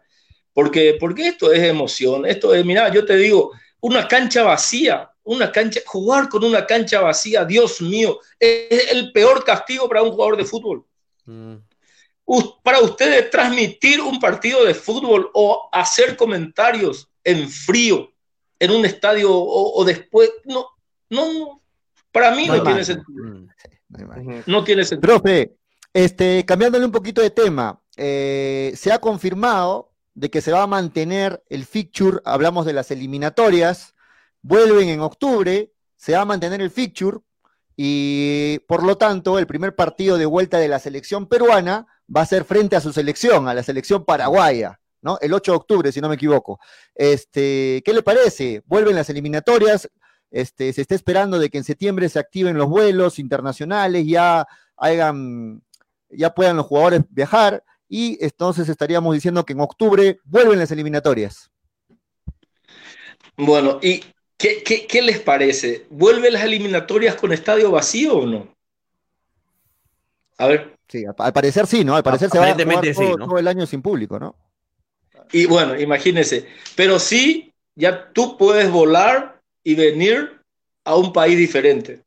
Porque, 0.54 0.98
porque 1.00 1.28
esto 1.28 1.52
es 1.52 1.62
emoción. 1.62 2.26
Esto 2.26 2.56
es, 2.56 2.66
mira, 2.66 2.92
yo 2.92 3.06
te 3.06 3.18
digo, 3.18 3.52
una 3.82 4.08
cancha 4.08 4.44
vacía, 4.44 5.12
una 5.24 5.52
cancha, 5.52 5.82
jugar 5.86 6.30
con 6.30 6.44
una 6.46 6.66
cancha 6.66 7.02
vacía, 7.02 7.44
Dios 7.44 7.82
mío, 7.82 8.20
es 8.40 8.92
el 8.92 9.12
peor 9.12 9.44
castigo 9.44 9.90
para 9.90 10.02
un 10.02 10.12
jugador 10.12 10.38
de 10.38 10.46
fútbol. 10.46 10.86
Mm. 11.26 11.56
Para 12.64 12.80
ustedes 12.80 13.30
transmitir 13.30 14.00
un 14.00 14.20
partido 14.20 14.64
de 14.64 14.74
fútbol 14.74 15.30
o 15.34 15.70
hacer 15.72 16.16
comentarios 16.16 17.10
en 17.24 17.50
frío 17.50 18.10
en 18.58 18.72
un 18.72 18.86
estadio 18.86 19.30
o, 19.32 19.84
después, 19.84 20.32
no, 20.46 20.66
no, 21.10 21.62
para 22.16 22.32
mí 22.32 22.48
no, 22.48 22.64
tiene 22.64 22.86
sentido. 22.86 23.26
Mm, 23.26 23.48
no, 24.46 24.64
tiene 24.64 24.86
sentido. 24.86 25.02
Profe, 25.02 25.58
este, 25.92 26.46
cambiándole 26.46 26.86
un 26.86 26.94
poquito 26.94 27.22
de 27.22 27.30
tema, 27.30 27.82
eh, 27.98 28.72
se 28.78 28.94
ha 28.94 29.00
confirmado 29.00 29.92
de 30.14 30.30
que 30.30 30.40
se 30.40 30.54
va 30.54 30.64
a 30.64 30.68
mantener 30.68 31.44
el 31.50 31.66
fixture, 31.66 32.20
hablamos 32.24 32.66
de 32.66 32.72
las 32.72 32.90
eliminatorias, 32.90 33.96
vuelven 34.42 34.88
en 34.88 35.02
octubre, 35.02 35.74
se 35.98 36.14
va 36.14 36.22
a 36.22 36.26
mantener 36.26 36.62
el 36.62 36.72
fixture 36.72 37.18
y 37.76 38.60
por 38.60 38.84
lo 38.84 38.98
tanto 38.98 39.38
el 39.38 39.46
primer 39.46 39.76
partido 39.76 40.18
de 40.18 40.26
vuelta 40.26 40.58
de 40.58 40.70
la 40.70 40.80
selección 40.80 41.28
peruana 41.28 41.86
va 42.16 42.22
a 42.22 42.26
ser 42.26 42.46
frente 42.46 42.78
a 42.78 42.82
su 42.82 42.94
selección, 42.94 43.50
a 43.50 43.54
la 43.54 43.62
selección 43.62 44.06
paraguaya. 44.06 44.80
¿no? 45.02 45.18
El 45.20 45.34
8 45.34 45.52
de 45.52 45.58
octubre, 45.58 45.92
si 45.92 46.00
no 46.00 46.08
me 46.08 46.16
equivoco. 46.16 46.62
Este, 46.96 47.84
¿Qué 47.86 47.94
le 47.94 48.04
parece? 48.04 48.64
Vuelven 48.66 48.96
las 48.96 49.10
eliminatorias, 49.10 49.90
este, 50.32 50.74
se 50.74 50.82
está 50.82 50.96
esperando 50.96 51.40
de 51.40 51.50
que 51.50 51.58
en 51.58 51.64
septiembre 51.64 52.10
se 52.10 52.20
activen 52.20 52.58
los 52.58 52.68
vuelos 52.68 53.20
internacionales, 53.20 54.06
ya 54.06 54.48
hagan, 54.78 55.62
ya 56.10 56.34
puedan 56.34 56.58
los 56.58 56.66
jugadores 56.66 57.02
viajar, 57.10 57.64
y 57.88 58.18
entonces 58.24 58.68
estaríamos 58.68 59.14
diciendo 59.14 59.46
que 59.46 59.54
en 59.54 59.62
octubre 59.62 60.20
vuelven 60.24 60.60
las 60.60 60.72
eliminatorias. 60.72 61.52
Bueno, 63.38 63.80
¿y 63.82 64.04
qué, 64.38 65.02
les 65.02 65.20
parece? 65.20 65.86
¿Vuelven 65.90 66.34
las 66.34 66.44
eliminatorias 66.44 67.16
con 67.16 67.32
estadio 67.32 67.72
vacío 67.72 68.18
o 68.18 68.26
no? 68.26 68.56
A 70.38 70.48
ver. 70.48 70.76
Sí, 70.88 71.04
al 71.06 71.34
parecer 71.34 71.66
sí, 71.68 71.84
¿no? 71.84 71.96
Al 71.96 72.04
parecer 72.04 72.30
se 72.30 72.38
va 72.38 72.48
a 72.48 72.54
jugar 72.54 72.94
todo 73.18 73.38
el 73.38 73.48
año 73.48 73.66
sin 73.66 73.82
público, 73.82 74.20
¿no? 74.20 74.36
Y 75.32 75.46
bueno, 75.48 75.80
imagínense, 75.80 76.48
pero 76.76 77.00
sí, 77.00 77.54
ya 77.76 78.12
tú 78.14 78.38
puedes 78.38 78.70
volar 78.70 79.35
y 79.66 79.76
venir 79.76 80.40
a 80.86 80.96
un 80.96 81.12
país 81.12 81.38
diferente. 81.38 82.04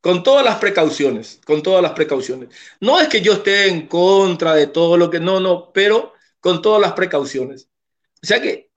Con 0.00 0.22
todas 0.22 0.44
las 0.44 0.56
precauciones, 0.56 1.40
con 1.46 1.62
todas 1.62 1.82
las 1.82 1.92
precauciones. 1.92 2.50
No 2.80 3.00
es 3.00 3.08
que 3.08 3.22
yo 3.22 3.34
esté 3.34 3.68
en 3.68 3.86
contra 3.86 4.54
de 4.54 4.66
todo 4.66 4.96
lo 4.96 5.08
que, 5.08 5.20
no, 5.20 5.40
no, 5.40 5.72
pero 5.72 6.12
con 6.40 6.60
todas 6.60 6.82
las 6.82 6.92
precauciones. 6.92 7.68
O 8.22 8.26
sea 8.26 8.42
que 8.42 8.70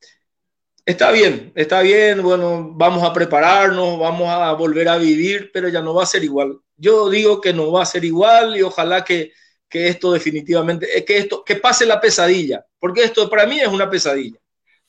está 0.86 1.12
bien, 1.12 1.52
está 1.56 1.82
bien, 1.82 2.22
bueno, 2.22 2.70
vamos 2.74 3.04
a 3.04 3.14
prepararnos, 3.14 4.00
vamos 4.00 4.30
a 4.30 4.54
volver 4.54 4.88
a 4.88 4.98
vivir, 4.98 5.50
pero 5.52 5.70
ya 5.70 5.82
no 5.82 5.94
va 5.94 6.04
a 6.04 6.08
ser 6.08 6.24
igual. 6.24 6.60
Yo 6.78 7.10
digo 7.10 7.42
que 7.42 7.52
no 7.52 7.72
va 7.72 7.82
a 7.84 7.88
ser 7.88 8.06
igual 8.06 8.56
y 8.56 8.62
ojalá 8.62 9.04
que, 9.04 9.34
que 9.68 9.88
esto 9.88 10.12
definitivamente, 10.12 10.98
eh, 10.98 11.04
que 11.04 11.18
esto, 11.18 11.44
que 11.44 11.56
pase 11.56 11.86
la 11.86 12.00
pesadilla, 12.00 12.64
porque 12.80 13.04
esto 13.04 13.28
para 13.28 13.48
mí 13.48 13.60
es 13.60 13.68
una 13.68 13.90
pesadilla. 13.90 14.40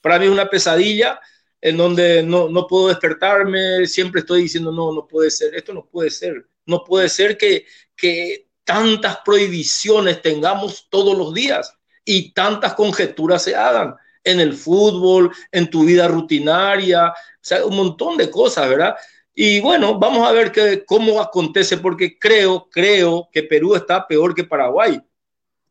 Para 0.00 0.18
mí 0.18 0.26
es 0.26 0.30
una 0.30 0.48
pesadilla 0.48 1.20
en 1.60 1.76
donde 1.76 2.22
no, 2.22 2.48
no 2.48 2.66
puedo 2.66 2.88
despertarme, 2.88 3.86
siempre 3.86 4.20
estoy 4.20 4.42
diciendo, 4.42 4.72
no, 4.72 4.92
no 4.92 5.06
puede 5.06 5.30
ser, 5.30 5.54
esto 5.54 5.72
no 5.72 5.86
puede 5.86 6.10
ser, 6.10 6.46
no 6.66 6.84
puede 6.84 7.08
ser 7.08 7.36
que, 7.36 7.66
que 7.96 8.48
tantas 8.64 9.18
prohibiciones 9.24 10.22
tengamos 10.22 10.88
todos 10.88 11.16
los 11.16 11.34
días 11.34 11.74
y 12.04 12.32
tantas 12.32 12.74
conjeturas 12.74 13.42
se 13.42 13.54
hagan 13.54 13.94
en 14.24 14.40
el 14.40 14.52
fútbol, 14.52 15.32
en 15.50 15.68
tu 15.70 15.84
vida 15.84 16.08
rutinaria, 16.08 17.08
o 17.08 17.14
sea, 17.40 17.64
un 17.64 17.76
montón 17.76 18.16
de 18.16 18.30
cosas, 18.30 18.68
¿verdad? 18.68 18.96
Y 19.34 19.60
bueno, 19.60 19.98
vamos 19.98 20.28
a 20.28 20.32
ver 20.32 20.52
qué, 20.52 20.84
cómo 20.84 21.20
acontece, 21.20 21.78
porque 21.78 22.18
creo, 22.18 22.68
creo 22.70 23.28
que 23.32 23.42
Perú 23.42 23.74
está 23.74 24.06
peor 24.06 24.34
que 24.34 24.44
Paraguay. 24.44 25.00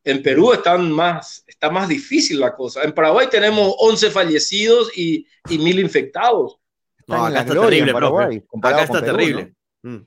En 0.03 0.23
Perú 0.23 0.53
están 0.53 0.91
más, 0.91 1.43
está 1.45 1.69
más 1.69 1.87
difícil 1.87 2.39
la 2.39 2.55
cosa. 2.55 2.83
En 2.83 2.93
Paraguay 2.93 3.27
tenemos 3.29 3.75
11 3.79 4.11
fallecidos 4.11 4.91
y, 4.97 5.27
y 5.49 5.57
mil 5.57 5.79
infectados. 5.79 6.57
No, 7.07 7.25
acá 7.25 7.41
está 7.41 7.53
terrible, 7.53 7.91
Paraguay, 7.91 8.43
Acá 8.61 8.83
está 8.83 9.03
terrible. 9.03 9.53
Mm. 9.81 9.97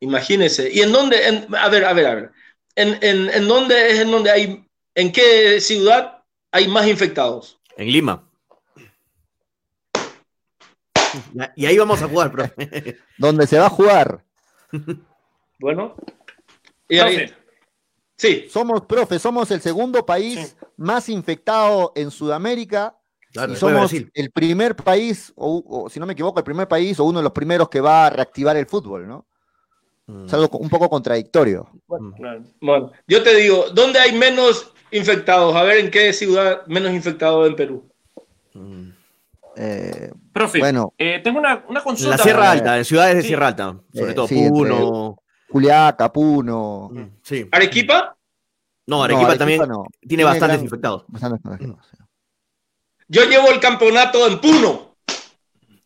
Imagínense. 0.00 0.70
¿Y 0.72 0.80
en 0.80 0.90
dónde? 0.90 1.46
a 1.56 1.68
ver, 1.68 1.84
a 1.84 1.92
ver, 1.92 2.06
a 2.06 2.14
ver. 2.14 2.30
¿En, 2.74 2.98
en, 3.02 3.30
en 3.30 3.48
dónde 3.48 3.90
es 3.90 4.00
en 4.00 4.10
donde 4.10 4.30
hay, 4.30 4.64
en 4.94 5.12
qué 5.12 5.60
ciudad 5.60 6.24
hay 6.50 6.66
más 6.66 6.86
infectados? 6.88 7.60
En 7.76 7.92
Lima. 7.92 8.26
Y 11.56 11.66
ahí 11.66 11.78
vamos 11.78 12.02
a 12.02 12.08
jugar, 12.08 12.32
profe. 12.32 12.98
Donde 13.18 13.46
se 13.46 13.58
va 13.58 13.66
a 13.66 13.70
jugar. 13.70 14.24
Bueno. 15.58 15.94
Y 16.88 16.98
ahí, 16.98 17.32
sí. 18.22 18.46
Somos, 18.48 18.82
profe, 18.82 19.18
somos 19.18 19.50
el 19.50 19.60
segundo 19.60 20.06
país 20.06 20.56
más 20.76 21.08
infectado 21.08 21.92
en 21.96 22.10
Sudamérica. 22.10 22.96
y 23.34 23.56
somos 23.56 23.92
el 23.92 24.30
primer 24.30 24.76
país, 24.76 25.32
o, 25.36 25.88
si 25.90 25.98
no 25.98 26.06
me 26.06 26.12
equivoco, 26.12 26.38
el 26.38 26.44
primer 26.44 26.68
país 26.68 27.00
o 27.00 27.04
uno 27.04 27.18
de 27.18 27.24
los 27.24 27.32
primeros 27.32 27.68
que 27.68 27.80
va 27.80 28.06
a 28.06 28.10
reactivar 28.10 28.56
el 28.56 28.66
fútbol, 28.66 29.08
¿no? 29.08 29.26
Mm. 30.06 30.26
Es 30.26 30.34
algo 30.34 30.58
un 30.58 30.68
poco 30.68 30.88
contradictorio. 30.88 31.68
Bueno, 31.86 32.14
bueno, 32.60 32.92
yo 33.06 33.22
te 33.22 33.34
digo, 33.36 33.66
¿dónde 33.72 33.98
hay 33.98 34.12
menos 34.12 34.72
infectados? 34.90 35.54
A 35.56 35.62
ver 35.62 35.78
en 35.78 35.90
qué 35.90 36.12
ciudad 36.12 36.66
menos 36.66 36.92
infectados 36.92 37.48
en 37.48 37.56
Perú. 37.56 37.88
Mm. 38.54 38.90
Eh, 39.56 40.12
Profe, 40.32 40.60
bueno, 40.60 40.94
eh, 40.96 41.20
tengo 41.22 41.38
una, 41.38 41.64
una, 41.68 41.82
consulta. 41.82 42.14
En 42.14 42.18
la 42.18 42.24
Sierra 42.24 42.50
Alta, 42.50 42.78
en 42.78 42.84
ciudades 42.84 43.16
de 43.16 43.22
Sierra 43.22 43.48
Alta, 43.48 43.76
sobre 43.92 44.12
eh, 44.12 44.14
todo 44.14 44.28
Puno. 44.28 45.22
Juliaca, 45.52 46.10
Puno. 46.10 46.88
Mm, 46.90 47.02
sí. 47.22 47.46
¿Arequipa? 47.52 48.16
No, 48.86 49.04
Arequipa, 49.04 49.36
también 49.36 49.62
tiene, 50.08 50.24
bastantes 50.24 50.62
infectados. 50.62 51.04
Yo 53.06 53.24
llevo 53.24 53.50
el 53.50 53.60
campeonato 53.60 54.26
en 54.26 54.40
Puno. 54.40 54.96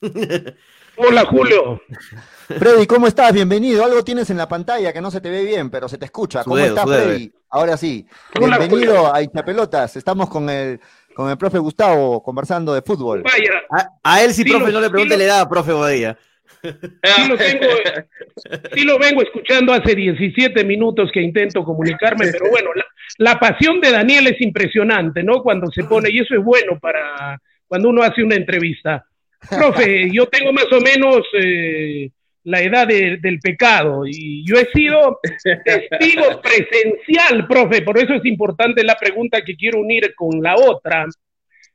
Hola, 0.99 1.27
Julio. 1.27 1.83
Freddy, 2.47 2.87
¿cómo 2.87 3.09
estás? 3.09 3.33
Bienvenido. 3.33 3.85
Algo 3.85 4.03
tienes 4.03 4.31
en 4.31 4.39
la 4.39 4.49
pantalla 4.49 4.93
que 4.93 5.01
no 5.01 5.11
se 5.11 5.21
te 5.21 5.29
ve 5.29 5.45
bien, 5.45 5.69
pero 5.69 5.89
se 5.89 5.99
te 5.99 6.07
escucha. 6.07 6.45
¿Cómo 6.45 6.59
estás, 6.59 6.85
Freddy? 6.85 7.33
Ahora 7.51 7.77
sí. 7.77 8.07
Bienvenido 8.39 9.13
a 9.13 9.21
Hinchapelotas. 9.21 9.97
Estamos 9.97 10.31
con 10.31 10.49
el 10.49 10.81
con 11.17 11.31
el 11.31 11.39
profe 11.39 11.59
Gustavo 11.59 12.23
conversando 12.23 12.75
de 12.75 12.83
fútbol. 12.83 13.25
A, 14.03 14.23
él 14.23 14.35
sí, 14.35 14.45
profe, 14.45 14.71
no 14.71 14.81
le 14.81 14.91
pregunte 14.91 15.17
la 15.17 15.25
edad, 15.25 15.49
profe 15.49 15.73
Bodía. 15.73 16.17
Sí 18.75 18.85
lo, 18.85 18.99
vengo, 18.99 19.23
escuchando 19.23 19.73
hace 19.73 19.95
17 19.95 20.65
minutos 20.65 21.11
que 21.13 21.21
intento 21.21 21.65
comunicarme, 21.65 22.27
pero 22.33 22.51
bueno, 22.51 22.71
la, 23.19 23.39
pasión 23.39 23.81
de 23.81 23.91
Daniel 23.91 24.27
es 24.29 24.41
impresionante, 24.41 25.23
¿no? 25.23 25.43
Cuando 25.43 25.71
se 25.71 25.85
pone, 25.85 26.11
y 26.11 26.19
eso 26.19 26.35
es 26.35 26.43
bueno 26.43 26.79
para 26.79 27.41
cuando 27.67 27.89
uno 27.89 28.03
hace 28.03 28.23
una 28.23 28.37
entrevista. 28.37 29.05
Profe, 29.49 30.11
yo 30.13 30.27
tengo 30.27 30.53
más 30.53 30.71
o 30.73 30.81
menos 30.81 31.27
eh, 31.35 32.11
la 32.47 32.63
edad 32.63 32.87
del 32.87 33.41
pecado 33.41 34.07
y 34.07 34.45
yo 34.47 34.57
he 34.57 34.67
sido 34.67 35.19
testigo 35.65 36.41
presencial, 36.43 37.47
profe, 37.49 37.83
por 37.83 37.99
eso 37.99 38.15
es 38.15 38.25
importante 38.25 38.85
la 38.85 38.95
pregunta 38.95 39.43
que 39.43 39.57
quiero 39.57 39.81
unir 39.81 40.15
con 40.15 40.41
la 40.41 40.55
otra. 40.55 41.07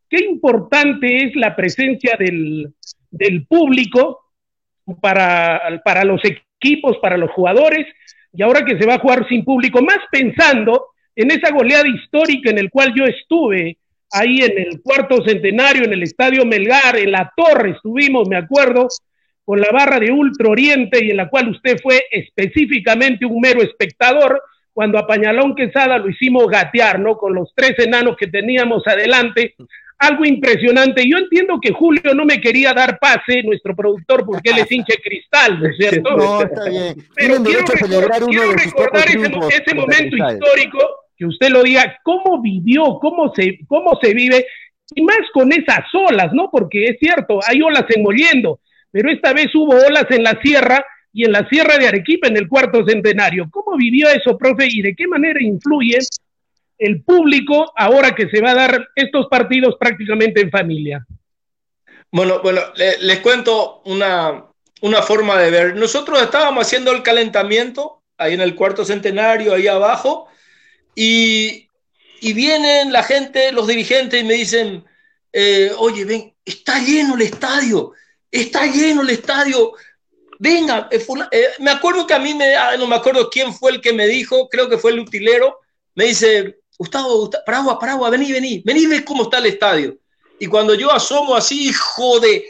Qué 0.10 0.26
importante 0.26 1.26
es 1.26 1.36
la 1.36 1.56
presencia 1.56 2.18
del, 2.18 2.74
público 3.48 4.31
para, 5.00 5.82
para 5.84 6.04
los 6.04 6.22
equipos, 6.24 6.98
para 6.98 7.18
los 7.18 7.32
jugadores, 7.32 7.88
y 8.34 8.42
ahora 8.42 8.64
que 8.64 8.78
se 8.78 8.86
va 8.86 8.96
a 8.96 9.00
jugar 9.00 9.28
sin 9.28 9.44
público, 9.44 9.82
más 9.82 10.00
pensando 10.12 10.88
en 11.16 11.32
esa 11.32 11.52
goleada 11.52 11.88
histórica 11.88 12.50
en 12.50 12.58
el 12.58 12.70
cual 12.70 12.94
yo 12.96 13.06
estuve 13.06 13.78
ahí 14.12 14.40
en 14.42 14.58
el 14.58 14.82
cuarto 14.82 15.24
centenario, 15.26 15.84
en 15.84 15.94
el 15.94 16.04
Estadio 16.04 16.46
Melgar, 16.46 16.98
en 16.98 17.12
la 17.12 17.32
torre 17.36 17.72
estuvimos, 17.72 18.28
me 18.28 18.38
acuerdo, 18.38 18.88
con 19.44 19.60
la 19.60 19.72
barra 19.72 20.00
de 20.00 20.12
Ultra 20.12 20.50
Oriente 20.50 21.04
y 21.04 21.12
en 21.12 21.18
la 21.18 21.30
cual 21.30 21.50
usted 21.50 21.78
fue 21.82 22.04
específicamente 22.12 23.26
un 23.26 23.40
mero 23.40 23.62
espectador, 23.62 24.42
cuando 24.74 24.98
a 24.98 25.08
Pañalón 25.08 25.56
Quesada 25.56 25.98
lo 25.98 26.10
hicimos 26.10 26.48
gatear, 26.48 27.00
¿no? 27.00 27.18
Con 27.18 27.34
los 27.34 27.52
tres 27.56 27.78
enanos 27.80 28.16
que 28.18 28.28
teníamos 28.28 28.88
adelante. 28.88 29.56
Algo 30.02 30.26
impresionante. 30.26 31.08
Yo 31.08 31.18
entiendo 31.18 31.60
que 31.62 31.72
Julio 31.72 32.14
no 32.14 32.26
me 32.26 32.42
quería 32.42 32.74
dar 32.74 33.00
pase, 33.00 33.44
nuestro 33.44 33.76
productor, 33.76 34.26
porque 34.26 34.50
él 34.50 34.60
es 34.60 34.72
hinche 34.72 34.96
cristal, 35.02 35.60
¿no 35.60 35.70
es 35.70 35.78
cierto? 35.78 36.18
No, 36.18 36.42
está 36.42 36.70
bien. 36.70 36.96
Pero 37.16 37.44
quiero, 37.44 37.66
recordar, 37.66 38.22
quiero 38.26 38.52
recordar 38.54 39.08
ese, 39.08 39.64
ese 39.64 39.76
momento 39.76 40.16
histórico, 40.18 40.80
que 41.16 41.26
usted 41.26 41.50
lo 41.50 41.64
diga, 41.64 42.00
cómo 42.04 42.42
vivió, 42.42 42.98
cómo 43.00 43.34
se, 43.36 43.60
cómo 43.68 43.98
se 44.02 44.14
vive, 44.14 44.46
y 44.94 45.02
más 45.04 45.20
con 45.34 45.52
esas 45.54 45.86
olas, 45.94 46.34
¿no? 46.34 46.50
Porque 46.52 46.86
es 46.86 46.98
cierto, 47.00 47.40
hay 47.48 47.62
olas 47.62 47.86
enmoliendo 47.90 48.60
pero 48.92 49.10
esta 49.10 49.34
vez 49.34 49.48
hubo 49.56 49.74
olas 49.74 50.06
en 50.10 50.24
la 50.24 50.40
sierra 50.42 50.86
y 51.14 51.26
en 51.26 51.32
la 51.32 51.48
sierra 51.50 51.78
de 51.78 51.88
Arequipa 51.88 52.28
en 52.28 52.38
el 52.38 52.48
cuarto 52.48 52.86
centenario. 52.86 53.50
¿Cómo 53.50 53.78
vivió 53.78 54.08
eso, 54.10 54.38
profe, 54.38 54.68
y 54.70 54.82
de 54.82 54.96
qué 54.96 55.08
manera 55.08 55.42
influye 55.42 55.98
el 56.82 57.04
público 57.04 57.72
ahora 57.76 58.16
que 58.16 58.28
se 58.28 58.42
va 58.42 58.52
a 58.52 58.56
dar 58.56 58.90
estos 58.96 59.28
partidos 59.28 59.76
prácticamente 59.80 60.42
en 60.42 60.50
familia? 60.50 61.06
Bueno, 62.12 62.42
bueno, 62.42 62.62
les 62.76 63.20
cuento 63.20 63.84
una, 63.86 64.46
una 64.82 65.02
forma 65.04 65.40
de 65.40 65.52
ver. 65.52 65.76
Nosotros 65.76 66.20
estábamos 66.20 66.66
haciendo 66.66 66.92
el 66.92 67.04
calentamiento 67.04 68.02
ahí 68.18 68.34
en 68.34 68.42
el 68.42 68.56
cuarto 68.56 68.84
centenario, 68.84 69.54
ahí 69.54 69.68
abajo, 69.68 70.28
y, 70.96 71.68
y 72.20 72.34
vienen 72.34 72.92
la 72.92 73.04
gente, 73.04 73.52
los 73.52 73.68
dirigentes, 73.68 74.20
y 74.20 74.26
me 74.26 74.34
dicen, 74.34 74.84
eh, 75.32 75.72
oye, 75.78 76.04
ven, 76.04 76.34
está 76.44 76.80
lleno 76.80 77.14
el 77.14 77.22
estadio, 77.22 77.94
está 78.32 78.66
lleno 78.66 79.04
el 79.04 79.12
estadio. 79.12 79.74
Venga, 80.40 80.90
eh, 80.90 81.06
eh, 81.32 81.46
me 81.60 81.70
acuerdo 81.70 82.08
que 82.08 82.16
a 82.16 82.20
mí, 82.20 82.34
me, 82.34 82.56
ah, 82.56 82.76
no 82.76 82.88
me 82.88 82.96
acuerdo 82.96 83.30
quién 83.30 83.54
fue 83.54 83.72
el 83.72 83.82
que 83.82 83.94
me 83.94 84.08
dijo, 84.08 84.50
creo 84.50 84.68
que 84.68 84.80
fue 84.80 84.92
el 84.92 85.00
utilero, 85.00 85.60
me 85.94 86.06
dice, 86.06 86.61
Gustavo, 86.82 87.20
Gustavo 87.20 87.44
Paragua, 87.46 87.78
Paragua, 87.78 88.10
vení, 88.10 88.32
vení, 88.32 88.64
vení, 88.66 88.88
ve 88.88 89.06
cómo 89.06 89.24
está 89.24 89.38
el 89.38 89.46
estadio. 89.46 90.00
Y 90.40 90.48
cuando 90.48 90.74
yo 90.74 90.92
asomo 90.92 91.36
así, 91.36 91.68
hijo 91.68 92.20
de... 92.20 92.44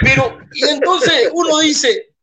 Pero, 0.00 0.38
y 0.54 0.64
entonces 0.64 1.28
uno 1.30 1.58
dice, 1.58 2.14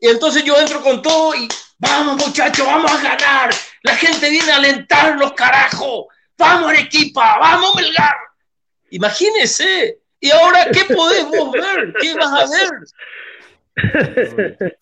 y 0.00 0.06
entonces 0.06 0.44
yo 0.44 0.56
entro 0.56 0.80
con 0.80 1.02
todo 1.02 1.34
y 1.34 1.48
vamos 1.78 2.24
muchachos, 2.24 2.64
vamos 2.64 2.92
a 2.92 3.02
ganar. 3.02 3.50
La 3.82 3.96
gente 3.96 4.30
viene 4.30 4.52
a 4.52 4.56
alentarnos, 4.56 5.32
carajo. 5.32 6.06
Vamos 6.36 6.70
Arequipa, 6.70 7.38
vamos 7.40 7.74
Melgar. 7.74 8.14
Imagínese. 8.90 9.98
¿Y 10.20 10.30
ahora 10.30 10.68
qué 10.70 10.84
podemos 10.94 11.50
ver? 11.50 11.94
¿Qué 12.00 12.14
vas 12.14 12.32
a 12.32 12.46
ver? 12.48 12.70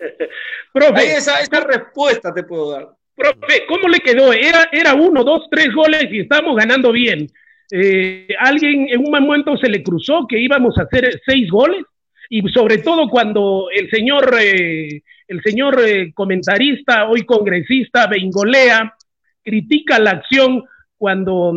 Profe, 0.74 1.16
esa, 1.16 1.40
esa 1.40 1.60
respuesta 1.60 2.34
te 2.34 2.42
puedo 2.42 2.72
dar. 2.72 2.95
Profe, 3.16 3.64
¿cómo 3.66 3.88
le 3.88 4.00
quedó? 4.00 4.32
Era, 4.32 4.68
era 4.70 4.94
uno, 4.94 5.24
dos, 5.24 5.48
tres 5.50 5.74
goles 5.74 6.06
y 6.10 6.20
estamos 6.20 6.54
ganando 6.54 6.92
bien. 6.92 7.26
Eh, 7.72 8.28
alguien 8.38 8.88
en 8.90 9.00
un 9.00 9.10
momento 9.10 9.56
se 9.56 9.68
le 9.68 9.82
cruzó 9.82 10.26
que 10.28 10.38
íbamos 10.38 10.78
a 10.78 10.82
hacer 10.82 11.20
seis 11.26 11.50
goles 11.50 11.82
y 12.28 12.46
sobre 12.50 12.78
todo 12.78 13.08
cuando 13.08 13.68
el 13.74 13.88
señor, 13.90 14.36
eh, 14.38 15.02
el 15.26 15.42
señor 15.42 15.82
eh, 15.84 16.12
comentarista, 16.12 17.08
hoy 17.08 17.24
congresista, 17.24 18.06
Bengolea, 18.06 18.94
critica 19.42 19.98
la 19.98 20.10
acción 20.10 20.64
cuando, 20.98 21.54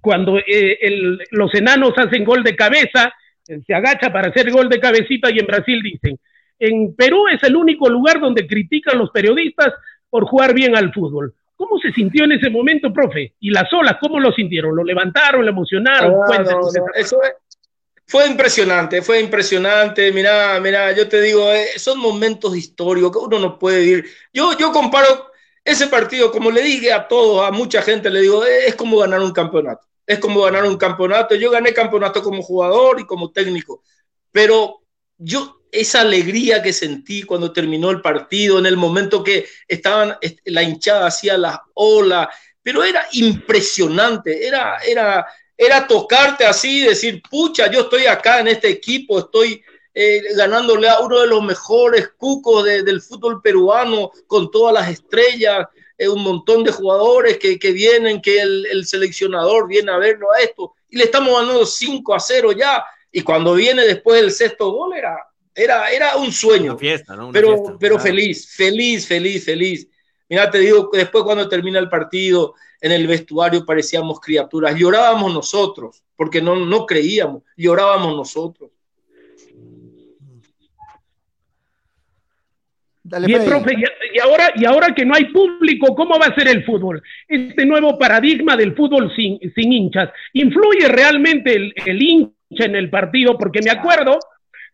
cuando 0.00 0.40
los 1.30 1.54
enanos 1.54 1.92
hacen 1.96 2.24
gol 2.24 2.42
de 2.42 2.56
cabeza, 2.56 3.12
se 3.44 3.74
agacha 3.74 4.12
para 4.12 4.28
hacer 4.28 4.50
gol 4.50 4.68
de 4.68 4.80
cabecita 4.80 5.30
y 5.30 5.40
en 5.40 5.46
Brasil 5.46 5.82
dicen, 5.82 6.18
en 6.58 6.94
Perú 6.94 7.26
es 7.28 7.42
el 7.42 7.56
único 7.56 7.88
lugar 7.88 8.20
donde 8.20 8.46
critican 8.46 8.98
los 8.98 9.10
periodistas 9.10 9.74
por 10.10 10.26
jugar 10.26 10.52
bien 10.52 10.76
al 10.76 10.92
fútbol. 10.92 11.34
¿Cómo 11.56 11.78
se 11.78 11.92
sintió 11.92 12.24
en 12.24 12.32
ese 12.32 12.50
momento, 12.50 12.92
profe? 12.92 13.34
¿Y 13.40 13.50
las 13.50 13.72
olas, 13.72 13.96
cómo 14.00 14.18
lo 14.18 14.32
sintieron? 14.32 14.74
¿Lo 14.74 14.82
levantaron, 14.82 15.44
lo 15.44 15.50
emocionaron? 15.50 16.14
Ah, 16.28 16.44
eso 16.94 17.20
fue 18.10 18.26
impresionante, 18.26 19.02
fue 19.02 19.20
impresionante. 19.20 20.10
Mira, 20.10 20.58
mira, 20.60 20.90
yo 20.92 21.08
te 21.08 21.20
digo, 21.20 21.52
eh, 21.52 21.68
son 21.76 22.00
momentos 22.00 22.56
históricos 22.56 23.12
que 23.12 23.18
uno 23.18 23.38
no 23.38 23.56
puede 23.56 23.80
vivir. 23.80 24.06
Yo, 24.32 24.56
yo 24.58 24.72
comparo 24.72 25.30
ese 25.64 25.86
partido, 25.86 26.32
como 26.32 26.50
le 26.50 26.60
dije 26.62 26.92
a 26.92 27.06
todos, 27.06 27.46
a 27.46 27.52
mucha 27.52 27.82
gente, 27.82 28.10
le 28.10 28.22
digo, 28.22 28.44
eh, 28.44 28.66
es 28.66 28.74
como 28.74 28.98
ganar 28.98 29.20
un 29.20 29.32
campeonato. 29.32 29.86
Es 30.04 30.18
como 30.18 30.40
ganar 30.42 30.64
un 30.64 30.76
campeonato. 30.76 31.36
Yo 31.36 31.52
gané 31.52 31.72
campeonato 31.72 32.20
como 32.20 32.42
jugador 32.42 32.98
y 32.98 33.06
como 33.06 33.30
técnico, 33.30 33.84
pero 34.32 34.80
yo 35.16 35.59
esa 35.72 36.00
alegría 36.00 36.62
que 36.62 36.72
sentí 36.72 37.22
cuando 37.22 37.52
terminó 37.52 37.90
el 37.90 38.00
partido, 38.00 38.58
en 38.58 38.66
el 38.66 38.76
momento 38.76 39.22
que 39.22 39.46
estaban, 39.66 40.16
la 40.44 40.62
hinchada 40.62 41.06
hacía 41.06 41.36
las 41.38 41.58
olas, 41.74 42.28
pero 42.62 42.84
era 42.84 43.06
impresionante, 43.12 44.46
era, 44.46 44.78
era, 44.78 45.26
era 45.56 45.86
tocarte 45.86 46.44
así, 46.44 46.82
decir, 46.82 47.22
pucha, 47.28 47.70
yo 47.70 47.82
estoy 47.82 48.06
acá 48.06 48.40
en 48.40 48.48
este 48.48 48.68
equipo, 48.68 49.18
estoy 49.18 49.62
eh, 49.94 50.22
ganándole 50.36 50.88
a 50.88 51.00
uno 51.00 51.20
de 51.20 51.26
los 51.26 51.42
mejores 51.42 52.10
cucos 52.16 52.64
del 52.64 53.00
fútbol 53.00 53.40
peruano, 53.42 54.10
con 54.26 54.50
todas 54.50 54.74
las 54.74 54.88
estrellas, 54.88 55.66
eh, 55.98 56.08
un 56.08 56.22
montón 56.22 56.64
de 56.64 56.72
jugadores 56.72 57.38
que, 57.38 57.58
que 57.58 57.72
vienen, 57.72 58.20
que 58.20 58.40
el, 58.40 58.66
el, 58.66 58.86
seleccionador 58.86 59.68
viene 59.68 59.92
a 59.92 59.98
verlo 59.98 60.32
a 60.32 60.40
esto, 60.40 60.74
y 60.88 60.96
le 60.96 61.04
estamos 61.04 61.32
ganando 61.32 61.66
5 61.66 62.14
a 62.14 62.20
0 62.20 62.52
ya, 62.52 62.84
y 63.12 63.22
cuando 63.22 63.54
viene 63.54 63.84
después 63.84 64.20
del 64.20 64.30
sexto 64.30 64.70
gol 64.70 64.96
era 64.96 65.29
era, 65.54 65.90
era 65.90 66.16
un 66.16 66.32
sueño. 66.32 66.76
pero 67.32 67.76
pero 67.78 67.98
feliz, 67.98 68.54
feliz, 68.54 69.06
feliz, 69.06 69.44
feliz. 69.44 69.88
Mira, 70.28 70.50
te 70.50 70.58
digo, 70.58 70.90
después 70.92 71.24
cuando 71.24 71.48
termina 71.48 71.78
el 71.78 71.88
partido, 71.88 72.54
en 72.80 72.92
el 72.92 73.06
vestuario 73.06 73.64
parecíamos 73.66 74.20
criaturas. 74.20 74.74
Llorábamos 74.76 75.34
nosotros, 75.34 76.02
porque 76.16 76.40
no, 76.40 76.56
no 76.56 76.86
creíamos, 76.86 77.42
llorábamos 77.56 78.16
nosotros. 78.16 78.70
y, 83.26 83.34
profe, 83.40 83.74
y, 84.14 84.20
ahora, 84.20 84.52
y 84.54 84.64
ahora 84.64 84.94
que 84.94 85.04
no 85.04 85.16
hay 85.16 85.24
público, 85.32 85.96
¿cómo 85.96 86.16
va 86.16 86.26
a 86.26 86.34
ser 86.34 86.46
el 86.46 86.64
fútbol? 86.64 87.02
Este 87.26 87.66
nuevo 87.66 87.98
paradigma 87.98 88.56
del 88.56 88.76
fútbol 88.76 89.12
sin, 89.16 89.40
sin 89.54 89.72
hinchas, 89.72 90.10
¿influye 90.32 90.86
realmente 90.86 91.56
el, 91.56 91.74
el 91.86 92.00
hincha 92.00 92.66
en 92.66 92.76
el 92.76 92.88
partido? 92.88 93.36
Porque 93.36 93.62
me 93.62 93.70
acuerdo 93.70 94.20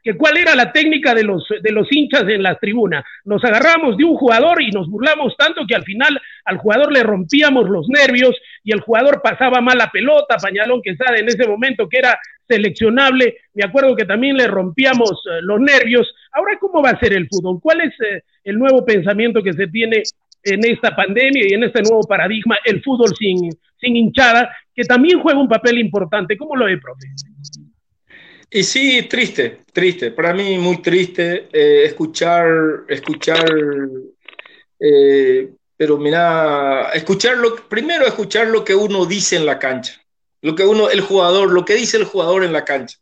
que 0.06 0.16
cuál 0.16 0.36
era 0.36 0.54
la 0.54 0.70
técnica 0.70 1.16
de 1.16 1.24
los, 1.24 1.48
de 1.60 1.72
los 1.72 1.88
hinchas 1.90 2.22
en 2.28 2.40
la 2.40 2.54
tribuna. 2.54 3.04
Nos 3.24 3.42
agarramos 3.42 3.96
de 3.96 4.04
un 4.04 4.14
jugador 4.14 4.62
y 4.62 4.70
nos 4.70 4.88
burlamos 4.88 5.36
tanto 5.36 5.62
que 5.66 5.74
al 5.74 5.82
final 5.82 6.16
al 6.44 6.58
jugador 6.58 6.92
le 6.92 7.02
rompíamos 7.02 7.68
los 7.68 7.88
nervios 7.88 8.36
y 8.62 8.70
el 8.70 8.78
jugador 8.82 9.20
pasaba 9.20 9.60
mal 9.60 9.76
la 9.76 9.90
pelota, 9.90 10.36
Pañalón 10.40 10.80
que 10.80 10.94
sabe 10.94 11.18
en 11.18 11.26
ese 11.26 11.48
momento 11.48 11.88
que 11.88 11.98
era 11.98 12.16
seleccionable, 12.46 13.38
me 13.54 13.64
acuerdo 13.64 13.96
que 13.96 14.04
también 14.04 14.36
le 14.36 14.46
rompíamos 14.46 15.10
eh, 15.10 15.42
los 15.42 15.58
nervios. 15.58 16.14
Ahora, 16.30 16.56
¿cómo 16.60 16.80
va 16.80 16.90
a 16.90 17.00
ser 17.00 17.12
el 17.12 17.26
fútbol? 17.28 17.58
¿Cuál 17.60 17.80
es 17.80 17.92
eh, 18.00 18.22
el 18.44 18.60
nuevo 18.60 18.84
pensamiento 18.84 19.42
que 19.42 19.54
se 19.54 19.66
tiene 19.66 20.04
en 20.44 20.64
esta 20.64 20.94
pandemia 20.94 21.48
y 21.48 21.54
en 21.54 21.64
este 21.64 21.82
nuevo 21.82 22.02
paradigma, 22.02 22.56
el 22.64 22.80
fútbol 22.80 23.12
sin, 23.18 23.50
sin 23.80 23.96
hinchada, 23.96 24.54
que 24.72 24.84
también 24.84 25.18
juega 25.18 25.40
un 25.40 25.48
papel 25.48 25.78
importante? 25.78 26.36
¿Cómo 26.36 26.54
lo 26.54 26.66
ve, 26.66 26.78
profe? 26.78 27.08
Y 28.50 28.62
sí, 28.62 29.02
triste, 29.02 29.64
triste, 29.72 30.12
para 30.12 30.32
mí 30.32 30.56
muy 30.58 30.80
triste 30.80 31.48
eh, 31.52 31.84
escuchar, 31.84 32.84
escuchar, 32.88 33.44
eh, 34.78 35.50
pero 35.76 35.98
mira, 35.98 36.90
escuchar 36.94 37.38
lo, 37.38 37.56
primero 37.68 38.06
escuchar 38.06 38.46
lo 38.46 38.64
que 38.64 38.74
uno 38.74 39.04
dice 39.04 39.36
en 39.36 39.46
la 39.46 39.58
cancha, 39.58 40.00
lo 40.42 40.54
que 40.54 40.64
uno, 40.64 40.88
el 40.88 41.00
jugador, 41.00 41.50
lo 41.52 41.64
que 41.64 41.74
dice 41.74 41.96
el 41.96 42.04
jugador 42.04 42.44
en 42.44 42.52
la 42.52 42.64
cancha. 42.64 42.98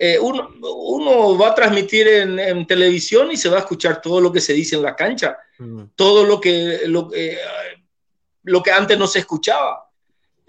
Eh, 0.00 0.18
uno, 0.20 0.50
uno, 0.60 1.36
va 1.36 1.48
a 1.48 1.54
transmitir 1.54 2.06
en, 2.06 2.38
en, 2.38 2.66
televisión 2.66 3.32
y 3.32 3.36
se 3.36 3.48
va 3.48 3.56
a 3.56 3.60
escuchar 3.60 4.00
todo 4.00 4.20
lo 4.20 4.32
que 4.32 4.40
se 4.40 4.52
dice 4.52 4.76
en 4.76 4.82
la 4.82 4.94
cancha, 4.94 5.38
mm. 5.58 5.82
todo 5.96 6.24
lo 6.24 6.40
que, 6.40 6.82
lo, 6.86 7.10
lo 8.44 8.62
que 8.62 8.70
antes 8.70 8.98
no 8.98 9.06
se 9.06 9.20
escuchaba. 9.20 9.88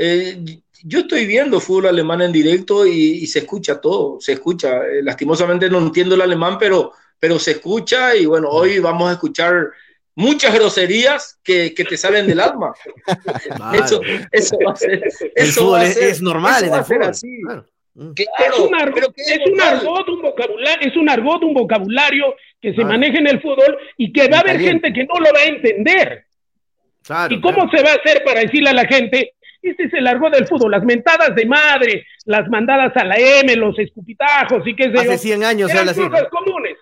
Eh, 0.01 0.61
yo 0.83 0.99
estoy 0.99 1.25
viendo 1.25 1.59
fútbol 1.59 1.87
alemán 1.87 2.21
en 2.21 2.31
directo 2.31 2.85
y, 2.85 3.25
se 3.27 3.39
escucha 3.39 3.81
todo, 3.81 4.19
se 4.19 4.33
escucha. 4.33 4.85
Eh, 4.85 5.01
lastimosamente 5.03 5.69
no 5.69 5.79
entiendo 5.79 6.15
el 6.15 6.21
alemán, 6.21 6.57
pero, 6.59 6.93
pero 7.19 7.39
se 7.39 7.51
escucha 7.51 8.15
y 8.15 8.25
bueno, 8.25 8.49
hoy 8.49 8.79
vamos 8.79 9.09
a 9.09 9.13
escuchar 9.13 9.71
muchas 10.15 10.53
groserías 10.53 11.39
que, 11.43 11.73
que 11.73 11.83
te 11.83 11.97
salen 11.97 12.27
del 12.27 12.39
alma. 12.39 12.73
eso, 13.73 14.01
eso, 14.31 14.57
va 14.65 14.73
a 14.73 14.75
ser. 14.75 15.03
Eso 15.35 15.71
va 15.71 15.81
a 15.81 15.85
ser, 15.85 16.03
es, 16.03 16.21
normal 16.21 16.63
en 16.63 16.73
el 16.73 16.83
fútbol. 16.83 17.03
Así. 17.03 17.41
Mm. 17.95 18.13
Claro. 18.13 18.53
es 18.53 18.59
un, 18.59 18.75
argot, 18.75 19.13
es, 19.17 19.39
un 19.51 19.61
argot, 19.61 20.09
un 20.09 20.21
vocabulario, 20.21 20.87
es 20.87 20.95
un 20.95 21.09
argot, 21.09 21.43
un 21.43 21.53
vocabulario 21.53 22.35
que 22.61 22.73
se 22.73 22.85
maneja 22.85 23.17
en 23.17 23.27
el 23.27 23.41
fútbol 23.41 23.77
y 23.97 24.13
que 24.13 24.29
va 24.29 24.37
a 24.37 24.41
haber 24.41 24.59
gente 24.59 24.93
que 24.93 25.05
no 25.05 25.15
lo 25.19 25.33
va 25.33 25.39
a 25.39 25.45
entender. 25.45 26.25
Claro, 27.03 27.33
¿Y 27.33 27.41
cómo 27.41 27.69
se 27.71 27.81
va 27.81 27.91
a 27.91 27.95
hacer 27.95 28.23
para 28.23 28.41
decirle 28.41 28.69
a 28.69 28.73
la 28.73 28.85
gente, 28.85 29.33
este 29.61 29.89
se 29.89 30.01
largó 30.01 30.29
del 30.29 30.47
fútbol, 30.47 30.71
las 30.71 30.83
mentadas 30.83 31.35
de 31.35 31.45
madre, 31.45 32.05
las 32.25 32.47
mandadas 32.49 32.95
a 32.95 33.03
la 33.03 33.15
M, 33.17 33.55
los 33.55 33.77
escupitajos 33.77 34.65
y 34.65 34.75
qué 34.75 34.91
sé 34.91 34.99
Hace 34.99 35.17
100 35.17 35.43
años 35.43 35.71
eran 35.71 35.87
cosas 35.87 36.27
comunes. 36.29 36.77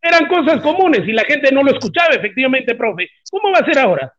Eran 0.00 0.28
cosas 0.28 0.60
comunes 0.60 1.08
y 1.08 1.12
la 1.12 1.24
gente 1.24 1.50
no 1.52 1.62
lo 1.62 1.72
escuchaba, 1.72 2.14
efectivamente, 2.14 2.74
profe. 2.74 3.08
¿Cómo 3.30 3.52
va 3.52 3.58
a 3.58 3.64
ser 3.64 3.78
ahora? 3.78 4.12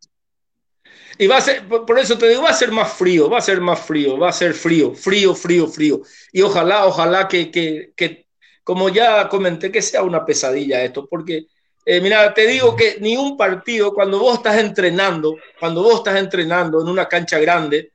Y 1.17 1.27
va 1.27 1.37
a 1.37 1.41
ser, 1.41 1.63
por 1.67 1.99
eso 1.99 2.17
te 2.17 2.29
digo, 2.29 2.43
va 2.43 2.49
a 2.49 2.53
ser 2.53 2.71
más 2.71 2.93
frío, 2.93 3.29
va 3.29 3.39
a 3.39 3.41
ser 3.41 3.59
más 3.59 3.81
frío, 3.81 4.17
va 4.17 4.29
a 4.29 4.33
ser 4.33 4.53
frío, 4.53 4.93
frío, 4.93 5.35
frío, 5.35 5.67
frío. 5.67 6.01
Y 6.31 6.41
ojalá, 6.41 6.85
ojalá 6.85 7.27
que, 7.27 7.51
que, 7.51 7.91
que 7.95 8.27
como 8.63 8.87
ya 8.89 9.27
comenté, 9.27 9.71
que 9.71 9.81
sea 9.81 10.03
una 10.03 10.23
pesadilla 10.23 10.81
esto, 10.81 11.07
porque, 11.09 11.47
eh, 11.85 11.99
mira, 11.99 12.33
te 12.33 12.47
digo 12.47 12.73
que 12.75 12.99
ni 13.01 13.17
un 13.17 13.35
partido, 13.35 13.93
cuando 13.93 14.19
vos 14.19 14.37
estás 14.37 14.59
entrenando, 14.59 15.35
cuando 15.59 15.83
vos 15.83 15.95
estás 15.95 16.17
entrenando 16.17 16.81
en 16.81 16.87
una 16.87 17.07
cancha 17.07 17.37
grande, 17.37 17.91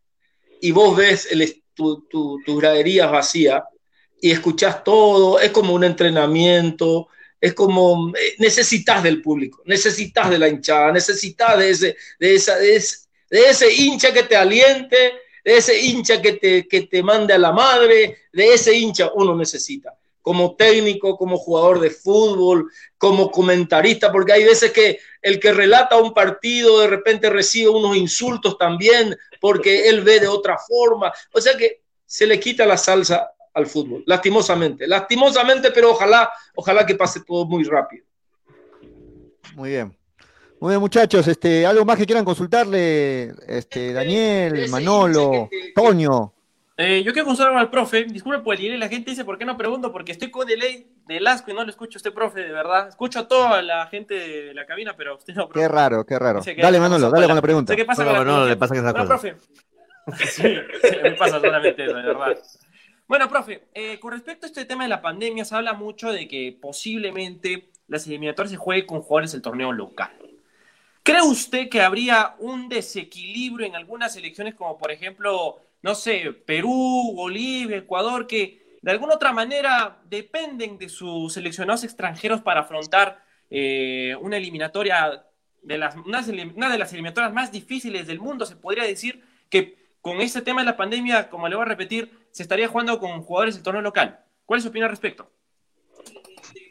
y 0.65 0.73
vos 0.73 0.97
ves 0.97 1.29
el, 1.31 1.63
tu, 1.75 2.07
tu, 2.09 2.41
tus 2.43 2.59
graderías 2.59 3.11
vacías 3.11 3.63
y 4.19 4.31
escuchás 4.31 4.83
todo, 4.83 5.39
es 5.39 5.51
como 5.51 5.75
un 5.75 5.85
entrenamiento, 5.85 7.09
es 7.39 7.53
como 7.53 8.11
eh, 8.17 8.37
necesitas 8.39 9.03
del 9.03 9.21
público, 9.21 9.61
necesitas 9.67 10.31
de 10.31 10.39
la 10.39 10.49
hinchada, 10.49 10.91
necesitas 10.91 11.59
de 11.59 11.69
ese, 11.69 11.97
de, 12.19 12.35
esa, 12.35 12.57
de, 12.57 12.77
ese, 13.31 13.75
hincha 13.75 14.11
que 14.11 14.23
te 14.23 14.37
aliente, 14.37 15.13
de 15.45 15.57
ese 15.59 15.79
hincha 15.79 16.23
que 16.23 16.33
te, 16.33 16.67
que 16.67 16.83
te 16.87 17.03
mande 17.03 17.35
a 17.35 17.39
la 17.39 17.53
madre, 17.53 18.21
de 18.33 18.55
ese 18.55 18.75
hincha 18.75 19.11
uno 19.15 19.37
necesita 19.37 19.95
como 20.25 20.57
técnico, 20.57 21.19
como 21.19 21.37
jugador 21.37 21.81
de 21.81 21.91
fútbol, 21.91 22.73
como 22.97 23.31
comentarista, 23.31 24.11
porque 24.11 24.33
hay 24.33 24.43
veces 24.43 24.73
que 24.73 24.99
el 25.21 25.39
que 25.39 25.53
relata 25.53 25.99
un 25.99 26.15
partido 26.15 26.81
de 26.81 26.87
repente 26.87 27.29
recibe 27.29 27.69
unos 27.69 27.95
insultos 27.95 28.57
también 28.57 29.15
porque 29.39 29.87
él 29.87 30.01
ve 30.01 30.21
de 30.21 30.29
otra 30.29 30.57
forma. 30.57 31.13
O 31.31 31.43
sea 31.43 31.55
que 31.59 31.83
se 32.07 32.27
le 32.27 32.41
quita 32.41 32.65
la 32.65 32.79
salsa 32.79 33.33
al 33.53 33.67
fútbol, 33.67 34.03
lastimosamente, 34.07 34.87
lastimosamente, 34.87 35.71
pero 35.73 35.91
ojalá, 35.91 36.33
ojalá 36.55 36.87
que 36.87 36.95
pase 36.95 37.21
todo 37.21 37.45
muy 37.45 37.63
rápido. 37.65 38.07
Muy 39.55 39.69
bien. 39.69 39.95
Muy 40.59 40.71
bien, 40.71 40.81
muchachos, 40.81 41.29
este, 41.29 41.67
algo 41.67 41.85
más 41.85 41.99
que 41.99 42.07
quieran 42.07 42.25
consultarle, 42.25 43.35
este, 43.47 43.93
Daniel, 43.93 44.71
Manolo, 44.71 45.51
Toño. 45.75 46.34
Eh, 46.77 47.05
yo 47.05 47.13
quiero 47.13 47.27
consultar 47.27 47.57
al 47.57 47.71
profe, 47.71 48.03
disculpe 48.05 48.43
por 48.43 48.59
el 48.59 48.81
la 48.81 48.89
gente 48.89 49.11
dice, 49.11 49.25
¿por 49.25 49.39
qué 49.39 49.45
no 49.45 49.57
pregunto? 49.57 49.93
Porque 49.93 50.11
estoy 50.11 50.33
con 50.33 50.45
delay 50.45 50.89
del 51.07 51.25
asco 51.25 51.53
y 51.53 51.55
no 51.55 51.63
lo 51.63 51.71
escucho 51.71 51.97
a 51.97 51.99
usted, 51.99 52.13
profe, 52.13 52.41
de 52.41 52.51
verdad. 52.51 52.89
Escucho 52.89 53.21
a 53.21 53.29
toda 53.29 53.63
la 53.63 53.87
gente 53.87 54.15
de 54.15 54.55
la 54.55 54.67
cabina, 54.67 54.97
pero 54.97 55.17
usted 55.17 55.35
no, 55.35 55.49
profe. 55.49 55.61
Qué 55.61 55.69
raro, 55.69 56.05
qué 56.05 56.19
raro. 56.19 56.41
Dale, 56.57 56.81
Manolo, 56.81 57.11
dale 57.11 57.27
con 57.27 57.37
la 57.37 57.43
pregunta. 57.43 57.77
¿Qué 57.77 57.85
pasa 57.85 58.05
con 58.05 58.13
la 58.13 58.25
no, 58.25 58.47
le 58.47 58.57
pasa 58.57 58.75
que 58.75 58.81
bueno, 58.81 59.07
profe. 59.07 59.37
sí, 60.27 60.55
me 61.03 61.13
pasa 61.13 61.41
solamente 61.41 61.85
eso, 61.85 61.95
de 61.95 62.03
verdad. 62.03 62.37
Bueno, 63.07 63.29
profe, 63.29 63.69
eh, 63.73 64.01
con 64.01 64.13
respecto 64.13 64.47
a 64.47 64.49
este 64.49 64.65
tema 64.65 64.83
de 64.83 64.89
la 64.89 65.01
pandemia, 65.01 65.45
se 65.45 65.55
habla 65.55 65.75
mucho 65.75 66.11
de 66.11 66.27
que 66.27 66.59
posiblemente 66.61 67.71
las 67.87 68.07
eliminatorias 68.07 68.51
se 68.51 68.57
jueguen 68.57 68.87
con 68.87 69.01
jugadores 69.01 69.31
del 69.31 69.43
torneo 69.43 69.73
local. 69.73 70.11
¿Cree 71.05 71.23
usted 71.23 71.69
que 71.69 71.83
habría 71.83 72.35
un 72.39 72.69
desequilibrio 72.69 73.67
en 73.67 73.77
algunas 73.77 74.15
selecciones, 74.15 74.55
como 74.55 74.77
por 74.79 74.91
ejemplo, 74.91 75.61
no 75.85 75.95
sé, 75.95 76.33
Perú, 76.47 77.13
Bolivia, 77.15 77.77
Ecuador, 77.77 78.27
que 78.27 78.79
de 78.81 78.91
alguna 78.91 79.17
otra 79.17 79.35
manera 79.35 80.01
dependen 80.07 80.79
de 80.79 80.89
sus 80.89 81.35
seleccionados 81.35 81.85
extranjeros 81.85 82.41
para 82.41 82.61
afrontar 82.61 83.23
eh, 83.51 84.17
una 84.23 84.39
eliminatoria, 84.39 85.27
de 85.61 85.77
las, 85.77 85.95
una 85.97 86.23
de 86.23 86.79
las 86.79 86.91
eliminatorias 86.91 87.35
más 87.35 87.53
difíciles 87.53 88.07
del 88.07 88.19
mundo, 88.19 88.47
se 88.47 88.57
podría 88.57 88.85
decir 88.85 89.23
que 89.51 89.77
con 90.01 90.23
este 90.23 90.41
tema 90.41 90.63
de 90.63 90.67
la 90.69 90.79
pandemia, 90.79 91.29
como 91.29 91.51
le 91.51 91.55
voy 91.55 91.67
a 91.67 91.69
repetir, 91.69 92.11
se 92.31 92.43
estaría 92.43 92.67
jugando 92.67 92.99
con 92.99 93.21
jugadores 93.21 93.57
del 93.57 93.63
torneo 93.63 93.83
local. 93.83 94.21
¿Cuál 94.47 94.57
es 94.59 94.65
su 94.65 94.71
opinión 94.71 94.87
al 94.87 94.93
respecto? 94.93 95.31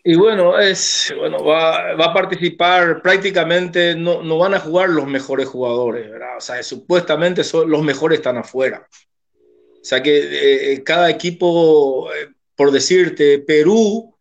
Y 0.05 0.15
bueno, 0.15 0.59
es, 0.59 1.13
bueno 1.17 1.45
va, 1.45 1.91
a 1.91 2.13
participar 2.13 3.01
prácticamente, 3.01 3.95
no, 3.95 4.21
no, 4.21 4.37
van 4.37 4.53
a 4.53 4.59
jugar 4.59 4.89
los 4.89 5.07
mejores 5.07 5.47
jugadores, 5.47 6.11
¿verdad? 6.11 6.37
O 6.37 6.41
sea, 6.41 6.61
supuestamente 6.61 7.43
son, 7.45 7.69
los 7.69 7.81
mejores 7.83 8.19
están 8.19 8.37
afuera. 8.37 8.85
O 8.91 9.85
sea 9.85 10.03
que 10.03 10.73
eh, 10.73 10.83
cada 10.83 11.09
equipo, 11.09 12.11
eh, 12.13 12.29
por 12.55 12.71
decirte, 12.71 13.39
Perú, 13.39 14.13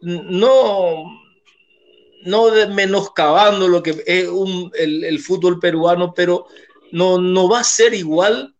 no, 0.00 1.04
no 2.24 2.66
menoscabando 2.68 3.68
lo 3.68 3.82
que 3.82 3.90
es 3.90 4.02
el, 4.74 5.04
el, 5.04 5.18
fútbol 5.20 5.58
peruano, 5.58 6.14
pero 6.14 6.46
no, 6.92 7.18
no 7.18 7.46
va 7.48 7.60
a 7.60 7.64
ser 7.64 7.92
igual 7.92 8.54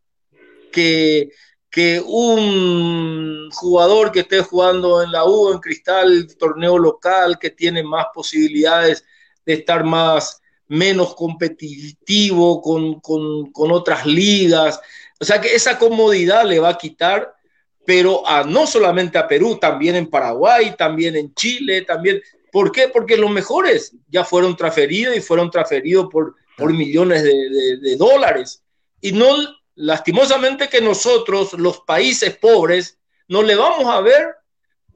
que, 0.72 1.30
que 1.70 2.00
un 2.00 3.50
jugador 3.52 4.12
que 4.12 4.20
esté 4.20 4.40
jugando 4.40 5.02
en 5.02 5.12
la 5.12 5.24
U, 5.24 5.52
en 5.52 5.58
Cristal, 5.58 6.26
torneo 6.38 6.78
local, 6.78 7.38
que 7.38 7.50
tiene 7.50 7.82
más 7.82 8.06
posibilidades 8.14 9.04
de 9.44 9.54
estar 9.54 9.84
más, 9.84 10.40
menos 10.68 11.14
competitivo 11.14 12.60
con, 12.60 13.00
con, 13.00 13.52
con 13.52 13.70
otras 13.70 14.06
ligas. 14.06 14.80
O 15.20 15.24
sea 15.24 15.40
que 15.40 15.54
esa 15.54 15.78
comodidad 15.78 16.44
le 16.44 16.58
va 16.58 16.70
a 16.70 16.78
quitar, 16.78 17.34
pero 17.84 18.26
a, 18.26 18.42
no 18.42 18.66
solamente 18.66 19.18
a 19.18 19.28
Perú, 19.28 19.58
también 19.60 19.96
en 19.96 20.08
Paraguay, 20.08 20.74
también 20.76 21.16
en 21.16 21.34
Chile, 21.34 21.82
también. 21.82 22.20
¿Por 22.50 22.72
qué? 22.72 22.88
Porque 22.88 23.16
los 23.16 23.30
mejores 23.30 23.92
ya 24.08 24.24
fueron 24.24 24.56
transferidos 24.56 25.16
y 25.16 25.20
fueron 25.20 25.50
transferidos 25.50 26.08
por, 26.10 26.34
por 26.56 26.72
millones 26.72 27.22
de, 27.22 27.50
de, 27.50 27.76
de 27.78 27.96
dólares. 27.96 28.62
Y 29.00 29.12
no 29.12 29.26
lastimosamente 29.76 30.68
que 30.68 30.80
nosotros, 30.80 31.52
los 31.52 31.80
países 31.80 32.36
pobres, 32.36 32.98
no 33.28 33.42
le 33.42 33.54
vamos 33.54 33.86
a 33.86 34.00
ver 34.00 34.34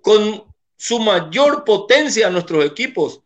con 0.01 0.45
su 0.77 0.99
mayor 0.99 1.65
potencia 1.65 2.27
a 2.27 2.31
nuestros 2.31 2.65
equipos. 2.65 3.21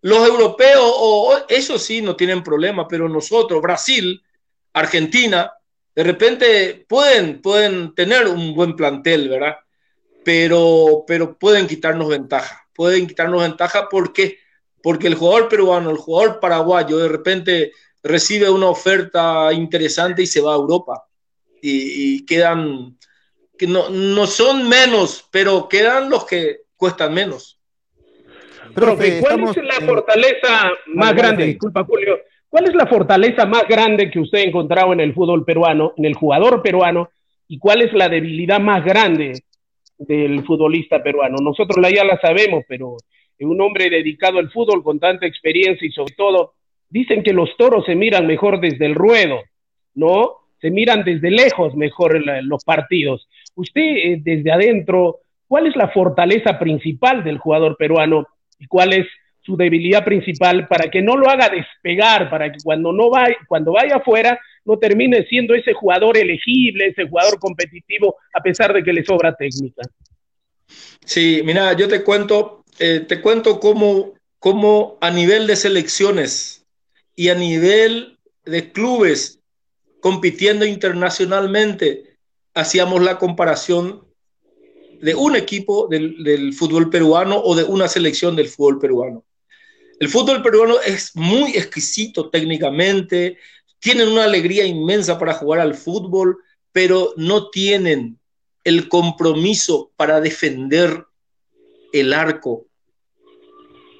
Los 0.00 0.26
europeos, 0.26 1.44
eso 1.48 1.78
sí, 1.78 2.00
no 2.00 2.16
tienen 2.16 2.42
problema, 2.42 2.88
pero 2.88 3.08
nosotros, 3.08 3.60
Brasil, 3.60 4.22
Argentina, 4.72 5.52
de 5.94 6.04
repente 6.04 6.86
pueden, 6.88 7.42
pueden 7.42 7.94
tener 7.94 8.28
un 8.28 8.54
buen 8.54 8.76
plantel, 8.76 9.28
¿verdad? 9.28 9.56
Pero, 10.24 11.04
pero 11.06 11.36
pueden 11.36 11.66
quitarnos 11.66 12.08
ventaja, 12.08 12.68
pueden 12.72 13.06
quitarnos 13.06 13.42
ventaja 13.42 13.88
porque, 13.88 14.38
porque 14.82 15.08
el 15.08 15.16
jugador 15.16 15.48
peruano, 15.48 15.90
el 15.90 15.96
jugador 15.96 16.38
paraguayo, 16.40 16.98
de 16.98 17.08
repente 17.08 17.72
recibe 18.02 18.50
una 18.50 18.68
oferta 18.68 19.52
interesante 19.52 20.22
y 20.22 20.26
se 20.26 20.40
va 20.40 20.52
a 20.52 20.56
Europa. 20.56 21.04
Y, 21.62 22.24
quedan, 22.24 22.96
que 23.58 23.66
no, 23.66 23.90
no, 23.90 24.26
son 24.26 24.66
menos, 24.66 25.28
pero 25.30 25.68
quedan 25.68 26.08
los 26.08 26.24
que 26.24 26.60
cuestan 26.76 27.12
menos. 27.12 27.60
Profe, 28.74 29.20
¿cuál 29.20 29.42
es 29.42 29.56
la 29.56 29.86
fortaleza 29.86 30.70
más 30.86 31.14
grande? 31.14 31.44
Disculpa, 31.44 31.84
Julio. 31.84 32.18
¿Cuál 32.48 32.64
es 32.64 32.74
la 32.74 32.86
fortaleza 32.86 33.46
más 33.46 33.64
grande 33.68 34.10
que 34.10 34.18
usted 34.18 34.38
ha 34.38 34.42
encontrado 34.42 34.92
en 34.92 35.00
el 35.00 35.14
fútbol 35.14 35.44
peruano, 35.44 35.92
en 35.96 36.06
el 36.06 36.14
jugador 36.14 36.62
peruano? 36.62 37.10
¿Y 37.46 37.58
cuál 37.58 37.82
es 37.82 37.92
la 37.92 38.08
debilidad 38.08 38.58
más 38.58 38.84
grande 38.84 39.44
del 39.98 40.44
futbolista 40.44 41.02
peruano? 41.02 41.36
Nosotros 41.42 41.78
la 41.80 41.90
ya 41.90 42.04
la 42.04 42.18
sabemos, 42.20 42.64
pero 42.66 42.96
un 43.40 43.60
hombre 43.60 43.88
dedicado 43.88 44.38
al 44.38 44.50
fútbol 44.50 44.82
con 44.82 44.98
tanta 44.98 45.26
experiencia 45.26 45.86
y 45.86 45.92
sobre 45.92 46.14
todo 46.14 46.54
Dicen 46.90 47.22
que 47.22 47.32
los 47.32 47.56
toros 47.56 47.86
se 47.86 47.94
miran 47.94 48.26
mejor 48.26 48.60
desde 48.60 48.86
el 48.86 48.94
ruedo, 48.94 49.40
¿no? 49.94 50.32
Se 50.60 50.70
miran 50.70 51.04
desde 51.04 51.30
lejos 51.30 51.74
mejor 51.74 52.20
los 52.44 52.64
partidos. 52.64 53.28
Usted, 53.54 53.80
eh, 53.80 54.20
desde 54.20 54.52
adentro, 54.52 55.20
¿cuál 55.48 55.66
es 55.66 55.76
la 55.76 55.88
fortaleza 55.88 56.58
principal 56.58 57.24
del 57.24 57.38
jugador 57.38 57.76
peruano 57.76 58.26
y 58.58 58.66
cuál 58.66 58.92
es 58.92 59.06
su 59.42 59.56
debilidad 59.56 60.04
principal 60.04 60.68
para 60.68 60.90
que 60.90 61.00
no 61.00 61.16
lo 61.16 61.28
haga 61.28 61.48
despegar, 61.48 62.28
para 62.28 62.52
que 62.52 62.58
cuando 62.62 62.92
no 62.92 63.10
vaya, 63.10 63.36
cuando 63.48 63.72
vaya 63.72 63.96
afuera 63.96 64.38
no 64.64 64.78
termine 64.78 65.24
siendo 65.26 65.54
ese 65.54 65.72
jugador 65.72 66.18
elegible, 66.18 66.88
ese 66.88 67.08
jugador 67.08 67.38
competitivo, 67.38 68.16
a 68.34 68.40
pesar 68.42 68.72
de 68.72 68.82
que 68.82 68.92
le 68.92 69.04
sobra 69.04 69.34
técnica. 69.34 69.82
Sí, 71.04 71.40
mira, 71.44 71.72
yo 71.72 71.88
te 71.88 72.04
cuento, 72.04 72.64
eh, 72.78 73.00
te 73.00 73.20
cuento 73.20 73.58
cómo, 73.58 74.12
cómo 74.38 74.98
a 75.00 75.10
nivel 75.10 75.46
de 75.46 75.56
selecciones 75.56 76.59
y 77.20 77.28
a 77.28 77.34
nivel 77.34 78.18
de 78.46 78.72
clubes 78.72 79.40
compitiendo 80.00 80.64
internacionalmente, 80.64 82.16
hacíamos 82.54 83.02
la 83.02 83.18
comparación 83.18 84.08
de 85.02 85.14
un 85.14 85.36
equipo 85.36 85.86
del, 85.86 86.54
fútbol 86.54 86.88
peruano 86.88 87.38
o 87.38 87.54
de 87.54 87.64
una 87.64 87.88
selección 87.88 88.36
del 88.36 88.48
fútbol 88.48 88.78
peruano. 88.78 89.22
El 89.98 90.08
fútbol 90.08 90.42
peruano 90.42 90.80
es 90.80 91.14
muy 91.14 91.50
exquisito 91.50 92.30
técnicamente, 92.30 93.36
tienen 93.80 94.08
una 94.08 94.24
alegría 94.24 94.64
inmensa 94.64 95.18
para 95.18 95.34
jugar 95.34 95.60
al 95.60 95.74
fútbol, 95.74 96.38
pero 96.72 97.12
no 97.18 97.50
tienen 97.50 98.18
el 98.64 98.88
compromiso 98.88 99.92
para 99.94 100.22
defender 100.22 101.04
el 101.92 102.14
arco 102.14 102.64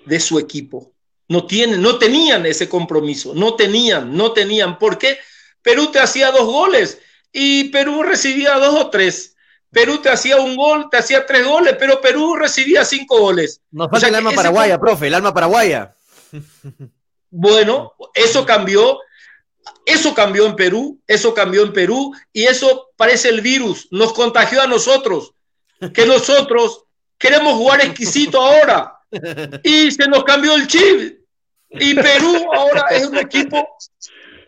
de 0.07 0.21
su 0.21 0.39
equipo. 0.39 0.95
No 1.31 1.47
tienen, 1.47 1.81
no 1.81 1.97
tenían 1.97 2.45
ese 2.45 2.69
compromiso, 2.69 3.33
no 3.37 3.55
tenían, 3.55 4.17
no 4.17 4.33
tenían. 4.33 4.81
¿Por 4.81 4.99
qué? 4.99 5.17
Perú 5.63 5.93
te 5.93 6.01
hacía 6.01 6.33
dos 6.33 6.45
goles 6.45 6.99
y 7.33 7.69
Perú 7.69 8.03
recibía 8.03 8.57
dos 8.57 8.75
o 8.75 8.91
tres. 8.91 9.37
Perú 9.71 9.99
te 9.99 10.09
hacía 10.09 10.39
un 10.39 10.57
gol, 10.57 10.89
te 10.91 10.97
hacía 10.97 11.25
tres 11.27 11.47
goles, 11.47 11.77
pero 11.79 12.01
Perú 12.01 12.35
recibía 12.35 12.85
cinco 12.85 13.21
goles. 13.21 13.61
Nos 13.71 13.89
falta 13.89 14.09
el 14.09 14.17
alma 14.17 14.33
paraguaya, 14.33 14.77
profe, 14.81 15.07
el 15.07 15.15
alma 15.15 15.33
paraguaya. 15.33 15.95
Bueno, 17.31 17.95
eso 18.13 18.45
cambió, 18.45 18.99
eso 19.87 20.13
cambió 20.13 20.47
en 20.47 20.57
Perú, 20.57 21.01
eso 21.07 21.33
cambió 21.33 21.63
en 21.63 21.73
Perú 21.73 22.13
y 22.33 22.43
eso 22.43 22.89
parece 22.97 23.29
el 23.29 23.41
virus, 23.41 23.87
nos 23.93 24.13
contagió 24.15 24.61
a 24.63 24.67
nosotros, 24.67 25.33
que 25.95 26.07
nosotros 26.07 26.87
queremos 27.17 27.53
jugar 27.53 27.83
exquisito 27.83 28.43
ahora 28.43 28.97
y 29.63 29.93
se 29.93 30.09
nos 30.09 30.25
cambió 30.25 30.57
el 30.57 30.67
chip. 30.67 31.20
Y 31.71 31.95
Perú 31.95 32.49
ahora 32.53 32.87
es 32.91 33.07
un 33.07 33.17
equipo, 33.17 33.77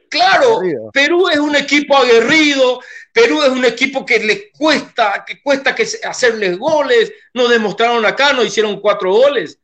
claro, 0.08 0.60
Perú 0.92 1.28
es 1.28 1.38
un 1.38 1.54
equipo 1.54 1.96
aguerrido, 1.96 2.80
Perú 3.12 3.42
es 3.42 3.50
un 3.50 3.64
equipo 3.64 4.04
que 4.04 4.18
le 4.18 4.50
cuesta, 4.50 5.24
que 5.26 5.40
cuesta 5.42 5.74
que 5.74 5.86
hacerles 6.04 6.58
goles. 6.58 7.12
Nos 7.34 7.50
demostraron 7.50 8.04
acá, 8.04 8.32
nos 8.32 8.46
hicieron 8.46 8.80
cuatro 8.80 9.12
goles. 9.12 9.58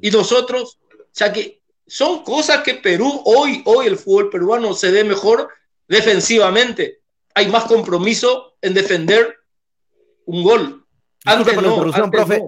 Y 0.00 0.10
nosotros, 0.10 0.78
o 0.92 1.08
sea 1.12 1.32
que 1.32 1.60
son 1.86 2.24
cosas 2.24 2.62
que 2.62 2.74
Perú, 2.74 3.22
hoy, 3.24 3.62
hoy 3.66 3.86
el 3.86 3.98
fútbol 3.98 4.30
peruano 4.30 4.72
se 4.72 4.90
ve 4.90 5.04
mejor 5.04 5.48
defensivamente. 5.88 7.00
Hay 7.34 7.48
más 7.48 7.64
compromiso 7.64 8.56
en 8.62 8.74
defender 8.74 9.36
un 10.24 10.42
gol. 10.42 10.86
Antes 11.24 11.60
no, 11.60 12.10
profe. 12.10 12.42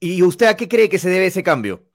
¿Y 0.00 0.22
usted 0.22 0.46
a 0.46 0.56
qué 0.56 0.68
cree 0.68 0.88
que 0.88 0.98
se 0.98 1.08
debe 1.08 1.26
ese 1.26 1.42
cambio? 1.42 1.87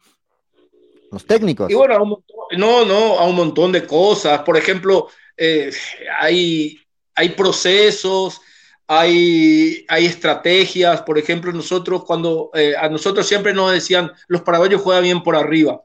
Los 1.14 1.28
técnicos. 1.28 1.70
Y 1.70 1.76
bueno, 1.76 2.24
no, 2.58 2.86
no, 2.86 3.20
a 3.20 3.28
un 3.28 3.36
montón 3.36 3.72
de 3.72 3.86
cosas. 3.86 4.42
Por 4.42 4.58
ejemplo, 4.58 5.10
eh, 5.38 5.72
hay, 6.18 6.80
hay 7.14 7.30
procesos, 7.30 8.42
hay, 8.88 9.86
hay 9.88 10.06
estrategias. 10.08 11.04
Por 11.04 11.20
ejemplo, 11.20 11.52
nosotros 11.52 12.04
cuando 12.04 12.50
eh, 12.56 12.74
a 12.76 12.90
nosotros 12.90 13.28
siempre 13.28 13.54
nos 13.54 13.72
decían 13.72 14.12
los 14.28 14.42
paraguayos 14.42 14.82
juegan 14.82 15.04
bien 15.04 15.22
por 15.22 15.36
arriba. 15.36 15.84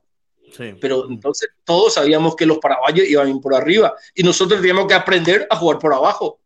Pero 0.80 1.06
entonces 1.10 1.50
todos 1.62 1.94
sabíamos 1.94 2.34
que 2.34 2.46
los 2.46 2.56
paraguayos 2.56 3.06
iban 3.06 3.26
bien 3.26 3.40
por 3.40 3.54
arriba 3.54 3.94
y 4.14 4.22
nosotros 4.22 4.60
teníamos 4.60 4.86
que 4.86 4.94
aprender 4.94 5.46
a 5.50 5.56
jugar 5.56 5.78
por 5.78 5.92
abajo 5.92 6.40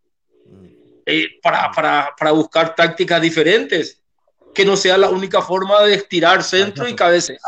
eh, 1.06 1.28
para, 1.40 1.70
para, 1.70 2.12
para, 2.18 2.32
buscar 2.32 2.74
tácticas 2.74 3.22
diferentes, 3.22 4.02
que 4.52 4.64
no 4.64 4.76
sea 4.76 4.98
la 4.98 5.08
única 5.08 5.40
forma 5.40 5.82
de 5.84 5.94
estirar 5.94 6.42
centro 6.42 6.88
y 6.88 6.96
cabecear. 6.96 7.38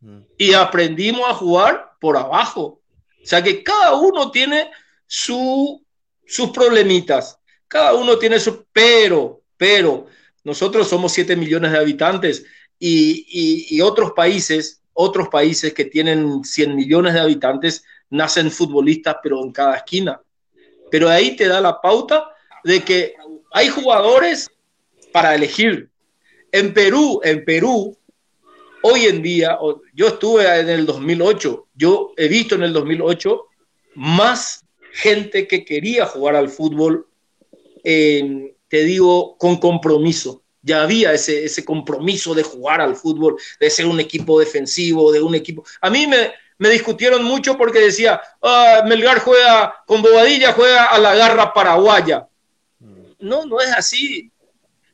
Mm. 0.00 0.20
Y 0.36 0.52
aprendimos 0.52 1.28
a 1.28 1.34
jugar 1.34 1.92
por 2.00 2.16
abajo. 2.16 2.80
O 3.22 3.26
sea 3.26 3.42
que 3.42 3.62
cada 3.62 3.94
uno 3.94 4.30
tiene 4.30 4.70
su, 5.06 5.84
sus 6.26 6.50
problemitas. 6.50 7.38
Cada 7.66 7.94
uno 7.94 8.18
tiene 8.18 8.38
su, 8.38 8.64
pero, 8.72 9.42
pero, 9.56 10.06
nosotros 10.44 10.88
somos 10.88 11.12
7 11.12 11.36
millones 11.36 11.72
de 11.72 11.78
habitantes 11.78 12.44
y, 12.78 13.26
y, 13.76 13.80
otros 13.82 14.12
países, 14.12 14.80
otros 14.94 15.28
países 15.28 15.74
que 15.74 15.84
tienen 15.84 16.42
100 16.42 16.74
millones 16.74 17.12
de 17.12 17.20
habitantes, 17.20 17.84
nacen 18.08 18.50
futbolistas, 18.50 19.16
pero 19.22 19.42
en 19.44 19.52
cada 19.52 19.76
esquina. 19.76 20.22
Pero 20.90 21.10
ahí 21.10 21.36
te 21.36 21.48
da 21.48 21.60
la 21.60 21.80
pauta 21.80 22.30
de 22.64 22.82
que 22.82 23.14
hay 23.50 23.68
jugadores 23.68 24.50
para 25.12 25.34
elegir. 25.34 25.90
En 26.52 26.72
Perú, 26.72 27.20
en 27.22 27.44
Perú, 27.44 27.97
hoy 28.82 29.06
en 29.06 29.22
día, 29.22 29.58
yo 29.94 30.08
estuve 30.08 30.60
en 30.60 30.68
el 30.68 30.86
2008, 30.86 31.68
yo 31.74 32.12
he 32.16 32.28
visto 32.28 32.54
en 32.54 32.62
el 32.62 32.72
2008 32.72 33.44
más 33.94 34.64
gente 34.92 35.46
que 35.46 35.64
quería 35.64 36.06
jugar 36.06 36.36
al 36.36 36.48
fútbol, 36.48 37.06
te 37.82 38.84
digo, 38.84 39.36
con 39.38 39.56
compromiso. 39.56 40.42
Ya 40.60 40.82
había 40.82 41.12
ese, 41.12 41.44
ese 41.44 41.64
compromiso 41.64 42.34
de 42.34 42.42
jugar 42.42 42.80
al 42.80 42.96
fútbol, 42.96 43.36
de 43.58 43.70
ser 43.70 43.86
un 43.86 44.00
equipo 44.00 44.38
defensivo, 44.38 45.12
de 45.12 45.22
un 45.22 45.34
equipo... 45.34 45.64
A 45.80 45.88
mí 45.88 46.06
me, 46.06 46.32
me 46.58 46.68
discutieron 46.68 47.24
mucho 47.24 47.56
porque 47.56 47.78
decía, 47.78 48.20
ah, 48.42 48.82
Melgar 48.86 49.20
juega 49.20 49.82
con 49.86 50.02
Bobadilla, 50.02 50.52
juega 50.52 50.86
a 50.86 50.98
la 50.98 51.14
garra 51.14 51.54
paraguaya. 51.54 52.28
No, 53.20 53.46
no 53.46 53.60
es 53.60 53.72
así. 53.72 54.30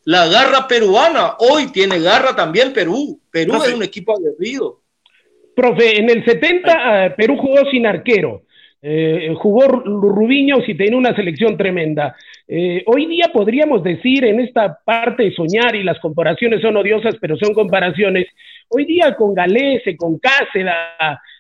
La 0.05 0.27
garra 0.27 0.69
peruana, 0.69 1.37
hoy 1.39 1.69
tiene 1.69 1.99
garra 1.99 2.37
también 2.37 2.73
Perú. 2.73 3.19
Perú 3.35 3.55
es 3.67 3.75
un 3.75 3.83
equipo 3.83 4.17
aguerrido. 4.17 4.81
Profe, 5.57 5.99
en 5.99 6.09
el 6.09 6.25
70 6.25 7.07
eh, 7.07 7.11
Perú 7.17 7.37
jugó 7.37 7.69
sin 7.69 7.85
arquero. 7.85 8.43
Eh, 8.81 9.35
jugó 9.37 9.67
Rubiño 9.67 10.59
y 10.65 10.77
tenía 10.77 10.97
una 10.97 11.17
selección 11.17 11.57
tremenda. 11.57 12.15
Eh, 12.47 12.85
hoy 12.87 13.07
día 13.07 13.31
podríamos 13.33 13.83
decir 13.83 14.25
en 14.25 14.39
esta 14.39 14.79
parte 14.85 15.25
de 15.25 15.35
soñar, 15.35 15.75
y 15.75 15.83
las 15.83 15.99
comparaciones 15.99 16.61
son 16.61 16.77
odiosas, 16.77 17.17
pero 17.21 17.37
son 17.37 17.55
comparaciones, 17.55 18.27
hoy 18.69 18.85
día 18.85 19.17
con 19.17 19.35
Galese, 19.35 19.97
con 19.97 20.21
Cáceres, 20.21 20.73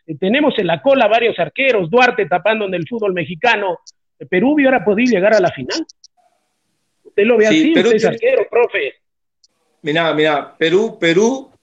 eh, 0.08 0.16
tenemos 0.18 0.58
en 0.58 0.66
la 0.66 0.82
cola 0.82 1.06
varios 1.06 1.38
arqueros, 1.38 1.88
Duarte 1.90 2.26
tapando 2.26 2.64
en 2.64 2.74
el 2.74 2.88
fútbol 2.88 3.12
mexicano, 3.12 3.78
Perú 4.28 4.54
hubiera 4.54 4.84
podido 4.84 5.12
llegar 5.12 5.34
a 5.34 5.40
la 5.40 5.52
final. 5.52 5.86
Usted 7.04 7.24
lo 7.24 7.36
ve 7.36 7.46
así, 7.46 7.72
usted 7.76 7.94
es 7.94 8.04
arquero, 8.04 8.48
profe. 8.50 8.94
Mira, 9.82 10.12
mira, 10.12 10.56
Perú, 10.58 10.96
Perú 10.98 11.53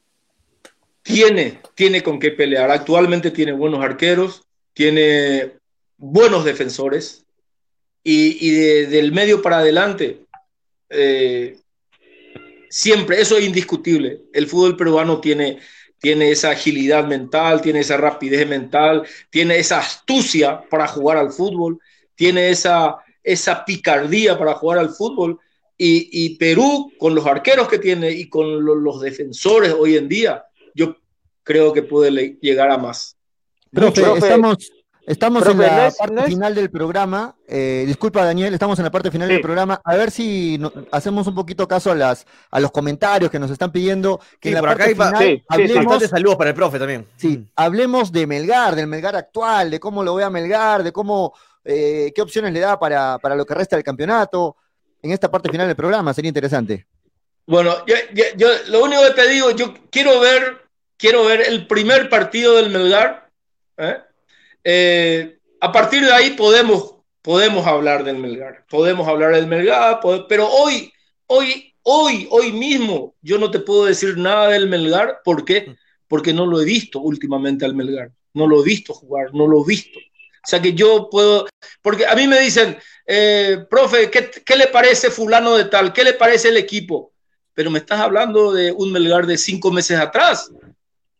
tiene, 1.04 1.60
tiene 1.76 2.04
con 2.04 2.20
qué 2.20 2.32
pelear. 2.32 2.72
Actualmente 2.72 3.32
tiene 3.32 3.52
buenos 3.52 3.84
arqueros, 3.84 4.44
tiene 4.74 5.52
buenos 5.98 6.46
defensores 6.46 7.26
y, 8.04 8.52
del 8.86 9.12
medio 9.12 9.42
para 9.42 9.60
adelante, 9.60 10.22
eh, 10.90 11.58
siempre, 12.70 13.22
eso 13.22 13.38
es 13.38 13.46
indiscutible. 13.46 14.22
El 14.34 14.48
fútbol 14.48 14.76
peruano 14.76 15.22
tiene, 15.22 15.60
tiene 16.00 16.32
esa 16.32 16.52
agilidad 16.52 17.06
mental, 17.06 17.62
tiene 17.62 17.82
esa 17.82 17.98
rapidez 17.98 18.48
mental, 18.48 19.04
tiene 19.30 19.60
esa 19.60 19.80
astucia 19.80 20.62
para 20.70 20.88
jugar 20.88 21.18
al 21.18 21.32
fútbol, 21.32 21.80
tiene 22.16 22.50
esa, 22.50 22.98
esa 23.24 23.64
picardía 23.64 24.38
para 24.38 24.56
jugar 24.56 24.80
al 24.80 24.90
fútbol. 24.90 25.40
Y, 25.84 26.38
Perú, 26.38 26.92
con 27.00 27.16
los 27.16 27.26
arqueros 27.26 27.68
que 27.68 27.80
tiene 27.80 28.12
y 28.12 28.30
con 28.30 28.64
los 28.64 29.02
defensores 29.02 29.74
hoy 29.74 29.98
en 29.98 30.08
día, 30.08 30.46
creo 31.44 31.74
que 31.74 31.84
puede 31.84 32.38
llegar 32.42 32.72
a 32.72 32.78
más. 32.78 33.16
Profe, 33.72 34.02
estamos, 34.18 34.72
Estamos 35.06 35.48
en 35.48 35.58
la 35.58 35.92
parte 35.98 36.24
final 36.24 36.54
del 36.54 36.70
programa. 36.70 37.36
Eh, 37.48 37.86
disculpa, 37.88 38.24
Daniel, 38.24 38.54
estamos 38.54 38.78
en 38.78 38.86
la 38.86 38.92
parte 38.92 39.10
final 39.10 39.28
del 39.28 39.42
programa. 39.42 39.82
A 39.84 39.96
ver 39.96 40.12
si 40.12 40.60
hacemos 40.92 41.26
un 41.26 41.34
poquito 41.34 41.68
caso 41.68 41.92
a 41.92 41.96
las 41.96 42.28
a 42.52 42.60
los 42.60 42.72
comentarios 42.72 43.32
que 43.32 43.40
nos 43.40 43.50
están 43.50 43.72
pidiendo. 43.72 44.22
Que 44.40 44.50
en 44.50 44.56
la 44.56 44.62
parte 44.62 44.92
final 44.92 45.44
hablemos, 45.48 46.00
de 46.00 46.08
saludos 46.08 46.36
para 46.36 46.52
el 46.52 46.56
profe 46.56 46.78
también. 46.78 47.08
Sí, 47.18 47.40
mm. 47.40 47.50
hablemos 47.56 48.12
de 48.12 48.28
Melgar, 48.28 48.76
del 48.76 48.88
Melgar 48.88 49.16
actual, 49.16 49.72
de 49.72 49.80
cómo 49.80 50.04
lo 50.04 50.16
ve 50.16 50.24
a 50.24 50.30
Melgar, 50.30 50.84
de 50.84 50.92
cómo 50.92 51.34
eh, 51.66 52.12
qué 52.16 52.22
opciones 52.22 52.54
le 52.54 52.60
da 52.60 52.80
para, 52.80 53.18
para 53.18 53.36
lo 53.36 53.46
que 53.46 53.56
resta 53.56 53.76
del 53.76 53.84
campeonato. 53.84 54.56
En 55.02 55.12
esta 55.12 55.32
parte 55.32 55.50
final 55.50 55.66
del 55.66 55.76
programa 55.76 56.14
sería 56.14 56.30
interesante. 56.30 56.86
Bueno, 57.48 57.74
yo, 57.88 57.96
yo 58.38 58.48
lo 58.68 58.84
único 58.84 59.02
que 59.02 59.22
te 59.22 59.28
digo, 59.30 59.50
yo 59.50 59.74
quiero 59.90 60.20
ver, 60.20 60.62
quiero 61.02 61.26
ver 61.26 61.42
el 61.42 61.66
primer 61.66 62.08
partido 62.08 62.56
del 62.56 62.70
Melgar. 62.70 63.28
¿eh? 63.78 63.98
Eh, 64.64 65.40
a 65.60 65.72
partir 65.72 66.06
de 66.06 66.14
ahí 66.14 66.32
podemos, 66.32 66.96
podemos 67.24 67.66
hablar 67.66 68.04
del 68.04 68.20
Melgar, 68.20 68.66
podemos 68.70 69.08
hablar 69.08 69.34
del 69.34 69.48
Melgar, 69.48 70.00
pero 70.30 70.48
hoy, 70.48 70.94
hoy, 71.26 71.74
hoy, 71.82 72.28
hoy 72.30 72.52
mismo 72.52 73.16
yo 73.22 73.40
no 73.40 73.50
te 73.50 73.60
puedo 73.60 73.86
decir 73.86 74.16
nada 74.18 74.50
del 74.50 74.70
Melgar. 74.70 75.22
¿Por 75.26 75.44
qué? 75.44 75.76
Porque 76.08 76.34
no 76.34 76.46
lo 76.46 76.62
he 76.62 76.66
visto 76.66 77.00
últimamente 77.00 77.66
al 77.66 77.74
Melgar, 77.74 78.12
no 78.34 78.48
lo 78.48 78.62
he 78.62 78.66
visto 78.66 78.94
jugar, 78.94 79.34
no 79.34 79.48
lo 79.48 79.64
he 79.64 79.68
visto. 79.68 80.00
O 80.00 80.48
sea 80.48 80.62
que 80.62 80.74
yo 80.74 81.10
puedo, 81.10 81.48
porque 81.82 82.06
a 82.06 82.16
mí 82.16 82.28
me 82.28 82.40
dicen, 82.40 82.78
eh, 83.08 83.66
profe, 83.70 84.10
¿qué, 84.12 84.30
¿qué, 84.44 84.56
le 84.56 84.68
parece 84.68 85.10
fulano 85.10 85.56
de 85.56 85.66
tal? 85.66 85.94
¿Qué 85.94 86.04
le 86.04 86.14
parece 86.14 86.50
el 86.50 86.58
equipo? 86.58 87.14
Pero 87.54 87.70
me 87.70 87.80
estás 87.80 88.00
hablando 88.00 88.52
de 88.52 88.72
un 88.72 88.92
Melgar 88.92 89.26
de 89.26 89.38
cinco 89.38 89.72
meses 89.72 90.00
atrás. 90.00 90.52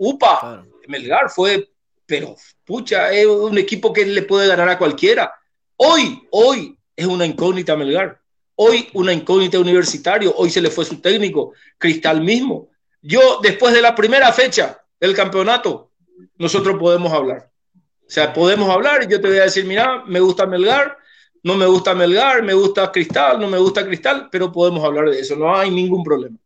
Upa, 0.04 0.66
Melgar 0.88 1.30
fue 1.30 1.70
pero 2.08 2.36
pucha, 2.66 3.12
es 3.12 3.26
un 3.28 3.58
equipo 3.58 3.94
que 3.94 4.04
le 4.04 4.24
puede 4.24 4.48
ganar 4.48 4.68
a 4.68 4.78
cualquiera. 4.78 5.32
Hoy, 5.78 6.28
hoy 6.32 6.76
es 6.96 7.06
una 7.06 7.26
incógnita 7.26 7.78
Melgar. 7.78 8.20
Hoy 8.56 8.90
una 8.94 9.14
incógnita 9.14 9.60
universitario. 9.60 10.34
Hoy 10.36 10.50
se 10.50 10.60
le 10.60 10.72
fue 10.72 10.86
su 10.86 11.00
técnico, 11.00 11.54
Cristal 11.78 12.20
mismo. 12.20 12.70
Yo, 13.02 13.40
después 13.42 13.74
de 13.74 13.82
la 13.82 13.96
primera 13.96 14.34
fecha 14.34 14.84
del 15.00 15.16
campeonato, 15.16 15.92
nosotros 16.38 16.78
podemos 16.80 17.14
hablar. 17.14 17.50
O 17.76 18.10
sea, 18.10 18.34
podemos 18.34 18.70
hablar 18.70 19.04
y 19.04 19.08
yo 19.08 19.22
te 19.22 19.30
voy 19.30 19.38
a 19.38 19.44
decir, 19.44 19.66
mira, 19.66 20.04
me 20.06 20.20
gusta 20.20 20.48
Melgar, 20.48 20.98
no 21.44 21.56
me 21.56 21.68
gusta 21.68 21.94
Melgar, 21.94 22.44
me 22.44 22.56
gusta 22.56 22.92
Cristal, 22.92 23.40
no 23.40 23.48
me 23.48 23.60
gusta 23.60 23.86
Cristal, 23.86 24.30
pero 24.32 24.52
podemos 24.52 24.84
hablar 24.84 25.10
de 25.12 25.20
eso, 25.20 25.36
no 25.36 25.56
hay 25.56 25.70
ningún 25.70 26.04
problema. 26.04 26.38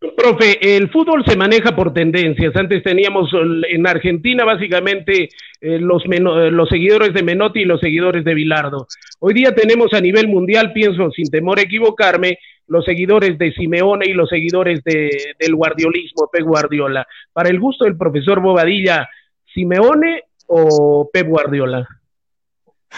Profe, 0.00 0.76
el 0.76 0.90
fútbol 0.90 1.22
se 1.26 1.36
maneja 1.36 1.76
por 1.76 1.92
tendencias. 1.92 2.56
Antes 2.56 2.82
teníamos 2.82 3.30
en 3.68 3.86
Argentina 3.86 4.46
básicamente 4.46 5.28
eh, 5.60 5.78
los, 5.78 6.02
eh, 6.06 6.50
los 6.50 6.68
seguidores 6.70 7.12
de 7.12 7.22
Menotti 7.22 7.60
y 7.60 7.64
los 7.66 7.80
seguidores 7.80 8.24
de 8.24 8.32
Bilardo. 8.32 8.86
Hoy 9.18 9.34
día 9.34 9.54
tenemos 9.54 9.92
a 9.92 10.00
nivel 10.00 10.26
mundial, 10.28 10.72
pienso 10.72 11.10
sin 11.10 11.28
temor 11.28 11.58
a 11.58 11.62
equivocarme, 11.62 12.38
los 12.66 12.86
seguidores 12.86 13.36
de 13.36 13.52
Simeone 13.52 14.06
y 14.06 14.14
los 14.14 14.30
seguidores 14.30 14.82
de, 14.84 15.10
del 15.38 15.54
guardiolismo, 15.54 16.30
Pep 16.32 16.44
Guardiola. 16.44 17.06
Para 17.34 17.50
el 17.50 17.60
gusto 17.60 17.84
del 17.84 17.98
profesor 17.98 18.40
Bobadilla, 18.40 19.06
¿Simeone 19.52 20.24
o 20.46 21.10
Pep 21.12 21.26
Guardiola? 21.26 21.86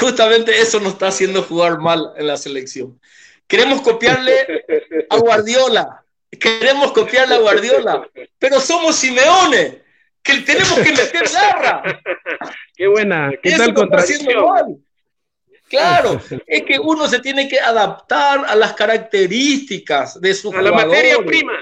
Justamente 0.00 0.52
eso 0.52 0.78
nos 0.78 0.92
está 0.92 1.08
haciendo 1.08 1.42
jugar 1.42 1.78
mal 1.80 2.12
en 2.16 2.28
la 2.28 2.36
selección. 2.36 3.00
Queremos 3.46 3.80
copiarle 3.80 4.64
a 5.08 5.16
Guardiola. 5.16 6.04
Queremos 6.30 6.92
copiarle 6.92 7.36
a 7.36 7.38
Guardiola. 7.38 8.08
Pero 8.38 8.60
somos 8.60 8.96
Simeone, 8.96 9.82
que 10.22 10.38
tenemos 10.40 10.78
que 10.80 10.92
meter 10.92 11.24
garra. 11.32 12.02
Qué 12.74 12.86
buena, 12.86 13.30
qué 13.42 13.56
tal 13.56 13.72
contradicción. 13.74 14.84
Claro, 15.68 16.20
es 16.46 16.62
que 16.62 16.78
uno 16.78 17.08
se 17.08 17.20
tiene 17.20 17.48
que 17.48 17.58
adaptar 17.58 18.44
a 18.46 18.54
las 18.54 18.74
características 18.74 20.20
de 20.20 20.34
su 20.34 20.52
A 20.52 20.62
la 20.62 20.72
materia 20.72 21.18
prima, 21.24 21.52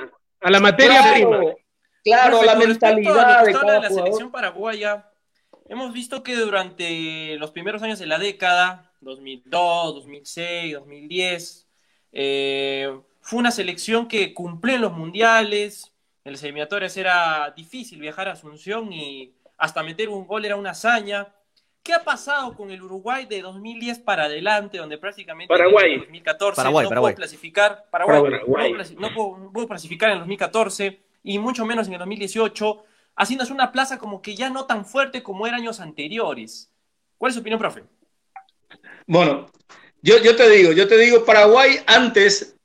a 0.40 0.50
la 0.50 0.60
materia 0.60 1.12
prima. 1.12 1.40
Claro, 2.02 2.40
a 2.40 2.44
la 2.44 2.54
mentalidad 2.54 3.44
de 3.44 3.52
cada 3.52 3.80
la 3.80 3.88
selección 3.88 4.30
paraguaya, 4.30 5.10
hemos 5.68 5.92
visto 5.92 6.22
que 6.22 6.36
durante 6.36 7.36
los 7.38 7.50
primeros 7.50 7.82
años 7.82 7.98
de 7.98 8.06
la 8.06 8.18
década, 8.18 8.92
2002, 9.00 9.94
2006, 9.94 10.74
2010, 10.74 11.63
fue 13.20 13.38
una 13.38 13.50
selección 13.50 14.06
que 14.08 14.32
cumplió 14.34 14.76
en 14.76 14.82
los 14.82 14.92
mundiales, 14.92 15.92
en 16.24 16.32
las 16.32 16.42
eliminatorias 16.42 16.96
era 16.96 17.52
difícil 17.56 18.00
viajar 18.00 18.28
a 18.28 18.32
Asunción 18.32 18.92
y 18.92 19.34
hasta 19.58 19.82
meter 19.82 20.08
un 20.08 20.26
gol 20.26 20.44
era 20.44 20.56
una 20.56 20.70
hazaña. 20.70 21.28
¿Qué 21.82 21.92
ha 21.92 22.02
pasado 22.02 22.54
con 22.56 22.70
el 22.70 22.80
Uruguay 22.82 23.26
de 23.26 23.42
2010 23.42 23.98
para 23.98 24.24
adelante, 24.24 24.78
donde 24.78 24.96
prácticamente 24.96 25.52
Paraguay. 25.52 25.94
en 25.94 25.98
2014 26.00 26.56
Paraguay, 26.56 26.84
no 26.84 26.88
Paraguay. 26.88 27.12
pudo 27.12 27.16
clasificar, 27.18 27.84
Paraguay, 27.90 28.22
Paraguay. 28.22 28.72
No, 28.72 28.78
clasi- 28.78 28.96
no 28.98 29.12
pudo, 29.12 29.52
pudo 29.52 29.68
clasificar 29.68 30.10
en 30.12 30.18
2014 30.20 31.00
y 31.24 31.38
mucho 31.38 31.66
menos 31.66 31.86
en 31.88 31.92
el 31.94 31.98
2018, 31.98 32.84
haciéndose 33.16 33.52
una 33.52 33.70
plaza 33.70 33.98
como 33.98 34.22
que 34.22 34.34
ya 34.34 34.48
no 34.48 34.64
tan 34.64 34.86
fuerte 34.86 35.22
como 35.22 35.46
era 35.46 35.56
años 35.58 35.78
anteriores? 35.80 36.70
¿Cuál 37.18 37.30
es 37.30 37.34
su 37.34 37.40
opinión, 37.42 37.58
profe? 37.60 37.84
Bueno, 39.06 39.46
yo, 40.04 40.36
te 40.36 40.48
digo, 40.50 40.72
yo 40.72 40.86
te 40.86 40.98
digo, 40.98 41.24
Paraguay 41.24 41.80
antes 41.86 42.56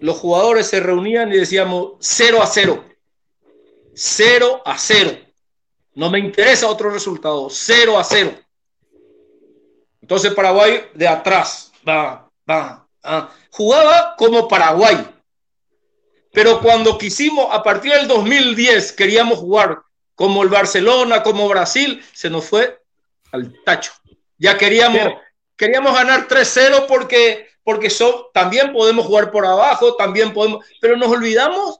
los 0.00 0.18
jugadores 0.18 0.66
se 0.66 0.80
reunían 0.80 1.32
y 1.32 1.36
decíamos 1.38 1.92
0 2.00 2.42
a 2.42 2.46
0. 2.46 2.84
0 3.94 4.62
a 4.64 4.76
0. 4.76 5.18
No 5.94 6.10
me 6.10 6.18
interesa 6.18 6.68
otro 6.68 6.90
resultado. 6.90 7.48
0 7.48 7.98
a 7.98 8.04
0. 8.04 8.34
Entonces 10.02 10.34
Paraguay 10.34 10.90
de 10.94 11.08
atrás. 11.08 11.72
Va, 11.88 12.28
va, 12.48 12.86
va. 13.04 13.34
Jugaba 13.50 14.14
como 14.18 14.48
Paraguay. 14.48 15.08
Pero 16.32 16.60
cuando 16.60 16.98
quisimos, 16.98 17.46
a 17.50 17.62
partir 17.62 17.92
del 17.92 18.08
2010, 18.08 18.92
queríamos 18.92 19.38
jugar 19.38 19.82
como 20.14 20.42
el 20.42 20.48
Barcelona, 20.48 21.22
como 21.22 21.48
Brasil, 21.48 22.04
se 22.12 22.30
nos 22.30 22.44
fue 22.46 22.80
al 23.30 23.54
tacho. 23.64 23.92
Ya 24.38 24.58
queríamos, 24.58 25.14
queríamos 25.62 25.94
ganar 25.94 26.26
3-0 26.26 26.86
porque, 26.88 27.46
porque 27.62 27.88
so- 27.88 28.32
también 28.34 28.72
podemos 28.72 29.06
jugar 29.06 29.30
por 29.30 29.46
abajo, 29.46 29.94
también 29.94 30.32
podemos, 30.32 30.64
pero 30.80 30.96
nos 30.96 31.08
olvidamos 31.08 31.78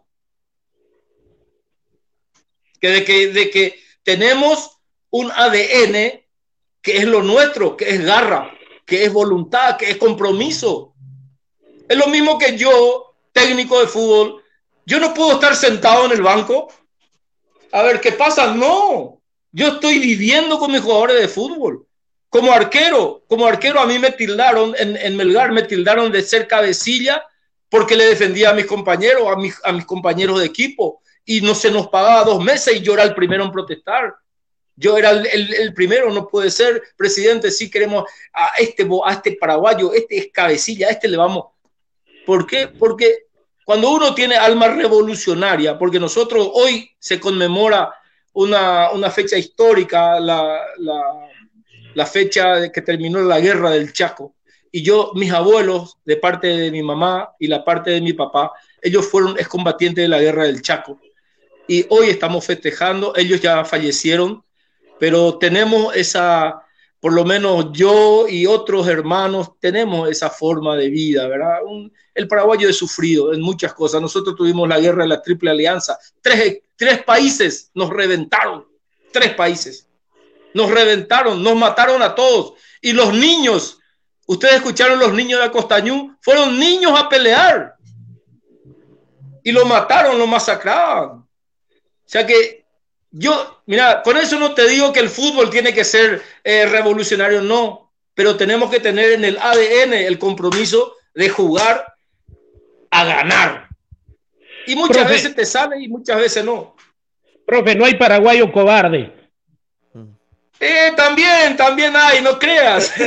que 2.80 2.88
de, 2.90 3.04
que 3.04 3.26
de 3.32 3.50
que 3.50 3.80
tenemos 4.04 4.78
un 5.10 5.32
ADN 5.32 6.24
que 6.80 6.96
es 6.96 7.04
lo 7.04 7.22
nuestro, 7.24 7.76
que 7.76 7.90
es 7.90 8.04
garra, 8.04 8.52
que 8.86 9.04
es 9.04 9.12
voluntad, 9.12 9.76
que 9.76 9.90
es 9.90 9.96
compromiso. 9.96 10.94
Es 11.88 11.96
lo 11.96 12.06
mismo 12.06 12.38
que 12.38 12.56
yo, 12.56 13.14
técnico 13.32 13.80
de 13.80 13.88
fútbol, 13.88 14.44
yo 14.86 15.00
no 15.00 15.12
puedo 15.12 15.32
estar 15.32 15.56
sentado 15.56 16.06
en 16.06 16.12
el 16.12 16.22
banco 16.22 16.72
a 17.72 17.82
ver 17.82 18.00
qué 18.00 18.12
pasa. 18.12 18.54
No, 18.54 19.20
yo 19.50 19.68
estoy 19.68 19.98
viviendo 19.98 20.58
con 20.60 20.70
mis 20.70 20.80
jugadores 20.82 21.20
de 21.20 21.28
fútbol. 21.28 21.84
Como 22.32 22.50
arquero, 22.50 23.24
como 23.28 23.46
arquero 23.46 23.78
a 23.78 23.84
mí 23.86 23.98
me 23.98 24.10
tildaron, 24.10 24.74
en, 24.78 24.96
en 24.96 25.16
Melgar 25.18 25.52
me 25.52 25.64
tildaron 25.64 26.10
de 26.10 26.22
ser 26.22 26.48
cabecilla 26.48 27.22
porque 27.68 27.94
le 27.94 28.06
defendía 28.06 28.48
a 28.48 28.54
mis 28.54 28.64
compañeros, 28.64 29.24
a 29.30 29.36
mis, 29.36 29.54
a 29.62 29.70
mis 29.70 29.84
compañeros 29.84 30.40
de 30.40 30.46
equipo 30.46 31.02
y 31.26 31.42
no 31.42 31.54
se 31.54 31.70
nos 31.70 31.88
pagaba 31.88 32.24
dos 32.24 32.42
meses 32.42 32.76
y 32.76 32.80
yo 32.80 32.94
era 32.94 33.02
el 33.02 33.14
primero 33.14 33.44
en 33.44 33.52
protestar. 33.52 34.14
Yo 34.74 34.96
era 34.96 35.10
el, 35.10 35.26
el- 35.26 35.52
el 35.52 35.74
primero, 35.74 36.10
no 36.10 36.26
puede 36.26 36.50
ser, 36.50 36.82
presidente, 36.96 37.50
si 37.50 37.70
queremos 37.70 38.04
a 38.32 38.52
este, 38.58 38.88
a 39.04 39.12
este 39.12 39.32
paraguayo, 39.32 39.92
este 39.92 40.16
es 40.16 40.28
cabecilla, 40.32 40.88
a 40.88 40.92
este 40.92 41.08
le 41.08 41.18
vamos. 41.18 41.44
¿Por 42.24 42.46
qué? 42.46 42.66
Porque 42.66 43.26
cuando 43.66 43.90
uno 43.90 44.14
tiene 44.14 44.36
alma 44.36 44.68
revolucionaria, 44.68 45.78
porque 45.78 46.00
nosotros 46.00 46.48
hoy 46.54 46.90
se 46.98 47.20
conmemora 47.20 47.92
una, 48.32 48.90
una 48.92 49.10
fecha 49.10 49.36
histórica, 49.36 50.18
la, 50.18 50.58
la, 50.78 51.02
la 51.94 52.06
fecha 52.06 52.56
de 52.56 52.72
que 52.72 52.82
terminó 52.82 53.20
la 53.20 53.40
guerra 53.40 53.70
del 53.70 53.92
Chaco. 53.92 54.34
Y 54.70 54.82
yo, 54.82 55.12
mis 55.14 55.30
abuelos, 55.32 55.98
de 56.04 56.16
parte 56.16 56.46
de 56.46 56.70
mi 56.70 56.82
mamá 56.82 57.30
y 57.38 57.46
la 57.46 57.64
parte 57.64 57.90
de 57.90 58.00
mi 58.00 58.14
papá, 58.14 58.52
ellos 58.80 59.06
fueron 59.06 59.38
excombatientes 59.38 60.02
de 60.02 60.08
la 60.08 60.20
guerra 60.20 60.44
del 60.44 60.62
Chaco. 60.62 60.98
Y 61.68 61.86
hoy 61.90 62.08
estamos 62.08 62.44
festejando, 62.44 63.14
ellos 63.16 63.40
ya 63.40 63.64
fallecieron, 63.64 64.42
pero 64.98 65.38
tenemos 65.38 65.94
esa, 65.94 66.62
por 67.00 67.12
lo 67.12 67.24
menos 67.24 67.66
yo 67.72 68.26
y 68.28 68.46
otros 68.46 68.88
hermanos, 68.88 69.52
tenemos 69.60 70.08
esa 70.08 70.30
forma 70.30 70.76
de 70.76 70.88
vida, 70.88 71.28
¿verdad? 71.28 71.58
El 72.14 72.26
paraguayo 72.26 72.68
es 72.68 72.76
sufrido 72.76 73.32
en 73.32 73.42
muchas 73.42 73.74
cosas. 73.74 74.00
Nosotros 74.00 74.36
tuvimos 74.36 74.68
la 74.68 74.80
guerra 74.80 75.02
de 75.02 75.08
la 75.08 75.22
Triple 75.22 75.50
Alianza. 75.50 75.98
Tres, 76.20 76.60
tres 76.76 77.02
países 77.04 77.70
nos 77.74 77.90
reventaron, 77.90 78.66
tres 79.12 79.34
países. 79.34 79.86
Nos 80.54 80.70
reventaron, 80.70 81.42
nos 81.42 81.56
mataron 81.56 82.02
a 82.02 82.14
todos. 82.14 82.54
Y 82.80 82.92
los 82.92 83.12
niños, 83.12 83.78
ustedes 84.26 84.56
escucharon 84.56 84.98
los 84.98 85.12
niños 85.12 85.40
de 85.40 85.46
Acostañú, 85.46 86.16
fueron 86.20 86.58
niños 86.58 86.98
a 86.98 87.08
pelear. 87.08 87.74
Y 89.44 89.52
lo 89.52 89.64
mataron, 89.66 90.18
lo 90.18 90.26
masacraban. 90.26 91.10
O 91.10 91.28
sea 92.04 92.26
que 92.26 92.64
yo, 93.10 93.62
mira, 93.66 94.02
con 94.02 94.16
eso 94.16 94.38
no 94.38 94.54
te 94.54 94.68
digo 94.68 94.92
que 94.92 95.00
el 95.00 95.08
fútbol 95.08 95.50
tiene 95.50 95.74
que 95.74 95.84
ser 95.84 96.22
eh, 96.42 96.66
revolucionario, 96.66 97.42
no, 97.42 97.92
pero 98.14 98.36
tenemos 98.36 98.70
que 98.70 98.80
tener 98.80 99.12
en 99.12 99.24
el 99.24 99.38
ADN 99.38 99.94
el 99.94 100.18
compromiso 100.18 100.94
de 101.14 101.28
jugar 101.28 101.94
a 102.90 103.04
ganar. 103.04 103.68
Y 104.66 104.76
muchas 104.76 104.98
Profe. 104.98 105.12
veces 105.12 105.34
te 105.34 105.44
sale 105.44 105.80
y 105.80 105.88
muchas 105.88 106.18
veces 106.18 106.44
no. 106.44 106.76
Profe, 107.46 107.74
no 107.74 107.84
hay 107.84 107.94
paraguayo 107.94 108.50
cobarde. 108.52 109.21
Eh, 110.64 110.92
también, 110.96 111.56
también 111.56 111.92
hay, 111.96 112.22
no 112.22 112.38
creas. 112.38 112.92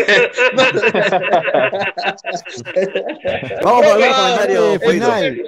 Vamos 3.64 3.86
por 3.86 3.98
ver 3.98 4.10
Ah, 4.14 4.36
comentarios. 4.46 4.76
Eh, 4.76 4.80
final. 4.92 5.42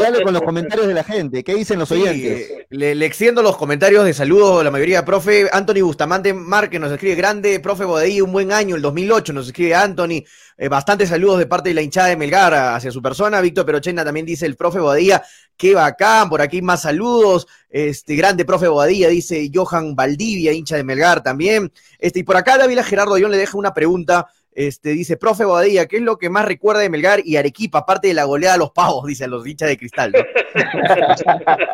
Dale 0.00 0.22
con 0.22 0.32
los 0.32 0.42
comentarios 0.42 0.86
de 0.86 0.94
la 0.94 1.04
gente. 1.04 1.44
¿Qué 1.44 1.54
dicen 1.54 1.78
los 1.78 1.88
Sí, 1.90 1.94
oyentes? 1.96 2.50
le, 2.70 2.94
le 2.94 3.06
extiendo 3.06 3.42
los 3.42 3.56
comentarios 3.56 4.04
de 4.04 4.14
saludos, 4.14 4.64
la 4.64 4.70
mayoría, 4.70 5.04
profe 5.04 5.48
Anthony 5.52 5.82
Bustamante 5.82 6.32
Márquez 6.32 6.80
nos 6.80 6.90
escribe, 6.92 7.14
grande, 7.14 7.60
profe 7.60 7.84
Bodey, 7.84 8.20
un 8.22 8.32
buen 8.32 8.50
año, 8.52 8.74
el 8.76 8.82
2008, 8.82 9.32
nos 9.34 9.46
escribe 9.46 9.74
Anthony, 9.74 10.24
eh, 10.56 10.68
bastantes 10.68 11.08
saludos 11.10 11.38
de 11.38 11.46
parte 11.46 11.68
de 11.68 11.74
la 11.74 11.82
hinchada 11.82 12.08
de 12.08 12.16
Melgar 12.16 12.54
hacia 12.54 12.90
su 12.90 13.02
persona, 13.02 13.40
Víctor 13.40 13.66
Perochena 13.66 14.04
también 14.04 14.24
dice 14.26 14.46
el 14.46 14.56
profe 14.56 14.78
Bodía, 14.80 15.22
qué 15.56 15.74
bacán, 15.74 16.28
por 16.28 16.40
aquí 16.40 16.62
más 16.62 16.82
saludos, 16.82 17.46
este 17.70 18.14
grande 18.16 18.44
profe 18.44 18.68
Bodía, 18.68 19.08
dice 19.08 19.50
Johan 19.52 19.94
Valdivia, 19.96 20.52
hincha 20.52 20.76
de 20.76 20.84
Melgar 20.84 21.22
también, 21.22 21.70
este, 21.98 22.20
y 22.20 22.22
por 22.22 22.36
acá 22.36 22.56
Dávila 22.58 22.82
Gerardo 22.84 23.14
Dion 23.16 23.30
le 23.30 23.36
deja 23.38 23.58
una 23.58 23.74
pregunta, 23.74 24.26
este, 24.54 24.90
dice, 24.90 25.16
profe 25.18 25.44
Bodía, 25.44 25.86
¿qué 25.86 25.96
es 25.96 26.02
lo 26.02 26.16
que 26.16 26.30
más 26.30 26.44
recuerda 26.46 26.80
de 26.80 26.88
Melgar 26.88 27.20
y 27.24 27.36
Arequipa, 27.36 27.80
aparte 27.80 28.08
de 28.08 28.14
la 28.14 28.24
goleada 28.24 28.54
a 28.54 28.58
los 28.58 28.70
pavos, 28.70 29.06
dice 29.06 29.24
a 29.24 29.28
los 29.28 29.46
hinchas 29.46 29.68
de 29.68 29.76
cristal, 29.76 30.12
¿no? 30.12 30.20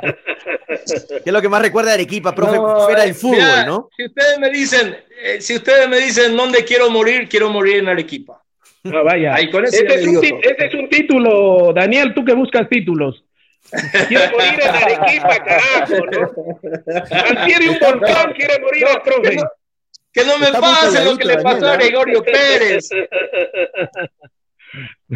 ¿Qué 0.04 1.22
es 1.26 1.32
lo 1.32 1.40
que 1.42 1.48
más 1.48 1.62
recuerda 1.62 1.90
de 1.90 1.94
Arequipa, 1.94 2.34
profe, 2.34 2.56
No, 2.56 2.80
fuera 2.80 3.02
del 3.02 3.10
eh, 3.10 3.14
fútbol, 3.14 3.36
mira, 3.36 3.64
¿no? 3.66 3.88
Si 3.96 4.04
ustedes 4.06 4.38
me 4.38 4.50
dicen, 4.50 4.96
eh, 5.24 5.40
si 5.40 5.56
ustedes 5.56 5.88
me 5.88 5.98
dicen 6.00 6.36
dónde 6.36 6.64
quiero 6.64 6.90
morir, 6.90 7.28
quiero 7.28 7.50
morir 7.50 7.76
en 7.76 7.88
Arequipa. 7.88 8.42
Ah, 8.84 9.02
vaya. 9.04 9.34
Ahí 9.34 9.48
con 9.50 9.64
eso 9.64 9.76
ese, 9.76 9.86
ya 9.88 9.94
es 9.94 10.00
le 10.02 10.08
un, 10.08 10.20
digo 10.20 10.20
ti- 10.22 10.30
todo. 10.30 10.40
ese 10.52 10.66
es 10.66 10.74
un 10.74 10.88
título, 10.88 11.72
Daniel, 11.72 12.12
tú 12.14 12.24
que 12.24 12.34
buscas 12.34 12.68
títulos. 12.68 13.24
Quiere 14.08 14.30
morir 14.30 14.60
en 14.60 14.68
Arequipa, 14.76 15.36
carajo, 15.44 15.96
¿no? 16.10 16.30
Antier 17.40 17.68
un 17.70 17.78
volcán 17.78 18.32
quiere 18.34 18.58
morir 18.60 18.86
el 18.88 19.00
profe. 19.02 19.36
Que 20.12 20.24
no 20.24 20.36
me 20.38 20.46
Está 20.46 20.60
pase 20.60 21.04
lo 21.04 21.16
que 21.16 21.24
le 21.24 21.38
pasó 21.38 21.66
a 21.68 21.74
¿eh? 21.74 21.78
Gregorio 21.78 22.22
Pérez. 22.22 22.88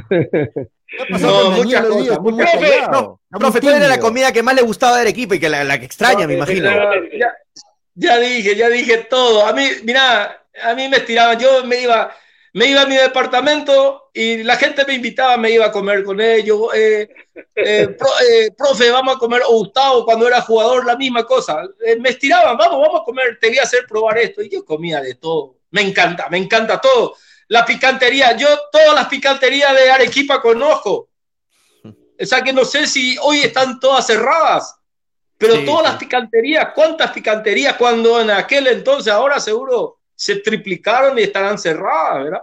¿Qué 0.09 1.03
ha 1.03 1.07
pasado 1.11 1.51
No, 1.51 1.57
muchas 1.57 1.87
cosas, 1.87 2.19
muchas- 2.21 2.51
Profe, 2.53 2.81
no, 2.93 3.21
profe, 3.31 3.61
¿cuál 3.61 3.75
era 3.77 3.89
la 3.89 3.99
comida 4.01 4.33
que 4.33 4.43
más 4.43 4.55
le 4.55 4.63
gustaba 4.63 4.97
de 4.97 5.03
Arequipa 5.03 5.35
y 5.35 5.41
que 5.41 5.49
la, 5.49 5.65
la 5.65 5.79
que 5.79 5.85
extraña, 5.87 6.27
me 6.27 6.35
imagino? 6.35 6.71
Ya, 7.19 7.33
ya 7.95 8.19
dije, 8.19 8.55
ya 8.57 8.69
dije 8.69 8.99
todo. 9.11 9.47
A 9.47 9.53
mí, 9.53 9.69
mira, 9.85 10.43
a 10.63 10.75
mí 10.75 10.89
me 10.89 10.99
estiraban. 10.99 11.39
Yo 11.39 11.65
me 11.65 11.81
iba, 11.81 12.15
me 12.53 12.67
iba 12.67 12.83
a 12.83 12.87
mi 12.87 12.97
departamento 12.97 14.06
y 14.19 14.43
la 14.45 14.57
gente 14.57 14.85
me 14.87 14.95
invitaba, 14.95 15.37
me 15.37 15.51
iba 15.51 15.67
a 15.67 15.71
comer 15.73 16.03
con 16.03 16.21
ellos. 16.21 16.73
Eh, 16.75 17.07
eh, 17.55 17.89
pro- 17.99 18.19
eh, 18.31 18.51
profe, 18.57 18.91
vamos 18.91 19.17
a 19.17 19.19
comer. 19.19 19.43
O 19.47 19.59
Gustavo, 19.59 20.05
cuando 20.07 20.27
era 20.27 20.41
jugador, 20.41 20.87
la 20.87 20.97
misma 20.97 21.25
cosa. 21.27 21.63
Eh, 21.85 21.97
me 21.97 22.09
estiraban, 22.11 22.57
vamos, 22.57 22.81
vamos 22.81 23.01
a 23.03 23.05
comer. 23.05 23.39
Te 23.39 23.49
voy 23.49 23.59
a 23.59 23.65
hacer 23.65 23.85
probar 23.87 24.17
esto. 24.19 24.41
Y 24.43 24.49
yo 24.49 24.65
comía 24.65 25.01
de 25.03 25.17
todo. 25.17 25.57
Me 25.71 25.83
encanta, 25.83 26.29
me 26.31 26.39
encanta 26.39 26.81
todo. 26.81 27.15
La 27.49 27.65
picantería, 27.67 28.35
yo 28.37 28.49
todas 28.73 28.95
las 28.95 29.07
picanterías 29.09 29.75
de 29.75 29.91
Arequipa 29.91 30.41
conozco. 30.41 31.11
O 31.85 32.25
sea 32.25 32.41
que 32.43 32.53
no 32.55 32.65
sé 32.65 32.87
si 32.87 33.19
hoy 33.21 33.41
están 33.41 33.79
todas 33.79 34.07
cerradas. 34.07 34.75
Pero 35.37 35.57
Sí, 35.57 35.67
todas 35.67 35.81
sí. 35.83 35.89
las 35.91 35.97
picanterías, 35.99 36.69
¿cuántas 36.75 37.11
picanterías 37.13 37.75
cuando 37.77 38.19
en 38.23 38.31
aquel 38.31 38.67
entonces, 38.69 39.13
ahora 39.13 39.39
seguro 39.39 39.99
se 40.15 40.37
triplicaron 40.37 41.19
y 41.19 41.25
estarán 41.25 41.59
cerradas, 41.59 42.25
¿verdad? 42.25 42.43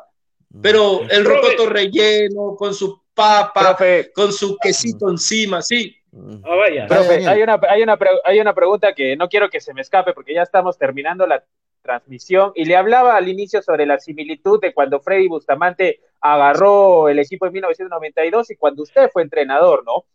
Pero 0.62 1.02
el 1.10 1.26
rocoto 1.26 1.68
relleno, 1.68 2.56
con 2.56 2.74
su 2.74 3.02
papa, 3.14 3.78
con 4.14 4.32
su 4.32 4.58
quesito 4.58 5.10
encima, 5.10 5.62
sí. 5.62 5.96
Ah, 6.44 6.56
vaya. 6.56 6.88
hay 7.30 7.42
una, 7.42 7.60
hay, 7.68 7.82
una, 7.82 7.98
hay 8.24 8.40
una 8.40 8.54
pregunta 8.54 8.94
que 8.94 9.16
no 9.16 9.28
quiero 9.28 9.50
que 9.50 9.60
se 9.60 9.74
me 9.74 9.82
escape 9.82 10.14
porque 10.14 10.34
ya 10.34 10.44
estamos 10.44 10.78
terminando 10.78 11.26
la 11.26 11.44
transmisión 11.82 12.52
y 12.56 12.66
le 12.66 12.76
hablaba 12.76 13.16
al 13.16 13.28
inicio 13.28 13.62
sobre 13.62 13.86
la 13.86 14.00
similitud 14.00 14.60
de 14.62 14.74
cuando 14.74 15.02
Freddy 15.02 15.28
Bustamante 15.28 16.00
agarró 16.22 17.10
el 17.10 17.20
equipo 17.20 17.46
en 17.46 17.54
1992 17.54 18.52
y 18.52 18.56
cuando 18.56 18.84
usted 18.84 19.10
fue 19.12 19.24
entrenador, 19.24 19.84
¿no? 19.86 20.06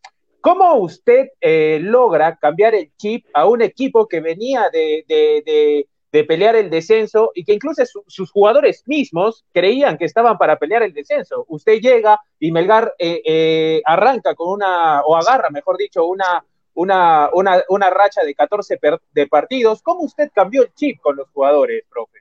¿Cómo 0.40 0.74
usted 0.76 1.30
eh, 1.40 1.78
logra 1.82 2.36
cambiar 2.36 2.74
el 2.74 2.92
chip 2.96 3.26
a 3.34 3.46
un 3.46 3.60
equipo 3.60 4.06
que 4.06 4.20
venía 4.20 4.70
de, 4.72 5.04
de, 5.06 5.87
pelear 6.10 6.56
el 6.56 6.70
descenso 6.70 7.32
y 7.34 7.44
que 7.44 7.52
incluso 7.52 7.82
sus 8.06 8.30
jugadores 8.30 8.82
mismos 8.86 9.44
creían 9.52 9.98
que 9.98 10.04
estaban 10.04 10.38
para 10.38 10.58
pelear 10.58 10.82
el 10.82 10.92
descenso? 10.92 11.44
Usted 11.48 11.80
llega 11.80 12.18
y 12.38 12.50
Melgar 12.50 12.94
eh, 12.98 13.22
eh, 13.24 13.82
arranca 13.84 14.34
con 14.34 14.52
una, 14.52 15.02
o 15.02 15.16
agarra, 15.16 15.50
mejor 15.50 15.76
dicho, 15.76 16.06
una, 16.06 16.44
una, 16.74 17.28
una, 17.32 17.62
una 17.68 17.90
racha 17.90 18.22
de 18.22 18.34
14 18.34 18.78
de 19.12 19.26
partidos. 19.26 19.82
¿Cómo 19.82 20.02
usted 20.02 20.30
cambió 20.34 20.62
el 20.62 20.72
chip 20.74 21.00
con 21.00 21.16
los 21.16 21.28
jugadores, 21.30 21.84
profe? 21.90 22.18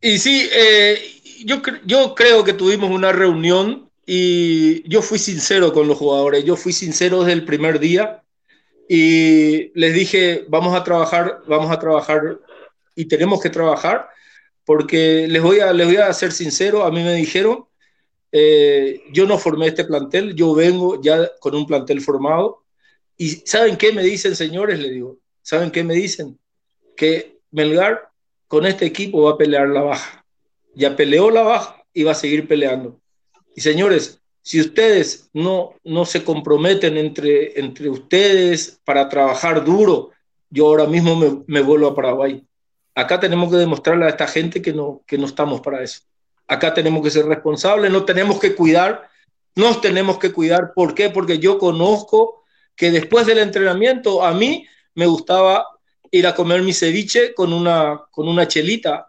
Y 0.00 0.18
sí, 0.18 0.48
yo, 1.44 1.60
yo 1.84 2.14
creo 2.14 2.42
que 2.42 2.54
tuvimos 2.54 2.90
una 2.90 3.12
reunión 3.12 3.90
y 4.06 4.88
yo 4.88 5.02
fui 5.02 5.18
sincero 5.18 5.72
con 5.72 5.86
los 5.86 5.98
jugadores, 5.98 6.44
yo 6.44 6.56
fui 6.56 6.72
sincero 6.72 7.20
desde 7.20 7.34
el 7.34 7.44
primer 7.44 7.78
día 7.78 8.22
y 8.92 9.70
les 9.78 9.94
dije, 9.94 10.46
vamos 10.48 10.74
a 10.74 10.82
trabajar, 10.82 11.42
vamos 11.46 11.70
a 11.70 11.78
trabajar 11.78 12.40
y 12.96 13.04
tenemos 13.04 13.40
que 13.40 13.48
trabajar 13.48 14.08
porque 14.64 15.28
les 15.28 15.40
voy 15.40 15.60
a, 15.60 15.72
les 15.72 15.86
voy 15.86 15.98
a 15.98 16.12
ser 16.12 16.32
sincero, 16.32 16.82
a 16.82 16.90
mí 16.90 17.04
me 17.04 17.14
dijeron, 17.14 17.66
eh, 18.32 19.00
yo 19.12 19.26
no 19.26 19.38
formé 19.38 19.68
este 19.68 19.84
plantel, 19.84 20.34
yo 20.34 20.56
vengo 20.56 21.00
ya 21.00 21.30
con 21.38 21.54
un 21.54 21.68
plantel 21.68 22.00
formado 22.00 22.64
y 23.16 23.30
¿saben 23.46 23.76
qué 23.76 23.92
me 23.92 24.02
dicen, 24.02 24.34
señores? 24.34 24.80
Le 24.80 24.90
digo, 24.90 25.18
¿saben 25.40 25.70
qué 25.70 25.84
me 25.84 25.94
dicen? 25.94 26.36
Que 26.96 27.38
Melgar 27.52 28.10
con 28.48 28.66
este 28.66 28.86
equipo 28.86 29.22
va 29.22 29.34
a 29.34 29.38
pelear 29.38 29.68
la 29.68 29.82
baja. 29.82 30.24
Ya 30.74 30.96
peleó 30.96 31.30
la 31.30 31.42
baja 31.42 31.84
y 31.94 32.02
va 32.02 32.10
a 32.10 32.16
seguir 32.16 32.48
peleando. 32.48 33.00
Y 33.54 33.60
señores, 33.60 34.19
si 34.42 34.60
ustedes 34.60 35.28
no, 35.32 35.74
no 35.84 36.04
se 36.04 36.24
comprometen 36.24 36.96
entre, 36.96 37.58
entre 37.60 37.90
ustedes 37.90 38.80
para 38.84 39.08
trabajar 39.08 39.64
duro, 39.64 40.10
yo 40.48 40.66
ahora 40.66 40.86
mismo 40.86 41.44
me, 41.46 41.60
vuelvo 41.60 41.88
a 41.88 41.94
Paraguay. 41.94 42.42
Acá 42.94 43.20
tenemos 43.20 43.50
que 43.50 43.56
demostrarle 43.56 44.06
a 44.06 44.08
esta 44.08 44.26
gente 44.26 44.62
que 44.62 44.72
no, 44.72 45.02
que 45.06 45.18
no 45.18 45.26
estamos 45.26 45.60
para 45.60 45.82
eso. 45.82 46.00
Acá 46.48 46.74
tenemos 46.74 47.02
que 47.02 47.10
ser 47.10 47.26
responsables, 47.26 47.90
no 47.90 48.04
tenemos 48.04 48.40
que 48.40 48.54
cuidar, 48.54 49.08
nos 49.54 49.80
tenemos 49.80 50.18
que 50.18 50.32
cuidar. 50.32 50.72
¿Por 50.74 50.94
qué? 50.94 51.10
Porque 51.10 51.38
yo 51.38 51.58
conozco 51.58 52.42
que 52.74 52.90
después 52.90 53.26
del 53.26 53.38
entrenamiento 53.38 54.24
a 54.24 54.32
mí 54.32 54.66
me 54.94 55.06
gustaba 55.06 55.66
ir 56.10 56.26
a 56.26 56.34
comer 56.34 56.62
mi 56.62 56.72
ceviche 56.72 57.34
con 57.34 57.52
una, 57.52 58.02
con 58.10 58.26
una 58.26 58.48
chelita. 58.48 59.08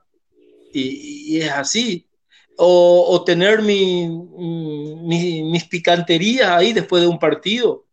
Y, 0.73 1.36
y 1.36 1.41
es 1.41 1.51
así 1.51 2.07
o, 2.64 3.24
tener 3.24 3.64
mi, 3.64 4.07
mis 4.07 5.64
picanterías 5.66 6.47
ahí 6.47 6.74
después 6.74 7.01
de 7.01 7.07
un 7.07 7.18
partido. 7.18 7.86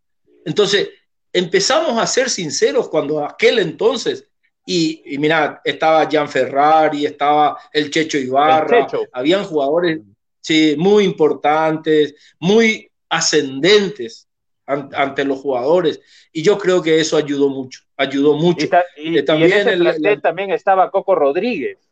Entonces, 0.44 0.90
empezamos 1.32 1.98
a 1.98 2.06
ser 2.06 2.28
sinceros 2.28 2.90
cuando 2.90 3.24
aquel 3.24 3.60
entonces, 3.60 4.28
y, 4.66 5.16
mira, 5.18 5.62
estaba 5.64 6.06
Jan 6.10 6.28
Ferrari, 6.28 7.06
estaba 7.06 7.58
el 7.72 7.90
Checho 7.90 8.18
Ibarra, 8.18 8.86
habían 9.12 9.44
jugadores 9.44 10.00
sí, 10.40 10.74
muy 10.76 11.04
importantes, 11.04 12.14
muy 12.38 12.90
ascendentes 13.08 14.28
ante 14.66 15.24
los 15.24 15.40
jugadores, 15.40 15.98
y 16.30 16.42
yo 16.42 16.58
creo 16.58 16.82
que 16.82 17.00
eso 17.00 17.16
ayudó 17.16 17.48
mucho, 17.48 17.80
ayudó 17.96 18.34
mucho. 18.34 18.68
Y, 18.98 19.16
eh, 19.16 19.22
también, 19.22 20.20
también 20.20 20.50
estaba 20.50 20.90
Coco 20.90 21.14
Rodríguez. 21.14 21.87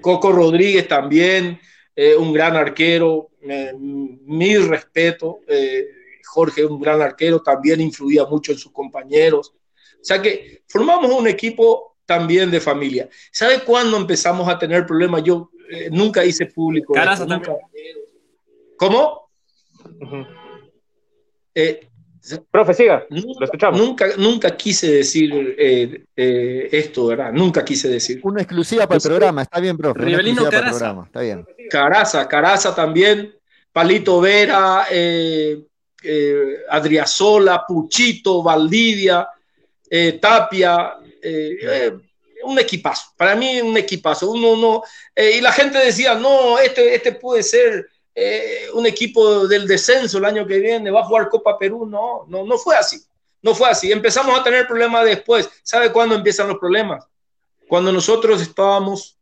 Coco 0.00 0.32
Rodríguez 0.32 0.88
también, 0.88 1.60
eh, 1.94 2.16
un 2.16 2.32
gran 2.32 2.56
arquero, 2.56 3.30
eh, 3.42 3.72
mi 3.76 4.56
respeto. 4.56 5.40
Eh, 5.46 5.86
Jorge, 6.24 6.64
un 6.64 6.80
gran 6.80 7.02
arquero, 7.02 7.42
también 7.42 7.80
influía 7.80 8.24
mucho 8.24 8.52
en 8.52 8.58
sus 8.58 8.72
compañeros. 8.72 9.54
O 9.54 10.04
sea 10.04 10.20
que 10.20 10.62
formamos 10.66 11.10
un 11.12 11.28
equipo 11.28 11.96
también 12.06 12.50
de 12.50 12.60
familia. 12.60 13.08
¿Sabe 13.30 13.62
cuándo 13.62 13.96
empezamos 13.96 14.48
a 14.48 14.58
tener 14.58 14.86
problemas? 14.86 15.22
Yo 15.22 15.50
nunca 15.90 16.24
hice 16.24 16.46
público. 16.46 16.94
¿Cómo? 18.76 19.30
Profe, 22.50 22.74
siga, 22.74 23.04
lo 23.10 23.44
escuchamos. 23.44 23.80
Nunca, 23.80 24.06
nunca 24.16 24.56
quise 24.56 24.92
decir 24.92 25.56
eh, 25.58 26.04
eh, 26.14 26.68
esto, 26.70 27.06
¿verdad? 27.08 27.32
Nunca 27.32 27.64
quise 27.64 27.88
decir. 27.88 28.20
Una 28.22 28.42
exclusiva 28.42 28.86
para 28.86 28.98
el 28.98 29.02
programa, 29.02 29.42
está 29.42 29.58
bien, 29.58 29.76
profe. 29.76 30.00
Rivelino 30.00 30.48
Caraza. 30.48 31.02
está 31.04 31.20
bien. 31.20 31.44
Caraza, 31.68 32.28
Caraza 32.28 32.74
también, 32.74 33.34
Palito 33.72 34.20
Vera, 34.20 34.86
eh, 34.90 35.64
Adriasola, 36.70 37.64
Puchito, 37.66 38.42
Valdivia, 38.42 39.28
Tapia, 40.20 40.94
un 42.44 42.58
equipazo. 42.58 43.06
Para 43.16 43.34
mí, 43.34 43.60
un 43.60 43.76
equipazo. 43.76 44.30
Uno, 44.30 44.52
uno, 44.52 44.82
y 45.16 45.40
la 45.40 45.52
gente 45.52 45.78
decía, 45.78 46.14
no, 46.14 46.58
este, 46.58 46.94
este 46.94 47.12
puede 47.12 47.42
ser 47.42 47.88
eh, 48.14 48.68
un 48.74 48.86
equipo 48.86 49.46
del 49.46 49.66
descenso 49.66 50.18
el 50.18 50.24
año 50.26 50.46
que 50.46 50.58
viene 50.58 50.90
va 50.90 51.00
a 51.00 51.04
jugar 51.04 51.28
Copa 51.28 51.58
Perú. 51.58 51.86
No, 51.86 52.24
no, 52.28 52.44
no 52.44 52.58
fue 52.58 52.76
así. 52.76 53.02
No 53.40 53.54
fue 53.54 53.68
así. 53.68 53.90
Empezamos 53.90 54.38
a 54.38 54.44
tener 54.44 54.66
problemas 54.66 55.04
después. 55.04 55.48
¿Sabe 55.62 55.92
cuándo 55.92 56.14
empiezan 56.14 56.48
los 56.48 56.58
problemas? 56.58 57.04
Cuando 57.68 57.92
nosotros 57.92 58.40
estábamos 58.42 59.18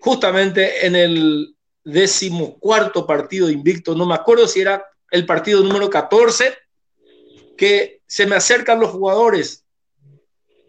justamente 0.00 0.86
en 0.86 0.96
el 0.96 1.56
decimocuarto 1.84 3.06
partido 3.06 3.48
invicto, 3.48 3.94
no 3.94 4.06
me 4.06 4.14
acuerdo 4.14 4.48
si 4.48 4.60
era 4.60 4.84
el 5.10 5.24
partido 5.26 5.62
número 5.62 5.88
14, 5.88 6.56
que 7.56 8.02
se 8.06 8.26
me 8.26 8.36
acercan 8.36 8.80
los 8.80 8.90
jugadores 8.90 9.64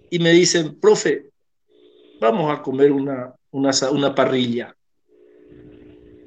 y 0.10 0.20
me 0.20 0.32
dicen, 0.32 0.80
profe, 0.80 1.32
vamos 2.20 2.56
a 2.56 2.62
comer 2.62 2.92
una, 2.92 3.34
una, 3.52 3.72
una 3.92 4.14
parrilla 4.14 4.76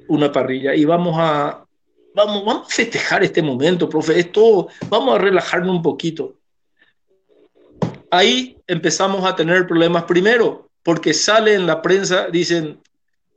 una 0.09 0.31
parrilla 0.31 0.75
y 0.75 0.85
vamos 0.85 1.15
a, 1.17 1.65
vamos, 2.13 2.45
vamos 2.45 2.67
a 2.67 2.69
festejar 2.69 3.23
este 3.23 3.41
momento, 3.41 3.87
profe. 3.87 4.19
Esto, 4.19 4.67
vamos 4.89 5.15
a 5.15 5.19
relajarnos 5.19 5.75
un 5.75 5.81
poquito. 5.81 6.35
Ahí 8.11 8.57
empezamos 8.67 9.25
a 9.25 9.35
tener 9.35 9.67
problemas 9.67 10.03
primero, 10.03 10.69
porque 10.83 11.13
sale 11.13 11.53
en 11.53 11.65
la 11.65 11.81
prensa, 11.81 12.27
dicen, 12.27 12.79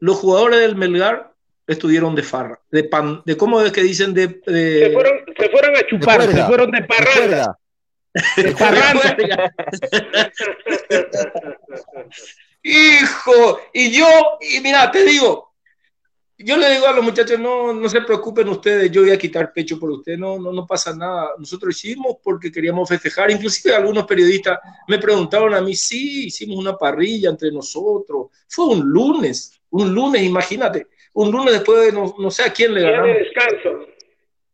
los 0.01 0.17
jugadores 0.17 0.61
del 0.61 0.77
Melgar 0.77 1.33
estuvieron 1.67 2.15
de 2.15 2.23
farra, 2.23 2.59
de 2.71 2.85
pan, 2.85 3.23
de 3.25 3.37
cómo 3.37 3.61
es 3.61 3.71
que 3.71 3.83
dicen 3.83 4.15
de... 4.15 4.41
Se, 4.45 4.91
fueron, 4.93 5.13
se, 5.37 5.49
fueron, 5.51 5.77
a 5.77 5.87
chupar, 5.87 6.23
se 6.23 6.45
fueron 6.45 6.71
de 6.71 6.83
parranda. 6.83 7.59
De 8.37 8.53
parranda. 8.59 9.17
Hijo, 12.65 13.61
y 13.73 13.91
yo, 13.91 14.07
y 14.41 14.61
mira, 14.61 14.91
te 14.91 15.05
digo, 15.05 15.52
yo 16.45 16.57
le 16.57 16.71
digo 16.71 16.87
a 16.87 16.93
los 16.93 17.05
muchachos, 17.05 17.39
no, 17.39 17.73
no 17.73 17.89
se 17.89 18.01
preocupen 18.01 18.49
ustedes, 18.49 18.91
yo 18.91 19.03
voy 19.03 19.11
a 19.11 19.19
quitar 19.19 19.53
pecho 19.53 19.79
por 19.79 19.91
ustedes, 19.91 20.19
no, 20.19 20.39
no, 20.39 20.53
no 20.53 20.67
pasa 20.67 20.95
nada. 20.95 21.31
Nosotros 21.39 21.77
hicimos 21.77 22.17
porque 22.23 22.51
queríamos 22.51 22.89
festejar, 22.89 23.31
inclusive 23.31 23.75
algunos 23.75 24.05
periodistas 24.05 24.59
me 24.89 24.99
preguntaron 24.99 25.55
a 25.55 25.61
mí, 25.61 25.75
sí, 25.75 26.27
hicimos 26.27 26.57
una 26.57 26.77
parrilla 26.77 27.31
entre 27.31 27.51
nosotros. 27.51 28.29
Fue 28.49 28.67
un 28.67 28.81
lunes, 28.81 29.61
un 29.71 29.95
lunes, 29.95 30.23
imagínate, 30.23 30.89
un 31.15 31.31
lunes 31.31 31.55
después 31.55 31.87
de 31.87 31.93
no, 31.93 32.31
sé 32.31 32.45
a 32.45 32.53
quién 32.53 32.75
le 32.75 32.83
ganamos. 32.83 33.09
Un 33.09 33.13
día 33.13 33.15
de 33.15 33.25
descanso. 33.25 33.87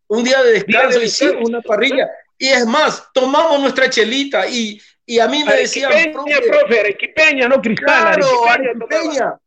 Un 0.09 0.24
día 0.24 0.43
de 0.43 0.53
descanso, 0.53 1.03
hicimos 1.03 1.49
una 1.49 1.61
parrilla. 1.61 2.09
Y 2.39 2.49
es 2.49 2.66
más, 2.66 3.09
tomamos 3.12 3.61
nuestra 3.61 3.91
chelita 3.91 4.49
y, 4.49 4.80
y 5.05 5.18
a 5.18 5.26
mí 5.26 5.43
me 5.45 5.55
decían... 5.55 5.93
Arequipeña, 5.93 6.39
profe, 6.41 6.80
Arequipeña, 6.80 7.49
no 7.49 7.61
Cristal. 7.61 8.14
Claro, 8.14 8.49
Arequipeña 8.49 9.39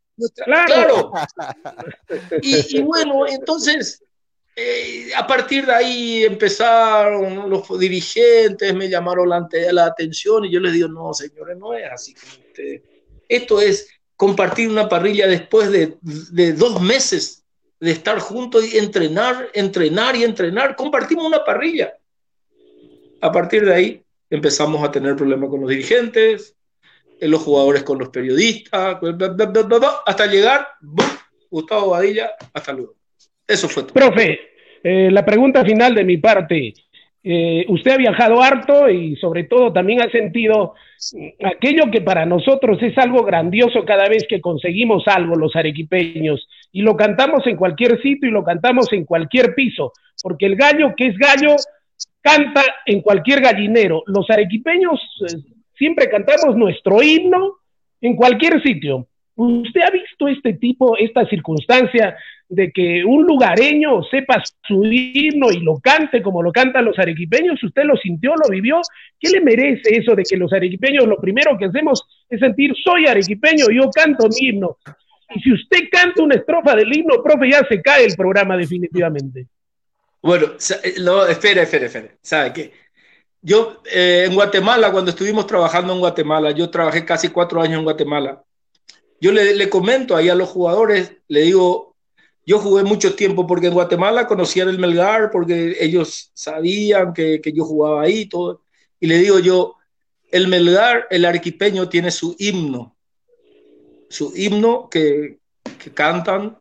claro. 0.44 1.12
Y, 2.42 2.80
bueno, 2.82 3.26
entonces, 3.26 4.02
eh, 4.56 5.10
a 5.16 5.26
partir 5.26 5.66
de 5.66 5.74
ahí 5.74 6.24
empezaron 6.24 7.48
los 7.48 7.78
dirigentes, 7.78 8.74
me 8.74 8.88
llamaron 8.88 9.28
la, 9.28 9.48
la, 9.72 9.86
atención 9.86 10.44
y 10.44 10.52
yo 10.52 10.60
les 10.60 10.74
digo, 10.74 10.88
no, 10.88 11.12
señores, 11.14 11.56
no 11.56 11.74
es 11.74 11.90
así 11.90 12.14
como 12.14 12.32
ustedes. 12.46 12.82
Esto 13.28 13.60
es 13.60 13.88
compartir 14.16 14.68
una 14.68 14.88
parrilla 14.88 15.26
después 15.26 15.70
de, 15.70 15.96
de 16.02 16.52
dos 16.52 16.80
meses 16.80 17.42
de 17.80 17.90
estar 17.90 18.20
juntos 18.20 18.72
y 18.72 18.78
entrenar, 18.78 19.50
entrenar 19.54 20.14
y 20.14 20.22
entrenar. 20.22 20.76
Compartimos 20.76 21.26
una 21.26 21.44
parrilla. 21.44 21.94
A 23.20 23.32
partir 23.32 23.64
de 23.64 23.74
ahí 23.74 24.04
empezamos 24.30 24.86
a 24.86 24.92
tener 24.92 25.16
problemas 25.16 25.50
con 25.50 25.62
los 25.62 25.70
dirigentes, 25.70 26.54
los 27.30 27.42
jugadores 27.42 27.82
con 27.82 27.98
los 27.98 28.08
periodistas, 28.08 28.98
hasta 30.06 30.26
llegar, 30.26 30.66
Gustavo 31.50 31.90
Badilla, 31.90 32.30
hasta 32.52 32.72
luego. 32.72 32.94
Eso 33.46 33.68
fue 33.68 33.84
todo. 33.84 33.94
Profe, 33.94 34.40
eh, 34.82 35.10
la 35.10 35.24
pregunta 35.24 35.64
final 35.64 35.94
de 35.94 36.04
mi 36.04 36.16
parte. 36.16 36.74
Eh, 37.24 37.64
usted 37.68 37.92
ha 37.92 37.96
viajado 37.96 38.42
harto 38.42 38.88
y 38.90 39.14
sobre 39.14 39.44
todo 39.44 39.72
también 39.72 40.02
ha 40.02 40.10
sentido 40.10 40.74
aquello 41.44 41.88
que 41.92 42.00
para 42.00 42.26
nosotros 42.26 42.82
es 42.82 42.98
algo 42.98 43.22
grandioso 43.22 43.84
cada 43.84 44.08
vez 44.08 44.26
que 44.28 44.40
conseguimos 44.40 45.06
algo 45.06 45.36
los 45.36 45.54
arequipeños 45.54 46.48
y 46.72 46.82
lo 46.82 46.96
cantamos 46.96 47.46
en 47.46 47.56
cualquier 47.56 48.02
sitio 48.02 48.28
y 48.28 48.32
lo 48.32 48.42
cantamos 48.42 48.92
en 48.92 49.04
cualquier 49.04 49.54
piso, 49.54 49.92
porque 50.20 50.46
el 50.46 50.56
gallo 50.56 50.94
que 50.96 51.08
es 51.08 51.16
gallo 51.16 51.54
canta 52.20 52.62
en 52.86 53.02
cualquier 53.02 53.40
gallinero. 53.40 54.02
Los 54.06 54.28
arequipeños 54.28 55.00
eh, 55.28 55.36
siempre 55.82 56.08
cantamos 56.08 56.54
nuestro 56.56 57.02
himno 57.02 57.56
en 58.00 58.14
cualquier 58.14 58.62
sitio. 58.62 59.08
¿Usted 59.34 59.80
ha 59.80 59.90
visto 59.90 60.28
este 60.28 60.52
tipo, 60.52 60.96
esta 60.96 61.26
circunstancia 61.26 62.16
de 62.48 62.70
que 62.70 63.04
un 63.04 63.24
lugareño 63.24 64.04
sepa 64.04 64.40
su 64.62 64.84
himno 64.84 65.50
y 65.50 65.58
lo 65.58 65.80
cante 65.80 66.22
como 66.22 66.40
lo 66.40 66.52
cantan 66.52 66.84
los 66.84 66.96
arequipeños? 67.00 67.60
¿Usted 67.64 67.82
lo 67.82 67.96
sintió, 67.96 68.32
lo 68.36 68.48
vivió? 68.48 68.80
¿Qué 69.18 69.30
le 69.30 69.40
merece 69.40 69.96
eso 69.96 70.14
de 70.14 70.22
que 70.22 70.36
los 70.36 70.52
arequipeños 70.52 71.08
lo 71.08 71.16
primero 71.16 71.58
que 71.58 71.64
hacemos 71.64 72.06
es 72.30 72.38
sentir 72.38 72.72
soy 72.84 73.08
arequipeño, 73.08 73.66
yo 73.74 73.90
canto 73.90 74.28
mi 74.28 74.50
himno? 74.50 74.76
Y 75.34 75.40
si 75.40 75.52
usted 75.52 75.88
canta 75.90 76.22
una 76.22 76.36
estrofa 76.36 76.76
del 76.76 76.96
himno, 76.96 77.24
profe, 77.24 77.50
ya 77.50 77.66
se 77.68 77.82
cae 77.82 78.04
el 78.04 78.14
programa 78.14 78.56
definitivamente. 78.56 79.48
Bueno, 80.22 80.46
eh, 80.84 80.94
no, 81.00 81.26
espera, 81.26 81.62
espera, 81.62 81.86
espera. 81.86 82.08
¿Sabe 82.20 82.52
qué? 82.52 82.81
Yo 83.42 83.82
eh, 83.90 84.24
en 84.26 84.34
Guatemala, 84.34 84.90
cuando 84.92 85.10
estuvimos 85.10 85.46
trabajando 85.46 85.92
en 85.92 85.98
Guatemala, 85.98 86.52
yo 86.52 86.70
trabajé 86.70 87.04
casi 87.04 87.28
cuatro 87.28 87.60
años 87.60 87.78
en 87.78 87.84
Guatemala 87.84 88.42
yo 89.22 89.30
le, 89.30 89.70
comento 89.70 90.16
ahí 90.16 90.28
a 90.28 90.34
los 90.34 90.48
jugadores, 90.48 91.12
le 91.28 91.42
digo, 91.42 91.94
yo 92.44 92.58
jugué 92.58 92.82
mucho 92.82 93.14
tiempo 93.14 93.46
porque 93.46 93.68
en 93.68 93.74
Guatemala 93.74 94.26
conocían 94.26 94.68
el 94.68 94.80
Melgar, 94.80 95.30
porque 95.30 95.76
ellos 95.78 96.32
sabían 96.34 97.14
que, 97.14 97.40
yo 97.54 97.64
jugaba 97.64 98.02
ahí, 98.02 98.26
todo. 98.26 98.64
Y 98.98 99.06
le 99.06 99.18
digo 99.18 99.38
yo, 99.38 99.76
el 100.32 100.48
Melgar, 100.48 101.06
el 101.08 101.24
arquipeño, 101.24 101.88
tiene 101.88 102.10
su 102.10 102.34
himno, 102.36 102.96
su 104.08 104.32
himno 104.34 104.88
que, 104.90 105.38
que 105.78 105.92
cantan. 105.92 106.58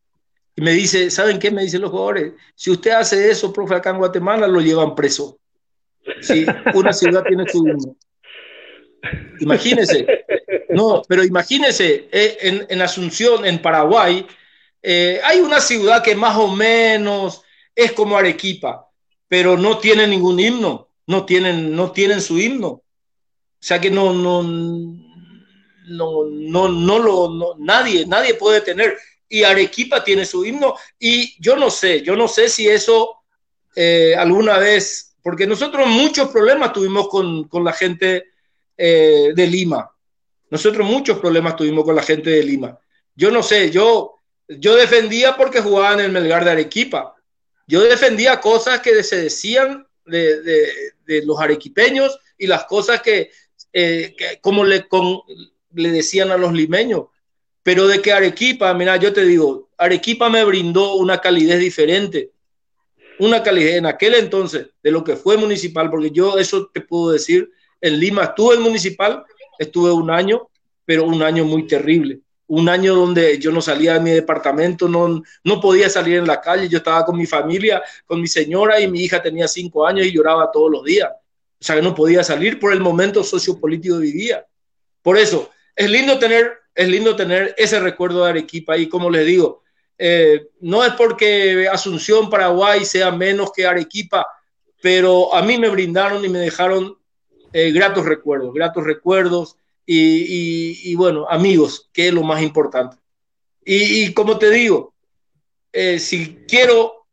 Y 0.56 0.62
me 0.62 0.74
dice, 0.74 1.10
¿saben 1.10 1.40
qué? 1.40 1.50
Me 1.50 1.64
dicen 1.64 1.82
los 1.82 1.90
jugadores, 1.90 2.34
si 2.54 2.70
usted 2.70 2.92
hace 2.92 3.32
eso, 3.32 3.52
profe, 3.52 3.74
acá 3.74 3.90
en 3.90 3.98
Guatemala, 3.98 4.48
lo 4.48 4.62
llevan 4.62 4.94
preso. 4.94 5.40
Sí, 6.22 6.46
una 6.74 6.94
ciudad 6.94 7.24
tiene 7.24 7.48
su. 7.48 7.96
Imagínese, 9.40 10.06
no, 10.70 11.02
pero 11.08 11.24
imagínese, 11.24 12.08
eh, 12.12 12.66
en, 12.70 12.82
Asunción, 12.82 13.46
en 13.46 13.62
Paraguay, 13.62 14.26
eh, 14.82 15.20
hay 15.24 15.40
una 15.40 15.60
ciudad 15.60 16.04
que 16.04 16.16
más 16.16 16.38
o 16.38 16.48
menos 16.56 17.42
es 17.76 17.92
como 17.94 18.18
Arequipa, 18.18 18.88
pero 19.28 19.58
no 19.58 19.80
tiene 19.80 20.08
ningún 20.08 20.40
himno, 20.40 20.90
no 21.08 21.26
tienen, 21.26 21.76
no 21.76 21.92
tienen 21.92 22.22
su 22.22 22.40
himno. 22.40 22.68
O 22.68 22.84
sea 23.64 23.80
que 23.80 23.92
no, 23.92 24.14
no, 24.14 24.44
no, 24.44 26.26
no, 26.26 26.68
no 26.70 27.00
lo, 27.00 27.56
nadie, 27.60 28.06
nadie 28.06 28.34
puede 28.34 28.62
tener. 28.62 28.98
Y 29.30 29.44
Arequipa 29.44 30.04
tiene 30.04 30.26
su 30.26 30.46
himno. 30.46 30.76
Y 31.00 31.42
yo 31.42 31.56
no 31.56 31.70
sé, 31.70 32.02
yo 32.02 32.16
no 32.16 32.28
sé 32.28 32.50
si 32.50 32.68
eso 32.68 33.22
eh, 33.76 34.16
alguna 34.18 34.58
vez, 34.58 35.11
porque 35.24 35.48
nosotros 35.48 35.88
muchos 35.88 36.30
problemas 36.30 36.74
tuvimos 36.74 37.08
con, 37.08 37.46
con 37.46 37.64
la 37.64 37.74
gente 37.74 38.26
eh, 38.78 39.32
de 39.36 39.48
Lima. 39.48 39.92
Nosotros 40.50 40.88
muchos 40.88 41.20
problemas 41.20 41.56
tuvimos 41.56 41.86
con 41.86 41.96
la 41.96 42.04
gente 42.04 42.30
de 42.30 42.44
Lima. 42.44 42.78
Yo 43.16 43.32
no 43.32 43.44
sé, 43.44 43.70
yo, 43.70 44.16
yo 44.48 44.76
defendía 44.76 45.38
porque 45.38 45.62
jugaban 45.62 46.00
en 46.00 46.06
el 46.08 46.12
Melgar 46.12 46.44
de 46.44 46.52
Arequipa. 46.52 47.16
Yo 47.68 47.82
defendía 47.82 48.42
cosas 48.42 48.82
que 48.82 49.04
se 49.04 49.22
decían 49.22 49.88
de, 50.06 50.94
los 51.24 51.40
arequipeños 51.40 52.20
y 52.38 52.48
las 52.48 52.66
cosas 52.66 53.02
que, 53.02 53.32
eh, 53.72 54.16
como 54.42 54.64
le, 54.66 54.88
le 55.74 55.92
decían 55.92 56.32
a 56.32 56.38
los 56.38 56.54
limeños. 56.54 57.06
Pero 57.64 57.88
de 57.88 58.02
que 58.02 58.12
Arequipa, 58.12 58.74
mira, 58.74 58.98
yo 58.98 59.14
te 59.14 59.24
digo, 59.24 59.70
Arequipa 59.78 60.30
me 60.30 60.44
brindó 60.44 60.96
una 60.96 61.22
calidez 61.22 61.60
diferente, 61.60 62.31
una 63.22 63.44
calidez 63.44 63.76
en 63.76 63.86
aquel 63.86 64.16
entonces 64.16 64.68
de 64.82 64.92
lo 64.92 65.04
que 65.04 65.16
fue 65.16 65.38
municipal, 65.38 65.92
porque 65.92 66.10
yo 66.10 66.40
eso 66.40 66.70
te 66.74 66.82
puedo 66.82 67.12
decir 67.12 67.52
en 67.80 68.00
Lima 68.00 68.24
estuve 68.24 68.56
en 68.56 68.62
municipal, 68.62 69.24
estuve 69.60 69.92
un 69.92 70.10
año, 70.10 70.50
pero 70.86 71.06
un 71.06 71.22
año 71.22 71.46
muy 71.46 71.68
terrible. 71.68 72.20
Un 72.48 72.68
año 72.68 72.96
donde 72.96 73.38
yo 73.38 73.52
no 73.52 73.62
salía 73.62 73.94
de 73.94 74.00
mi 74.00 74.12
departamento, 74.12 74.90
no, 74.90 75.22
no 75.44 75.62
podía 75.62 75.90
salir 75.90 76.18
en 76.18 76.28
la 76.28 76.42
calle. 76.42 76.68
Yo 76.68 76.80
estaba 76.80 77.06
con 77.06 77.18
mi 77.18 77.26
familia, 77.26 77.82
con 78.06 78.20
mi 78.20 78.28
señora 78.28 78.80
y 78.80 78.90
mi 78.90 79.04
hija 79.04 79.22
tenía 79.22 79.48
cinco 79.48 79.86
años 79.86 80.06
y 80.06 80.12
lloraba 80.12 80.52
todos 80.52 80.72
los 80.72 80.84
días. 80.84 81.10
O 81.12 81.64
sea 81.64 81.76
que 81.76 81.82
no 81.82 81.94
podía 81.94 82.24
salir 82.24 82.60
por 82.60 82.74
el 82.74 82.80
momento 82.82 83.24
sociopolítico 83.24 83.96
que 83.96 84.06
vivía. 84.06 84.46
Por 85.02 85.18
eso, 85.18 85.52
es 85.76 85.90
lindo 85.90 86.20
tener, 86.20 86.54
es 86.74 86.88
lindo 86.88 87.16
tener 87.16 87.54
ese 87.58 87.80
recuerdo 87.80 88.24
de 88.24 88.32
Arequipa 88.32 88.78
y 88.78 88.90
como 88.90 89.10
les 89.10 89.26
digo, 89.26 89.61
eh, 90.04 90.48
no 90.62 90.84
es 90.84 90.94
porque 90.94 91.70
Asunción, 91.72 92.28
Paraguay 92.28 92.86
sea 92.86 93.12
menos 93.12 93.52
que 93.56 93.68
Arequipa, 93.68 94.26
pero 94.82 95.32
a 95.32 95.44
mí 95.44 95.60
me 95.60 95.70
brindaron 95.70 96.26
y 96.26 96.28
me 96.28 96.40
dejaron 96.40 96.98
eh, 97.54 97.72
gratos 97.72 98.08
recuerdos, 98.08 98.52
gratos 98.52 98.84
recuerdos 98.84 99.58
y, 99.86 100.96
bueno, 100.96 101.28
amigos, 101.30 101.88
que 101.94 102.08
es 102.08 102.14
lo 102.14 102.24
más 102.24 102.42
importante. 102.42 102.98
Y, 103.64 104.12
como 104.14 104.40
te 104.40 104.50
digo, 104.50 104.96
eh, 105.72 106.00
si 106.00 106.46
quiero 106.48 107.06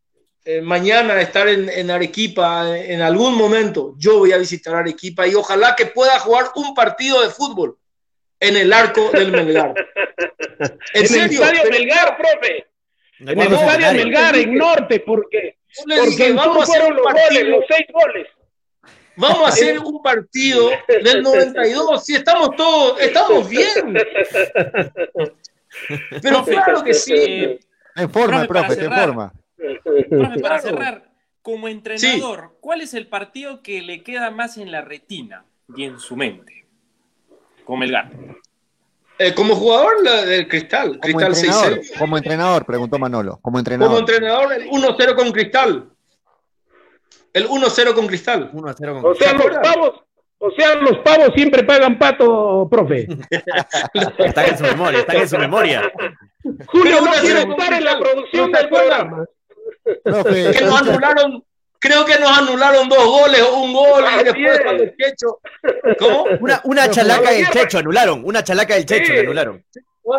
mañana 0.62 1.20
estar 1.20 1.47
en, 1.47 1.90
Arequipa 1.90 2.74
en 2.74 3.02
algún 3.02 3.35
momento, 3.35 3.97
yo 3.98 4.20
voy 4.20 4.32
a 4.32 4.39
visitar 4.39 4.74
Arequipa 4.74 5.27
y 5.27 5.35
ojalá 5.35 5.77
que 5.77 5.85
pueda 5.85 6.19
jugar 6.20 6.52
un 6.55 6.73
partido 6.73 7.20
de 7.20 7.28
fútbol 7.28 7.77
en 8.40 8.56
el 8.56 8.73
arco 8.73 9.10
del 9.10 9.31
Melgar. 9.31 9.74
¿En, 10.94 11.05
el 11.05 11.31
estadio 11.31 11.70
Melgar, 11.70 12.16
profe. 12.16 12.68
En 13.20 13.28
el 13.28 13.53
estadio 13.53 13.93
Melgar, 13.93 14.36
en 14.36 14.55
Norte, 14.55 15.01
porque, 15.01 15.59
porque 15.85 16.32
vamos 16.32 16.59
a 16.59 16.62
hacer 16.62 16.95
los 16.95 17.03
goles, 17.03 17.49
los 17.49 17.65
seis 17.69 17.86
goles. 17.93 18.28
Vamos 19.16 19.40
a 19.40 19.49
hacer 19.49 19.78
un 19.85 20.01
partido 20.01 20.70
del 20.86 21.23
92, 21.23 22.05
si 22.05 22.15
estamos 22.15 22.55
todos, 22.57 23.01
estamos 23.01 23.49
bien. 23.49 23.99
Pero 26.23 26.45
claro 26.45 26.85
que 26.85 26.95
sí. 26.95 27.59
En 27.97 28.11
forma, 28.11 28.47
profe, 28.47 28.85
en 28.85 28.93
forma. 28.93 29.32
Profe, 30.09 30.40
para 30.40 30.61
cerrar, 30.61 31.11
como 31.43 31.66
entrenador, 31.66 32.57
¿cuál 32.61 32.81
es 32.81 32.95
el 32.95 33.09
partido 33.09 33.62
que 33.62 33.82
le 33.82 34.05
queda 34.05 34.31
más 34.31 34.57
en 34.57 34.70
la 34.70 34.82
retina 34.82 35.45
y 35.74 35.85
en 35.85 35.99
su 35.99 36.15
mente? 36.15 36.66
Como 37.65 37.82
el 37.82 37.97
Eh, 39.20 39.35
como 39.35 39.57
jugador 39.57 40.03
del 40.03 40.47
Cristal, 40.47 41.01
como 41.01 41.19
Cristal 41.19 41.35
entrenador, 41.35 41.81
Como 41.99 42.16
entrenador, 42.16 42.65
preguntó 42.65 42.99
Manolo. 42.99 43.39
Como 43.43 43.59
entrenador. 43.59 43.89
Como 43.89 43.99
entrenador, 43.99 44.53
el 44.53 44.69
1-0 44.69 45.16
con 45.16 45.32
Cristal. 45.32 45.90
El 47.32 47.49
1-0 47.49 47.95
con 47.95 48.07
Cristal. 48.07 48.51
1 48.53 48.74
0 48.78 49.01
con 49.03 49.12
o 49.12 49.15
sea, 49.16 49.32
los 49.32 49.59
pavos, 49.59 50.03
o 50.39 50.51
sea, 50.53 50.77
los 50.77 50.99
pavos 50.99 51.31
siempre 51.35 51.65
pagan 51.65 51.99
pato, 51.99 52.69
profe. 52.70 53.09
está 54.19 54.47
en 54.47 54.57
su 54.57 54.62
memoria, 54.62 55.01
está 55.01 55.15
en 55.15 55.28
su 55.28 55.39
memoria. 55.39 55.93
Julio 56.66 57.01
no 57.01 57.12
quiere 57.20 57.40
estar 57.40 57.73
en 57.73 57.85
la 57.85 57.99
producción 57.99 58.53
del 58.53 58.69
programa. 58.69 59.24
Profe, 60.05 60.51
que 60.53 60.65
nos 60.65 60.82
anularon, 60.82 61.45
creo 61.78 62.05
que 62.05 62.18
nos 62.18 62.36
anularon 62.36 62.88
dos 62.88 63.05
goles, 63.05 63.42
un 63.52 63.72
gol 63.72 64.05
y 64.20 64.24
después 64.24 64.60
cuando 64.62 64.82
el 64.82 64.96
Checho. 64.96 65.40
¿Cómo? 65.98 66.24
Una, 66.40 66.60
una 66.64 66.90
chalaca 66.90 67.30
del 67.30 67.48
Checho 67.50 67.78
anularon, 67.78 68.22
una 68.24 68.42
chalaca 68.42 68.74
del 68.74 68.86
Checho 68.86 69.12
anularon. 69.12 69.64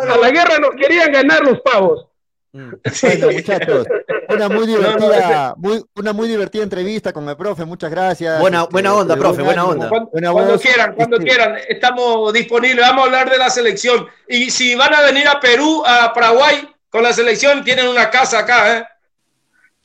a 0.00 0.16
la 0.16 0.30
guerra 0.30 0.58
nos 0.58 0.70
querían 0.76 1.12
ganar 1.12 1.42
los 1.42 1.60
pavos. 1.60 2.06
Mm. 2.52 2.72
Bueno, 3.02 3.30
muchachos, 3.30 3.86
una 4.28 4.48
muy 4.48 4.66
divertida, 4.66 5.54
muy, 5.56 5.84
una 5.94 6.12
muy 6.12 6.26
divertida 6.26 6.64
entrevista 6.64 7.12
con 7.12 7.28
el 7.28 7.36
profe, 7.36 7.64
muchas 7.64 7.92
gracias. 7.92 8.40
Buena, 8.40 8.62
este, 8.62 8.72
buena 8.72 8.94
onda, 8.94 9.16
profe, 9.16 9.42
buena 9.42 9.64
onda. 9.64 9.88
Cuando, 9.88 10.58
quieran, 10.58 10.94
cuando 10.96 11.16
este 11.18 11.28
quieran, 11.28 11.56
estamos 11.68 12.32
disponibles, 12.32 12.84
vamos 12.84 13.02
a 13.02 13.06
hablar 13.06 13.30
de 13.30 13.38
la 13.38 13.50
selección. 13.50 14.08
Y 14.26 14.50
si 14.50 14.74
van 14.74 14.92
a 14.92 15.02
venir 15.02 15.28
a 15.28 15.38
Perú, 15.38 15.84
a 15.86 16.12
Paraguay, 16.12 16.68
con 16.88 17.04
la 17.04 17.12
selección, 17.12 17.62
tienen 17.62 17.86
una 17.86 18.10
casa 18.10 18.40
acá, 18.40 18.78
¿eh? 18.78 18.84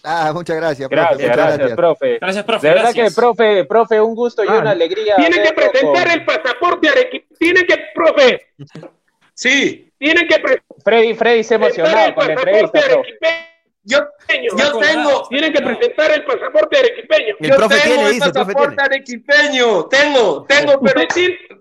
Ah, 0.06 0.32
muchas 0.34 0.56
gracias, 0.56 0.88
profe. 0.88 1.24
Gracias, 1.24 1.36
gracias, 1.36 1.76
profe. 1.76 2.18
Gracias, 2.20 2.46
profe. 2.46 2.68
De 2.68 2.74
verdad 2.74 2.94
que, 2.94 3.12
profe, 3.12 3.66
profe, 3.66 4.02
un 4.02 4.16
gusto 4.16 4.44
y 4.44 4.48
ah. 4.48 4.60
una 4.60 4.72
alegría. 4.72 5.16
Tiene 5.16 5.42
que 5.42 5.54
presentar 5.54 6.08
el 6.10 6.26
pasaporte 6.26 6.90
Arequipa. 6.90 7.36
Tiene 7.40 7.66
que, 7.66 7.76
profe. 7.94 8.48
Sí. 9.34 9.92
Tienen 9.98 10.28
que 10.28 10.42
Freddy, 10.84 11.14
Freddy 11.16 11.44
se 11.44 11.56
emocionó 11.56 12.14
con 12.14 12.28
la 12.28 12.34
entrevista. 12.34 12.80
Yo, 13.88 14.00
yo 14.58 14.80
tengo. 14.80 15.28
Tienen 15.30 15.54
que 15.54 15.62
presentar 15.62 16.12
el 16.12 16.26
pasaporte 16.26 16.80
arequipeño. 16.80 17.36
yo 17.40 17.68
tengo 17.68 18.08
el 18.08 18.20
pasaporte 18.20 18.82
arequipeño. 18.82 19.86
Tengo, 19.86 20.46
tengo, 20.46 20.80
pero 20.84 21.02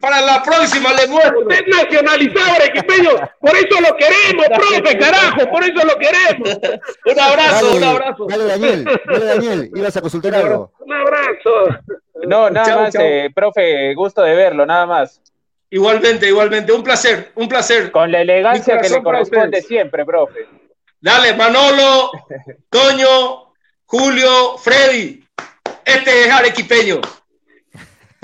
para 0.01 0.23
la 0.23 0.43
próxima 0.43 0.93
le 0.95 1.07
muestro. 1.07 1.41
Usted 1.41 1.57
es 1.57 1.77
nacionalizado 1.77 2.55
arequipeño, 2.55 3.11
por 3.41 3.57
eso 3.57 3.81
lo 3.81 3.97
queremos, 3.97 4.47
profe, 4.49 4.99
carajo, 4.99 5.51
por 5.51 5.65
eso 5.65 5.87
lo 5.87 5.97
queremos. 5.99 6.49
un 7.05 7.21
abrazo, 7.21 7.67
Dale, 7.67 7.77
un 7.77 7.85
abrazo. 7.85 8.27
Dale, 8.29 8.45
Daniel, 8.45 8.85
dale, 9.07 9.25
Daniel, 9.25 9.71
ibas 9.75 9.97
a 9.97 10.01
consultar 10.01 10.35
algo. 10.35 10.73
Un 10.79 10.93
abrazo. 10.93 11.81
No, 12.27 12.49
nada 12.49 12.77
más, 12.77 12.95
eh, 12.99 13.31
profe, 13.35 13.95
gusto 13.95 14.23
de 14.23 14.35
verlo, 14.35 14.65
nada 14.65 14.87
más. 14.87 15.21
Igualmente, 15.69 16.29
igualmente. 16.29 16.73
Un 16.73 16.83
placer, 16.83 17.33
un 17.35 17.49
placer. 17.49 17.91
Con 17.91 18.11
la 18.11 18.23
elegancia 18.23 18.79
que 18.79 18.89
le 18.89 19.03
corresponde 19.03 19.61
siempre, 19.61 20.05
profe. 20.05 20.47
Dale, 21.05 21.35
Manolo, 21.35 22.11
Toño, 22.71 23.53
Julio, 23.85 24.57
Freddy. 24.57 25.23
Este 25.85 26.23
es 26.25 26.33
arequipeño. 26.33 27.03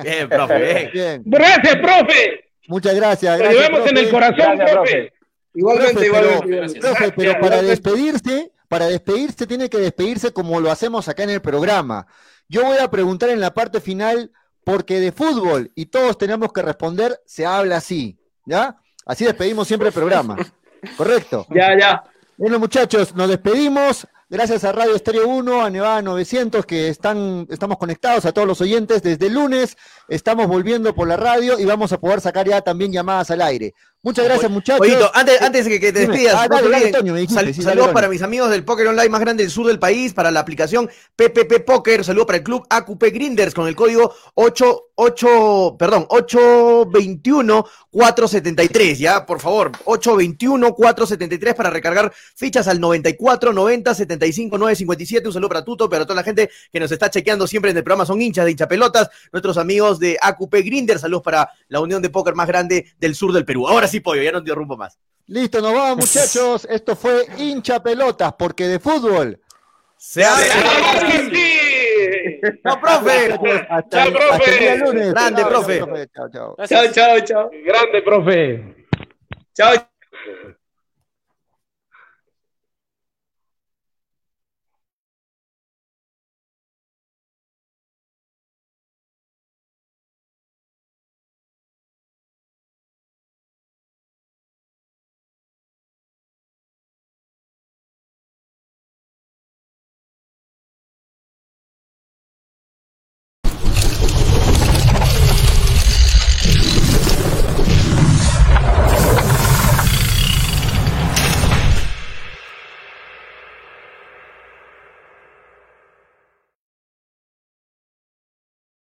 Bien, 0.03 0.27
profe, 0.31 0.59
bien. 0.59 0.91
Bien, 0.91 1.23
Gracias, 1.27 1.77
profe. 1.77 2.51
muchas 2.69 2.95
gracias. 2.95 3.33
Lo 3.39 3.45
gracias, 3.45 3.69
llevamos 3.69 3.87
en 3.89 3.95
profe. 3.95 4.01
el 4.07 4.11
corazón, 4.11 4.37
Gracias, 4.57 4.71
profe. 4.71 4.93
profe. 4.93 5.13
Igualmente, 5.53 5.93
Profe, 5.93 6.07
igualmente. 6.07 6.39
pero- 6.41 6.49
igualmente. 6.49 6.81
Profe, 6.81 7.13
pero 7.15 7.33
para 7.35 7.47
gracias. 7.57 7.67
despedirse, 7.69 8.53
para 8.69 8.87
despedirse 8.87 9.47
tiene 9.47 9.69
que 9.69 9.77
despedirse 9.79 10.33
como 10.33 10.59
lo 10.59 10.71
hacemos 10.71 11.07
acá 11.09 11.25
en 11.25 11.31
el 11.31 11.43
programa. 11.43 12.07
Yo 12.49 12.65
voy 12.65 12.79
a 12.79 12.89
preguntar 12.91 13.29
en 13.29 13.41
la 13.41 13.53
parte 13.53 13.83
final, 13.83 14.31
porque 14.65 15.01
de 15.01 15.13
fútbol 15.13 15.71
y 15.75 15.87
todos 15.87 16.17
tenemos 16.17 16.51
que 16.51 16.63
responder, 16.63 17.21
se 17.27 17.45
habla 17.45 17.77
así, 17.77 18.19
¿ya? 18.47 18.75
Así 19.05 19.27
despedimos 19.27 19.69
siempre 19.69 19.89
el 19.89 19.95
programa. 19.95 20.37
¿Correcto? 20.97 21.47
Ya, 21.51 21.77
ya. 21.79 22.03
Bueno, 22.41 22.59
muchachos, 22.59 23.15
nos 23.15 23.29
despedimos. 23.29 24.09
Gracias 24.31 24.65
a 24.65 24.73
Radio 24.73 24.97
Estéreo 24.97 25.29
1, 25.29 25.63
a 25.63 25.69
Nevada 25.69 26.01
900, 26.01 26.65
que 26.65 26.89
están, 26.89 27.47
estamos 27.51 27.77
conectados, 27.77 28.25
a 28.25 28.33
todos 28.33 28.49
los 28.49 28.63
oyentes. 28.63 29.03
Desde 29.03 29.27
el 29.27 29.35
lunes 29.35 29.77
estamos 30.09 30.47
volviendo 30.47 30.95
por 30.95 31.07
la 31.07 31.19
radio 31.19 31.59
y 31.59 31.67
vamos 31.67 31.93
a 31.93 32.01
poder 32.01 32.23
sacar 32.23 32.49
ya 32.49 32.63
también 32.63 32.93
llamadas 32.93 33.31
al 33.31 33.43
aire. 33.43 33.75
Muchas 34.03 34.25
gracias, 34.25 34.51
muchachos. 34.51 34.81
Oído, 34.81 35.11
antes, 35.15 35.43
antes 35.43 35.67
de 35.67 35.79
que 35.79 35.93
te 35.93 36.01
Dime. 36.01 36.13
despidas, 36.15 36.35
Ah, 36.35 36.47
no 36.49 36.57
dale, 36.57 36.63
te 36.67 36.71
dale, 36.73 36.85
olvides, 36.85 36.99
Toño, 37.01 37.13
me 37.13 37.21
dijiste, 37.21 37.35
sal- 37.45 37.55
sí, 37.55 37.61
dale, 37.61 37.71
saludos 37.73 37.93
para 37.93 38.09
mis 38.09 38.23
amigos 38.23 38.51
del 38.51 38.65
Poker 38.65 38.87
Online 38.89 39.09
más 39.11 39.21
grande 39.21 39.43
del 39.43 39.51
sur 39.51 39.67
del 39.67 39.79
país, 39.79 40.15
para 40.15 40.31
la 40.31 40.41
aplicación 40.41 40.89
PPP 41.17 41.61
Poker, 41.67 42.03
saludos 42.03 42.27
para 42.27 42.39
el 42.39 42.43
club 42.45 42.67
AQP 42.71 43.03
Grinders 43.13 43.53
con 43.53 43.69
el 43.69 43.77
código 43.77 44.15
88, 44.35 45.77
perdón, 45.79 46.07
821 46.09 47.65
473, 47.91 48.99
ya, 48.99 49.27
por 49.27 49.39
favor, 49.41 49.73
821 49.85 50.73
473 50.75 51.55
para 51.55 51.69
recargar 51.71 52.11
fichas 52.37 52.69
al 52.69 52.81
94 52.81 53.53
90 53.53 53.95
75 53.95 54.57
957. 54.59 55.27
Un 55.29 55.33
saludo 55.35 55.49
para 55.49 55.65
Tuto, 55.65 55.91
para 55.91 56.05
toda 56.05 56.15
la 56.17 56.23
gente 56.23 56.49
que 56.73 56.81
nos 56.81 56.91
está 56.91 57.11
chequeando 57.11 57.47
siempre 57.47 57.71
en 57.71 57.77
el 57.77 57.83
programa, 57.85 58.07
son 58.07 58.23
hinchas 58.23 58.45
de 58.47 58.53
hinchapelotas, 58.53 59.11
nuestros 59.33 59.59
amigos 59.59 59.99
de 59.99 60.17
AQP 60.21 60.55
Grinders, 60.65 61.03
saludos 61.03 61.23
para 61.23 61.51
la 61.69 61.81
unión 61.81 62.01
de 62.01 62.09
póker 62.11 62.35
más 62.35 62.47
grande 62.47 62.87
del 62.99 63.15
sur 63.15 63.33
del 63.33 63.45
Perú. 63.45 63.69
Ahora 63.69 63.89
sí, 63.91 64.01
pollo, 64.01 64.23
ya 64.23 64.33
no 64.33 64.39
te 64.39 64.45
interrumpo 64.51 64.77
más. 64.77 64.99
Listo, 65.27 65.61
nos 65.61 65.73
vamos, 65.73 65.97
muchachos. 65.99 66.67
Esto 66.71 66.97
fue 66.97 67.27
hincha 67.39 67.83
pelotas, 67.83 68.33
porque 68.39 68.67
de 68.67 68.79
fútbol. 68.79 69.41
Se 69.97 70.25
habla. 70.25 70.45
No, 72.65 72.81
profe. 72.81 73.33
Hasta, 73.69 73.89
Chao, 74.05 74.13
profe. 74.13 74.31
hasta 74.33 74.51
el 74.51 74.59
día 74.59 74.75
lunes. 74.77 75.13
Grande, 75.13 75.43
Chao, 75.43 75.51
profe. 75.51 75.79
Chao, 76.15 76.31
chao. 76.31 76.57
Chao, 76.67 76.93
chao, 76.93 77.21
chao. 77.21 77.51
Grande, 77.65 78.03
profe. 78.03 78.87
Chao. 79.55 79.75